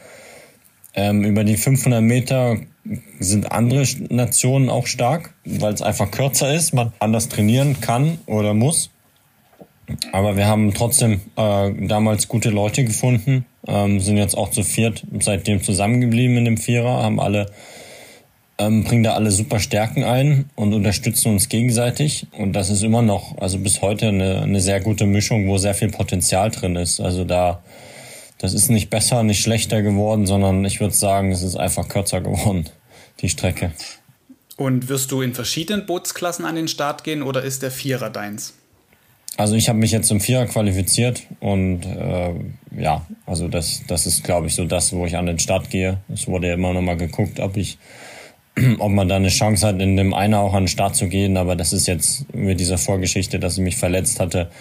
Ähm, 0.95 1.23
über 1.23 1.43
die 1.43 1.57
500 1.57 2.01
Meter 2.01 2.57
sind 3.19 3.51
andere 3.51 3.85
Nationen 4.09 4.69
auch 4.69 4.87
stark, 4.87 5.33
weil 5.45 5.73
es 5.73 5.81
einfach 5.81 6.11
kürzer 6.11 6.53
ist, 6.53 6.73
man 6.73 6.91
anders 6.99 7.29
trainieren 7.29 7.79
kann 7.81 8.17
oder 8.25 8.53
muss. 8.53 8.89
Aber 10.11 10.37
wir 10.37 10.47
haben 10.47 10.73
trotzdem 10.73 11.21
äh, 11.35 11.71
damals 11.87 12.27
gute 12.27 12.49
Leute 12.49 12.83
gefunden, 12.83 13.45
ähm, 13.67 13.99
sind 13.99 14.17
jetzt 14.17 14.37
auch 14.37 14.49
zu 14.49 14.63
viert 14.63 15.03
seitdem 15.19 15.61
zusammengeblieben 15.61 16.37
in 16.37 16.45
dem 16.45 16.57
Vierer, 16.57 17.03
haben 17.03 17.19
alle 17.19 17.47
ähm, 18.57 18.83
bringen 18.83 19.03
da 19.03 19.13
alle 19.13 19.31
super 19.31 19.59
Stärken 19.59 20.03
ein 20.03 20.49
und 20.55 20.73
unterstützen 20.73 21.31
uns 21.31 21.49
gegenseitig. 21.49 22.27
Und 22.37 22.53
das 22.53 22.69
ist 22.69 22.83
immer 22.83 23.01
noch, 23.01 23.37
also 23.39 23.57
bis 23.57 23.81
heute, 23.81 24.09
eine, 24.09 24.41
eine 24.41 24.61
sehr 24.61 24.79
gute 24.79 25.05
Mischung, 25.05 25.47
wo 25.47 25.57
sehr 25.57 25.73
viel 25.73 25.89
Potenzial 25.89 26.51
drin 26.51 26.75
ist. 26.75 26.99
Also 26.99 27.23
da, 27.23 27.63
das 28.43 28.53
ist 28.53 28.69
nicht 28.69 28.89
besser, 28.89 29.23
nicht 29.23 29.41
schlechter 29.41 29.81
geworden, 29.81 30.27
sondern 30.27 30.65
ich 30.65 30.81
würde 30.81 30.93
sagen, 30.93 31.31
es 31.31 31.43
ist 31.43 31.55
einfach 31.55 31.87
kürzer 31.87 32.19
geworden, 32.19 32.65
die 33.21 33.29
Strecke. 33.29 33.71
Und 34.57 34.89
wirst 34.89 35.13
du 35.13 35.21
in 35.21 35.33
verschiedenen 35.33 35.85
Bootsklassen 35.85 36.43
an 36.43 36.55
den 36.55 36.67
Start 36.67 37.05
gehen 37.05 37.23
oder 37.23 37.41
ist 37.41 37.61
der 37.61 37.71
Vierer 37.71 38.09
deins? 38.09 38.53
Also 39.37 39.55
ich 39.55 39.69
habe 39.69 39.79
mich 39.79 39.91
jetzt 39.91 40.09
zum 40.09 40.19
Vierer 40.19 40.45
qualifiziert 40.45 41.23
und 41.39 41.85
äh, 41.85 42.33
ja, 42.77 43.05
also 43.25 43.47
das, 43.47 43.83
das 43.87 44.05
ist, 44.07 44.25
glaube 44.25 44.47
ich, 44.47 44.55
so 44.55 44.65
das, 44.65 44.91
wo 44.91 45.05
ich 45.05 45.15
an 45.15 45.25
den 45.25 45.39
Start 45.39 45.69
gehe. 45.69 45.99
Es 46.13 46.27
wurde 46.27 46.49
ja 46.49 46.55
immer 46.55 46.73
noch 46.73 46.81
mal 46.81 46.97
geguckt, 46.97 47.39
ob 47.39 47.55
ich 47.55 47.77
ob 48.79 48.91
man 48.91 49.07
da 49.07 49.15
eine 49.15 49.29
Chance 49.29 49.67
hat, 49.67 49.79
in 49.79 49.95
dem 49.95 50.13
einer 50.13 50.39
auch 50.39 50.53
an 50.53 50.63
den 50.63 50.67
Start 50.67 50.97
zu 50.97 51.07
gehen. 51.07 51.37
Aber 51.37 51.55
das 51.55 51.71
ist 51.71 51.87
jetzt 51.87 52.35
mit 52.35 52.59
dieser 52.59 52.77
Vorgeschichte, 52.77 53.39
dass 53.39 53.57
ich 53.57 53.63
mich 53.63 53.77
verletzt 53.77 54.19
hatte, 54.19 54.51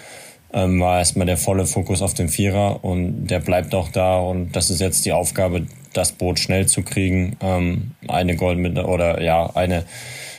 ähm, 0.53 0.79
war 0.79 0.99
erstmal 0.99 1.25
der 1.25 1.37
volle 1.37 1.65
Fokus 1.65 2.01
auf 2.01 2.13
den 2.13 2.29
Vierer 2.29 2.83
und 2.83 3.27
der 3.27 3.39
bleibt 3.39 3.73
auch 3.75 3.89
da. 3.89 4.19
Und 4.19 4.55
das 4.55 4.69
ist 4.69 4.79
jetzt 4.79 5.05
die 5.05 5.11
Aufgabe, 5.11 5.65
das 5.93 6.11
Boot 6.11 6.39
schnell 6.39 6.67
zu 6.67 6.83
kriegen. 6.83 7.35
Ähm, 7.41 7.91
eine 8.07 8.35
Goldmedaille 8.35 8.87
oder 8.87 9.21
ja, 9.21 9.49
eine, 9.55 9.83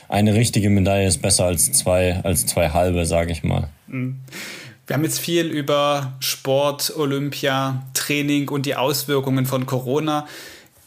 eine 0.07 0.33
richtige 0.33 0.69
Medaille 0.69 1.07
ist 1.07 1.21
besser 1.21 1.45
als 1.45 1.71
zwei, 1.71 2.21
als 2.23 2.45
zwei 2.45 2.69
halbe, 2.69 3.05
sage 3.05 3.31
ich 3.31 3.43
mal. 3.43 3.69
Mhm. 3.87 4.21
Wir 4.87 4.95
haben 4.95 5.03
jetzt 5.03 5.19
viel 5.19 5.47
über 5.47 6.13
Sport, 6.19 6.93
Olympia, 6.95 7.83
Training 7.95 8.49
und 8.49 8.67
die 8.67 8.75
Auswirkungen 8.75 9.47
von 9.47 9.65
Corona 9.65 10.27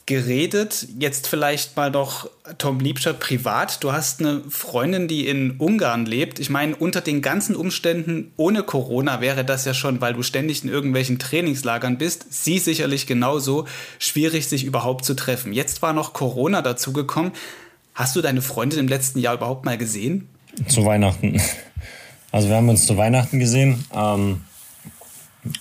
geredet. 0.09 0.89
Jetzt 0.99 1.29
vielleicht 1.29 1.77
mal 1.77 1.93
doch 1.93 2.31
Tom 2.57 2.81
Liebscher 2.81 3.13
privat. 3.13 3.85
Du 3.85 3.93
hast 3.93 4.21
eine 4.21 4.41
Freundin, 4.49 5.07
die 5.07 5.29
in 5.29 5.53
Ungarn 5.59 6.07
lebt. 6.07 6.39
Ich 6.39 6.49
meine, 6.49 6.75
unter 6.75 7.03
den 7.03 7.21
ganzen 7.21 7.55
Umständen 7.55 8.33
ohne 8.39 8.63
Corona 8.63 9.21
wäre 9.21 9.45
das 9.45 9.67
ja 9.67 9.75
schon, 9.75 10.01
weil 10.01 10.15
du 10.15 10.23
ständig 10.23 10.65
in 10.65 10.71
irgendwelchen 10.71 11.19
Trainingslagern 11.19 11.99
bist, 11.99 12.27
sie 12.31 12.59
sicherlich 12.59 13.07
genauso 13.07 13.67
schwierig, 13.99 14.49
sich 14.49 14.65
überhaupt 14.65 15.05
zu 15.05 15.15
treffen. 15.15 15.53
Jetzt 15.53 15.83
war 15.83 15.93
noch 15.93 16.15
Corona 16.15 16.63
dazugekommen. 16.63 17.33
Hast 17.95 18.17
du 18.17 18.23
deine 18.23 18.41
Freundin 18.41 18.79
im 18.81 18.89
letzten 18.89 19.19
Jahr 19.19 19.35
überhaupt 19.35 19.67
mal 19.67 19.77
gesehen? 19.77 20.29
Zu 20.67 20.85
Weihnachten. 20.85 21.41
Also 22.31 22.51
wir 22.51 22.57
haben 22.57 22.69
uns 22.69 22.85
zu 22.85 22.99
Weihnachten 22.99 23.39
gesehen. 23.39 23.87
Ähm 23.91 24.43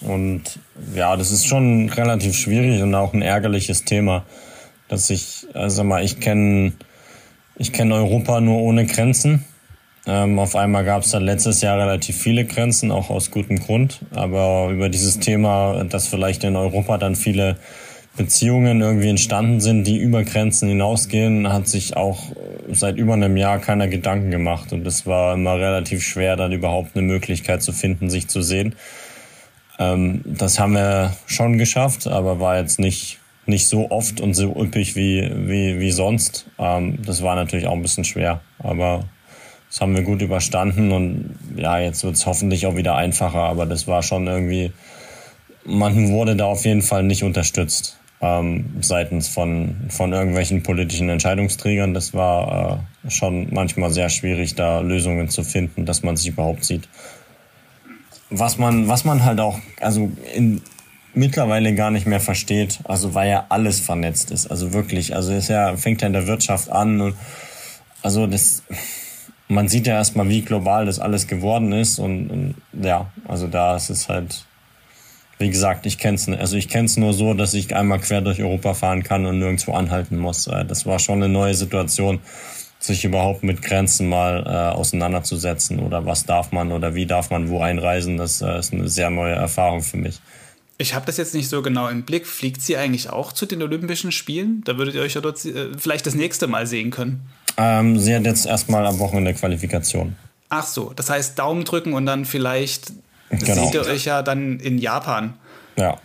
und 0.01 0.43
ja, 0.95 1.15
das 1.15 1.31
ist 1.31 1.45
schon 1.45 1.89
relativ 1.89 2.35
schwierig 2.35 2.81
und 2.81 2.93
auch 2.95 3.13
ein 3.13 3.21
ärgerliches 3.21 3.83
Thema, 3.85 4.25
dass 4.87 5.09
ich, 5.09 5.47
also 5.53 5.83
mal, 5.83 6.03
ich 6.03 6.19
kenne 6.19 6.73
ich 7.59 7.73
kenne 7.73 7.95
Europa 7.95 8.39
nur 8.39 8.61
ohne 8.61 8.85
Grenzen. 8.85 9.43
Ähm, 10.05 10.37
auf 10.37 10.55
einmal 10.55 10.85
gab 10.85 11.03
es 11.03 11.11
dann 11.11 11.23
letztes 11.23 11.61
Jahr 11.61 11.79
relativ 11.79 12.15
viele 12.15 12.45
Grenzen, 12.45 12.91
auch 12.91 13.09
aus 13.09 13.31
gutem 13.31 13.59
Grund. 13.59 13.99
Aber 14.13 14.69
über 14.71 14.89
dieses 14.89 15.19
Thema, 15.19 15.83
dass 15.85 16.07
vielleicht 16.07 16.43
in 16.43 16.55
Europa 16.55 16.99
dann 16.99 17.15
viele 17.15 17.57
Beziehungen 18.15 18.81
irgendwie 18.81 19.09
entstanden 19.09 19.59
sind, 19.59 19.85
die 19.85 19.97
über 19.97 20.23
Grenzen 20.23 20.69
hinausgehen, 20.69 21.51
hat 21.51 21.67
sich 21.67 21.97
auch 21.97 22.31
seit 22.71 22.97
über 22.97 23.13
einem 23.13 23.37
Jahr 23.37 23.59
keiner 23.59 23.87
Gedanken 23.87 24.29
gemacht. 24.29 24.71
Und 24.71 24.85
es 24.85 25.07
war 25.07 25.33
immer 25.33 25.55
relativ 25.55 26.03
schwer, 26.03 26.35
dann 26.35 26.51
überhaupt 26.51 26.95
eine 26.95 27.05
Möglichkeit 27.05 27.63
zu 27.63 27.73
finden, 27.73 28.11
sich 28.11 28.27
zu 28.27 28.43
sehen. 28.43 28.75
Ähm, 29.79 30.21
das 30.25 30.59
haben 30.59 30.73
wir 30.73 31.15
schon 31.25 31.57
geschafft, 31.57 32.07
aber 32.07 32.39
war 32.39 32.57
jetzt 32.57 32.79
nicht, 32.79 33.19
nicht 33.45 33.67
so 33.67 33.91
oft 33.91 34.21
und 34.21 34.33
so 34.33 34.55
üppig 34.55 34.95
wie, 34.95 35.29
wie, 35.47 35.79
wie 35.79 35.91
sonst. 35.91 36.47
Ähm, 36.57 36.99
das 37.05 37.21
war 37.21 37.35
natürlich 37.35 37.67
auch 37.67 37.73
ein 37.73 37.81
bisschen 37.81 38.03
schwer, 38.03 38.41
aber 38.59 39.05
das 39.69 39.81
haben 39.81 39.95
wir 39.95 40.03
gut 40.03 40.21
überstanden 40.21 40.91
und 40.91 41.35
ja, 41.55 41.79
jetzt 41.79 42.03
wird 42.03 42.15
es 42.15 42.25
hoffentlich 42.25 42.65
auch 42.65 42.75
wieder 42.75 42.95
einfacher, 42.95 43.41
aber 43.41 43.65
das 43.65 43.87
war 43.87 44.01
schon 44.01 44.25
irgendwie, 44.25 44.71
man 45.65 46.09
wurde 46.09 46.35
da 46.35 46.45
auf 46.45 46.65
jeden 46.65 46.81
Fall 46.81 47.03
nicht 47.03 47.23
unterstützt 47.23 47.97
ähm, 48.21 48.77
seitens 48.81 49.27
von, 49.27 49.75
von 49.89 50.13
irgendwelchen 50.13 50.63
politischen 50.63 51.09
Entscheidungsträgern. 51.09 51.93
Das 51.93 52.13
war 52.13 52.83
äh, 53.05 53.11
schon 53.11 53.53
manchmal 53.53 53.91
sehr 53.91 54.09
schwierig, 54.09 54.55
da 54.55 54.79
Lösungen 54.79 55.29
zu 55.29 55.43
finden, 55.43 55.85
dass 55.85 56.01
man 56.01 56.17
sich 56.17 56.29
überhaupt 56.29 56.63
sieht 56.65 56.87
was 58.29 58.57
man, 58.57 58.87
was 58.87 59.05
man 59.05 59.23
halt 59.23 59.39
auch, 59.39 59.59
also 59.79 60.11
in, 60.33 60.61
mittlerweile 61.13 61.73
gar 61.73 61.91
nicht 61.91 62.05
mehr 62.05 62.19
versteht, 62.19 62.79
also 62.83 63.13
weil 63.13 63.29
ja 63.29 63.45
alles 63.49 63.79
vernetzt 63.79 64.31
ist, 64.31 64.47
also 64.47 64.73
wirklich, 64.73 65.15
also 65.15 65.33
es 65.33 65.47
ja, 65.47 65.75
fängt 65.77 66.01
ja 66.01 66.07
in 66.07 66.13
der 66.13 66.27
Wirtschaft 66.27 66.69
an 66.69 67.01
und 67.01 67.15
also 68.01 68.27
das, 68.27 68.63
man 69.47 69.67
sieht 69.67 69.87
ja 69.87 69.95
erstmal, 69.95 70.29
wie 70.29 70.41
global 70.41 70.85
das 70.85 70.99
alles 70.99 71.27
geworden 71.27 71.71
ist 71.71 71.99
und, 71.99 72.29
und 72.29 72.55
ja, 72.83 73.11
also 73.27 73.47
da 73.47 73.75
ist 73.75 73.89
es 73.89 74.09
halt, 74.09 74.45
wie 75.39 75.49
gesagt, 75.49 75.85
ich 75.85 75.97
kenn's, 75.97 76.27
also 76.27 76.57
ich 76.57 76.67
kenn's 76.67 76.97
nur 76.97 77.13
so, 77.13 77.33
dass 77.33 77.53
ich 77.53 77.75
einmal 77.75 77.99
quer 77.99 78.21
durch 78.21 78.41
Europa 78.41 78.73
fahren 78.73 79.03
kann 79.03 79.25
und 79.25 79.39
nirgendwo 79.39 79.73
anhalten 79.73 80.17
muss. 80.17 80.47
Äh, 80.47 80.65
das 80.65 80.85
war 80.85 80.97
schon 80.99 81.21
eine 81.21 81.31
neue 81.31 81.53
Situation 81.53 82.19
sich 82.87 83.05
überhaupt 83.05 83.43
mit 83.43 83.61
Grenzen 83.61 84.09
mal 84.09 84.43
äh, 84.45 84.75
auseinanderzusetzen 84.75 85.79
oder 85.79 86.05
was 86.05 86.25
darf 86.25 86.51
man 86.51 86.71
oder 86.71 86.95
wie 86.95 87.05
darf 87.05 87.29
man 87.29 87.49
wo 87.49 87.61
einreisen, 87.61 88.17
das 88.17 88.41
äh, 88.41 88.59
ist 88.59 88.73
eine 88.73 88.89
sehr 88.89 89.09
neue 89.09 89.35
Erfahrung 89.35 89.81
für 89.81 89.97
mich. 89.97 90.19
Ich 90.79 90.93
habe 90.93 91.05
das 91.05 91.17
jetzt 91.17 91.33
nicht 91.33 91.49
so 91.49 91.61
genau 91.61 91.87
im 91.87 92.03
Blick. 92.03 92.27
Fliegt 92.27 92.61
sie 92.61 92.77
eigentlich 92.77 93.09
auch 93.09 93.33
zu 93.33 93.47
den 93.47 93.63
Olympischen 93.63 94.11
Spielen? 94.11 94.61
Da 94.63 94.77
würdet 94.77 94.93
ihr 94.93 95.01
euch 95.01 95.15
ja 95.15 95.21
dort 95.21 95.43
äh, 95.45 95.69
vielleicht 95.77 96.05
das 96.05 96.13
nächste 96.13 96.47
Mal 96.47 96.67
sehen 96.67 96.91
können. 96.91 97.21
Ähm, 97.57 97.99
sie 97.99 98.15
hat 98.15 98.25
jetzt 98.25 98.45
erstmal 98.45 98.85
am 98.85 98.99
Wochenende 98.99 99.33
Qualifikation. 99.33 100.15
Ach 100.49 100.65
so, 100.65 100.93
das 100.95 101.09
heißt 101.09 101.37
Daumen 101.37 101.65
drücken 101.65 101.93
und 101.93 102.05
dann 102.05 102.25
vielleicht 102.25 102.93
genau. 103.29 103.65
seht 103.65 103.73
ihr 103.73 103.81
euch 103.81 104.05
ja 104.05 104.21
dann 104.21 104.59
in 104.59 104.77
Japan. 104.77 105.33
Ja. 105.77 105.97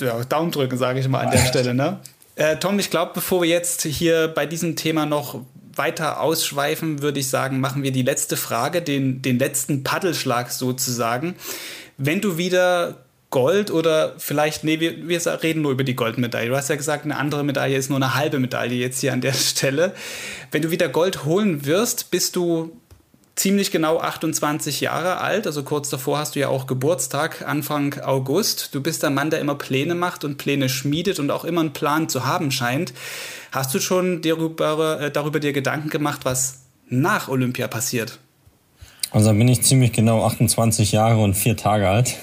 Ja, 0.00 0.22
Daumen 0.24 0.50
drücken, 0.50 0.76
sage 0.76 1.00
ich 1.00 1.08
mal 1.08 1.20
an 1.20 1.30
der 1.30 1.38
Stelle, 1.46 1.72
ne? 1.72 1.98
Äh, 2.34 2.56
Tom, 2.58 2.78
ich 2.78 2.90
glaube, 2.90 3.12
bevor 3.14 3.42
wir 3.42 3.48
jetzt 3.48 3.82
hier 3.82 4.28
bei 4.28 4.46
diesem 4.46 4.76
Thema 4.76 5.06
noch 5.06 5.40
weiter 5.78 6.20
ausschweifen, 6.20 7.02
würde 7.02 7.20
ich 7.20 7.28
sagen, 7.28 7.60
machen 7.60 7.82
wir 7.82 7.92
die 7.92 8.02
letzte 8.02 8.36
Frage, 8.36 8.82
den, 8.82 9.22
den 9.22 9.38
letzten 9.38 9.84
Paddelschlag 9.84 10.50
sozusagen. 10.50 11.36
Wenn 11.96 12.20
du 12.20 12.36
wieder 12.36 13.04
Gold 13.30 13.70
oder 13.70 14.14
vielleicht, 14.18 14.64
nee, 14.64 14.80
wir, 14.80 15.06
wir 15.06 15.42
reden 15.42 15.62
nur 15.62 15.72
über 15.72 15.84
die 15.84 15.94
Goldmedaille. 15.94 16.48
Du 16.48 16.56
hast 16.56 16.70
ja 16.70 16.76
gesagt, 16.76 17.04
eine 17.04 17.16
andere 17.16 17.44
Medaille 17.44 17.76
ist 17.76 17.90
nur 17.90 17.98
eine 17.98 18.14
halbe 18.14 18.38
Medaille 18.38 18.74
jetzt 18.74 19.00
hier 19.00 19.12
an 19.12 19.20
der 19.20 19.32
Stelle. 19.34 19.94
Wenn 20.50 20.62
du 20.62 20.70
wieder 20.70 20.88
Gold 20.88 21.24
holen 21.24 21.66
wirst, 21.66 22.10
bist 22.10 22.36
du 22.36 22.80
ziemlich 23.38 23.70
genau 23.70 24.00
28 24.00 24.80
Jahre 24.80 25.18
alt, 25.18 25.46
also 25.46 25.62
kurz 25.62 25.88
davor 25.88 26.18
hast 26.18 26.34
du 26.34 26.40
ja 26.40 26.48
auch 26.48 26.66
Geburtstag, 26.66 27.46
Anfang 27.46 28.00
August. 28.00 28.74
Du 28.74 28.82
bist 28.82 29.02
der 29.02 29.10
Mann, 29.10 29.30
der 29.30 29.40
immer 29.40 29.54
Pläne 29.54 29.94
macht 29.94 30.24
und 30.24 30.38
Pläne 30.38 30.68
schmiedet 30.68 31.18
und 31.18 31.30
auch 31.30 31.44
immer 31.44 31.60
einen 31.60 31.72
Plan 31.72 32.08
zu 32.08 32.26
haben 32.26 32.50
scheint. 32.50 32.92
Hast 33.52 33.72
du 33.74 33.78
schon 33.78 34.22
darüber, 34.22 35.00
äh, 35.00 35.10
darüber 35.10 35.40
dir 35.40 35.52
Gedanken 35.52 35.88
gemacht, 35.88 36.20
was 36.24 36.62
nach 36.88 37.28
Olympia 37.28 37.68
passiert? 37.68 38.18
Also 39.10 39.32
bin 39.32 39.48
ich 39.48 39.62
ziemlich 39.62 39.92
genau 39.92 40.24
28 40.24 40.92
Jahre 40.92 41.18
und 41.18 41.34
vier 41.34 41.56
Tage 41.56 41.88
alt. 41.88 42.16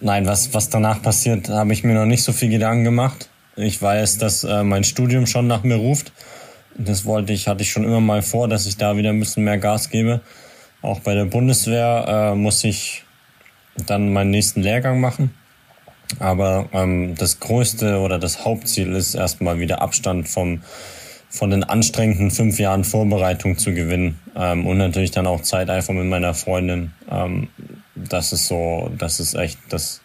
Nein, 0.00 0.26
was, 0.26 0.52
was 0.54 0.68
danach 0.68 1.02
passiert, 1.02 1.48
habe 1.48 1.72
ich 1.72 1.82
mir 1.82 1.94
noch 1.94 2.04
nicht 2.04 2.22
so 2.22 2.32
viel 2.32 2.50
Gedanken 2.50 2.84
gemacht. 2.84 3.30
Ich 3.56 3.80
weiß, 3.80 4.18
dass 4.18 4.44
äh, 4.44 4.62
mein 4.62 4.84
Studium 4.84 5.26
schon 5.26 5.46
nach 5.46 5.62
mir 5.62 5.76
ruft. 5.76 6.12
Das 6.78 7.04
wollte 7.04 7.32
ich, 7.32 7.48
hatte 7.48 7.62
ich 7.62 7.70
schon 7.70 7.84
immer 7.84 8.00
mal 8.00 8.22
vor, 8.22 8.48
dass 8.48 8.66
ich 8.66 8.76
da 8.76 8.96
wieder 8.96 9.10
ein 9.10 9.20
bisschen 9.20 9.44
mehr 9.44 9.58
Gas 9.58 9.90
gebe. 9.90 10.20
Auch 10.82 11.00
bei 11.00 11.14
der 11.14 11.24
Bundeswehr 11.24 12.04
äh, 12.06 12.34
muss 12.34 12.62
ich 12.64 13.04
dann 13.86 14.12
meinen 14.12 14.30
nächsten 14.30 14.62
Lehrgang 14.62 15.00
machen. 15.00 15.34
Aber 16.18 16.68
ähm, 16.72 17.14
das 17.16 17.40
größte 17.40 17.98
oder 17.98 18.18
das 18.18 18.44
Hauptziel 18.44 18.94
ist 18.94 19.14
erstmal 19.14 19.58
wieder 19.58 19.82
Abstand 19.82 20.28
vom 20.28 20.62
von 21.28 21.50
den 21.50 21.64
anstrengenden 21.64 22.30
fünf 22.30 22.58
Jahren 22.58 22.84
Vorbereitung 22.84 23.58
zu 23.58 23.74
gewinnen 23.74 24.18
ähm, 24.36 24.66
und 24.66 24.78
natürlich 24.78 25.10
dann 25.10 25.26
auch 25.26 25.42
Zeit 25.42 25.68
einfach 25.68 25.92
mit 25.92 26.06
meiner 26.06 26.34
Freundin. 26.34 26.92
Ähm, 27.10 27.48
das 27.94 28.32
ist 28.32 28.46
so, 28.46 28.90
das 28.96 29.20
ist 29.20 29.34
echt 29.34 29.58
das 29.68 30.00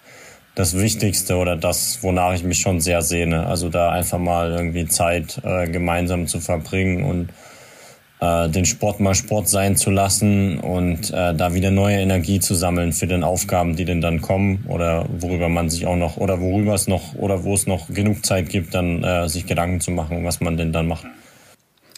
das 0.56 0.78
Wichtigste 0.78 1.38
oder 1.38 1.56
das, 1.56 2.00
wonach 2.02 2.34
ich 2.34 2.44
mich 2.44 2.60
schon 2.60 2.82
sehr 2.82 3.02
sehne. 3.02 3.48
Also 3.48 3.70
da 3.70 3.92
einfach 3.92 4.20
mal 4.20 4.52
irgendwie 4.52 4.88
Zeit 4.88 5.42
äh, 5.44 5.68
gemeinsam 5.68 6.28
zu 6.28 6.40
verbringen 6.40 7.04
und 7.04 7.30
äh, 8.20 8.50
den 8.50 8.66
Sport 8.66 9.00
mal 9.00 9.16
Sport 9.16 9.50
sein 9.50 9.76
zu 9.76 9.90
lassen 9.92 10.60
und 10.60 11.10
äh, 11.12 11.34
da 11.34 11.54
wieder 11.54 11.72
neue 11.72 11.98
Energie 11.98 12.40
zu 12.40 12.54
sammeln 12.54 12.94
für 12.94 13.08
den 13.08 13.24
Aufgaben, 13.24 13.76
die 13.76 13.86
denn 13.86 14.02
dann 14.02 14.22
kommen 14.22 14.66
oder 14.68 15.06
worüber 15.20 15.50
man 15.50 15.70
sich 15.70 15.88
auch 15.88 15.96
noch 15.96 16.18
oder 16.18 16.40
worüber 16.40 16.76
es 16.76 16.88
noch 16.88 17.16
oder 17.16 17.44
wo 17.44 17.54
es 17.54 17.66
noch 17.66 17.88
genug 17.90 18.26
Zeit 18.26 18.50
gibt, 18.50 18.74
dann 18.76 19.04
äh, 19.04 19.28
sich 19.28 19.48
Gedanken 19.48 19.82
zu 19.82 19.92
machen, 19.92 20.24
was 20.24 20.42
man 20.42 20.58
denn 20.58 20.72
dann 20.72 20.88
macht. 20.88 21.06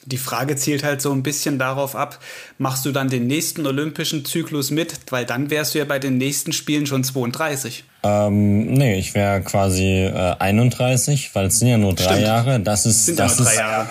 Die 0.06 0.18
Frage 0.18 0.56
zielt 0.56 0.84
halt 0.84 1.02
so 1.02 1.12
ein 1.12 1.24
bisschen 1.24 1.58
darauf 1.58 1.96
ab, 1.96 2.20
machst 2.58 2.86
du 2.86 2.92
dann 2.92 3.10
den 3.10 3.28
nächsten 3.28 3.66
olympischen 3.66 4.26
Zyklus 4.26 4.70
mit, 4.72 4.94
weil 5.12 5.26
dann 5.26 5.50
wärst 5.50 5.74
du 5.74 5.80
ja 5.80 5.86
bei 5.86 6.00
den 6.00 6.18
nächsten 6.18 6.52
Spielen 6.52 6.86
schon 6.86 7.04
32. 7.04 7.86
Ähm, 8.04 8.74
nee, 8.74 9.00
ich 9.00 9.14
wäre 9.16 9.42
quasi 9.42 10.06
äh, 10.06 10.36
31, 10.38 11.34
weil 11.34 11.48
es 11.48 11.60
sind 11.60 11.70
ja 11.70 11.78
nur 11.78 11.94
drei 11.94 12.04
Stimmt. 12.04 12.22
Jahre. 12.22 12.60
Das 12.60 12.86
ist, 12.86 13.06
sind 13.06 13.20
das 13.20 13.32
ja 13.32 13.38
nur 13.38 13.46
drei 13.46 13.54
ist, 13.54 13.60
Jahre. 13.60 13.90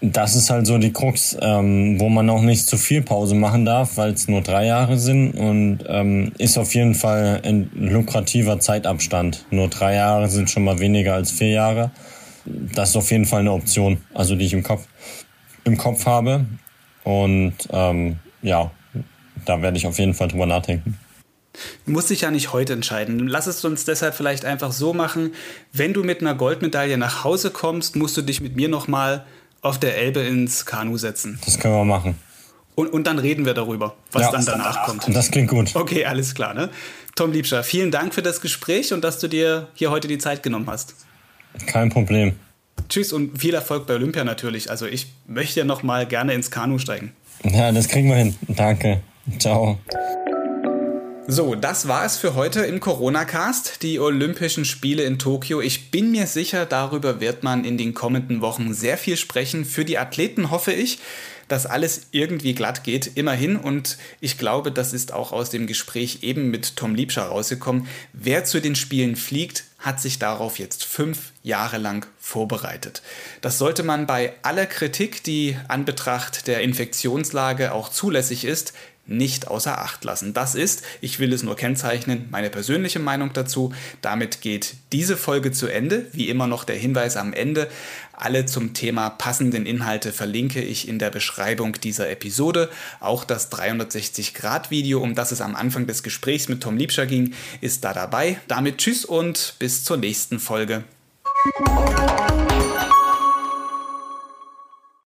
Das 0.00 0.36
ist 0.36 0.50
halt 0.50 0.66
so 0.66 0.78
die 0.78 0.92
Krux, 0.92 1.36
ähm, 1.40 1.98
wo 1.98 2.08
man 2.08 2.30
auch 2.30 2.42
nicht 2.42 2.66
zu 2.66 2.76
viel 2.76 3.02
Pause 3.02 3.34
machen 3.34 3.64
darf, 3.64 3.96
weil 3.96 4.12
es 4.12 4.28
nur 4.28 4.42
drei 4.42 4.66
Jahre 4.66 4.96
sind 4.96 5.32
und 5.32 5.80
ähm, 5.88 6.32
ist 6.38 6.56
auf 6.56 6.72
jeden 6.74 6.94
Fall 6.94 7.40
ein 7.42 7.70
lukrativer 7.74 8.60
Zeitabstand. 8.60 9.46
Nur 9.50 9.68
drei 9.68 9.94
Jahre 9.94 10.28
sind 10.28 10.50
schon 10.50 10.62
mal 10.62 10.78
weniger 10.78 11.14
als 11.14 11.32
vier 11.32 11.50
Jahre. 11.50 11.90
Das 12.44 12.90
ist 12.90 12.96
auf 12.96 13.10
jeden 13.10 13.24
Fall 13.24 13.40
eine 13.40 13.52
Option, 13.52 13.98
also 14.14 14.36
die 14.36 14.46
ich 14.46 14.52
im 14.52 14.62
Kopf 14.62 14.86
im 15.68 15.76
Kopf 15.78 16.06
habe 16.06 16.46
und 17.04 17.54
ähm, 17.70 18.16
ja, 18.42 18.70
da 19.44 19.62
werde 19.62 19.76
ich 19.76 19.86
auf 19.86 19.98
jeden 19.98 20.14
Fall 20.14 20.28
drüber 20.28 20.46
nachdenken. 20.46 20.98
Muss 21.86 22.08
sich 22.08 22.20
ja 22.20 22.30
nicht 22.30 22.52
heute 22.52 22.72
entscheiden. 22.72 23.26
Lass 23.26 23.46
es 23.46 23.64
uns 23.64 23.84
deshalb 23.84 24.14
vielleicht 24.14 24.44
einfach 24.44 24.72
so 24.72 24.92
machen. 24.92 25.32
Wenn 25.72 25.92
du 25.92 26.04
mit 26.04 26.20
einer 26.20 26.34
Goldmedaille 26.34 26.98
nach 26.98 27.24
Hause 27.24 27.50
kommst, 27.50 27.96
musst 27.96 28.16
du 28.16 28.22
dich 28.22 28.40
mit 28.40 28.54
mir 28.56 28.68
nochmal 28.68 29.24
auf 29.60 29.78
der 29.78 29.96
Elbe 29.96 30.20
ins 30.20 30.66
Kanu 30.66 30.98
setzen. 30.98 31.38
Das 31.44 31.58
können 31.58 31.74
wir 31.74 31.84
machen. 31.84 32.16
Und, 32.76 32.92
und 32.92 33.08
dann 33.08 33.18
reden 33.18 33.44
wir 33.44 33.54
darüber, 33.54 33.96
was 34.12 34.22
ja, 34.22 34.30
dann 34.30 34.44
danach 34.44 34.84
kommt. 34.84 35.04
Das 35.12 35.32
klingt 35.32 35.50
gut. 35.50 35.74
Okay, 35.74 36.04
alles 36.04 36.34
klar. 36.34 36.54
Ne? 36.54 36.68
Tom 37.16 37.32
Liebscher, 37.32 37.64
vielen 37.64 37.90
Dank 37.90 38.14
für 38.14 38.22
das 38.22 38.40
Gespräch 38.40 38.92
und 38.92 39.02
dass 39.02 39.18
du 39.18 39.26
dir 39.26 39.66
hier 39.74 39.90
heute 39.90 40.06
die 40.06 40.18
Zeit 40.18 40.44
genommen 40.44 40.68
hast. 40.68 40.94
Kein 41.66 41.88
Problem. 41.88 42.36
Tschüss 42.88 43.12
und 43.12 43.38
viel 43.38 43.54
Erfolg 43.54 43.86
bei 43.86 43.94
Olympia 43.94 44.24
natürlich. 44.24 44.70
Also 44.70 44.86
ich 44.86 45.06
möchte 45.26 45.60
ja 45.60 45.66
noch 45.66 45.82
mal 45.82 46.06
gerne 46.06 46.34
ins 46.34 46.50
Kanu 46.50 46.78
steigen. 46.78 47.12
Ja, 47.44 47.72
das 47.72 47.88
kriegen 47.88 48.08
wir 48.08 48.16
hin. 48.16 48.34
Danke. 48.48 49.00
Ciao. 49.38 49.78
So, 51.30 51.54
das 51.54 51.88
war 51.88 52.06
es 52.06 52.16
für 52.16 52.34
heute 52.34 52.60
im 52.60 52.80
Corona-Cast, 52.80 53.82
die 53.82 54.00
Olympischen 54.00 54.64
Spiele 54.64 55.02
in 55.02 55.18
Tokio. 55.18 55.60
Ich 55.60 55.90
bin 55.90 56.10
mir 56.10 56.26
sicher, 56.26 56.64
darüber 56.64 57.20
wird 57.20 57.42
man 57.42 57.66
in 57.66 57.76
den 57.76 57.92
kommenden 57.92 58.40
Wochen 58.40 58.72
sehr 58.72 58.96
viel 58.96 59.18
sprechen. 59.18 59.66
Für 59.66 59.84
die 59.84 59.98
Athleten 59.98 60.50
hoffe 60.50 60.72
ich, 60.72 60.98
dass 61.48 61.66
alles 61.66 62.08
irgendwie 62.12 62.54
glatt 62.54 62.84
geht, 62.84 63.10
immerhin. 63.16 63.56
Und 63.56 63.98
ich 64.20 64.38
glaube, 64.38 64.70
das 64.70 64.92
ist 64.92 65.12
auch 65.12 65.32
aus 65.32 65.50
dem 65.50 65.66
Gespräch 65.66 66.18
eben 66.22 66.50
mit 66.50 66.76
Tom 66.76 66.94
Liebscher 66.94 67.24
rausgekommen. 67.24 67.88
Wer 68.12 68.44
zu 68.44 68.60
den 68.60 68.76
Spielen 68.76 69.16
fliegt, 69.16 69.64
hat 69.78 70.00
sich 70.00 70.18
darauf 70.18 70.58
jetzt 70.58 70.84
fünf 70.84 71.32
Jahre 71.42 71.78
lang 71.78 72.06
vorbereitet. 72.18 73.00
Das 73.40 73.58
sollte 73.58 73.84
man 73.84 74.06
bei 74.06 74.34
aller 74.42 74.66
Kritik, 74.66 75.22
die 75.22 75.56
an 75.68 75.84
Betracht 75.84 76.48
der 76.48 76.60
Infektionslage 76.62 77.72
auch 77.72 77.88
zulässig 77.88 78.44
ist, 78.44 78.72
nicht 79.08 79.48
außer 79.48 79.78
Acht 79.78 80.04
lassen. 80.04 80.34
Das 80.34 80.54
ist, 80.54 80.82
ich 81.00 81.18
will 81.18 81.32
es 81.32 81.42
nur 81.42 81.56
kennzeichnen, 81.56 82.28
meine 82.30 82.50
persönliche 82.50 82.98
Meinung 82.98 83.32
dazu. 83.32 83.72
Damit 84.02 84.40
geht 84.40 84.74
diese 84.92 85.16
Folge 85.16 85.50
zu 85.50 85.66
Ende. 85.66 86.06
Wie 86.12 86.28
immer 86.28 86.46
noch 86.46 86.64
der 86.64 86.76
Hinweis 86.76 87.16
am 87.16 87.32
Ende. 87.32 87.68
Alle 88.12 88.46
zum 88.46 88.74
Thema 88.74 89.10
passenden 89.10 89.64
Inhalte 89.64 90.12
verlinke 90.12 90.60
ich 90.60 90.88
in 90.88 90.98
der 90.98 91.10
Beschreibung 91.10 91.74
dieser 91.74 92.10
Episode. 92.10 92.68
Auch 93.00 93.24
das 93.24 93.50
360-Grad-Video, 93.52 95.00
um 95.00 95.14
das 95.14 95.32
es 95.32 95.40
am 95.40 95.56
Anfang 95.56 95.86
des 95.86 96.02
Gesprächs 96.02 96.48
mit 96.48 96.62
Tom 96.62 96.76
Liebscher 96.76 97.06
ging, 97.06 97.34
ist 97.60 97.84
da 97.84 97.94
dabei. 97.94 98.40
Damit 98.48 98.78
tschüss 98.78 99.04
und 99.04 99.54
bis 99.58 99.84
zur 99.84 99.96
nächsten 99.96 100.38
Folge. 100.40 100.84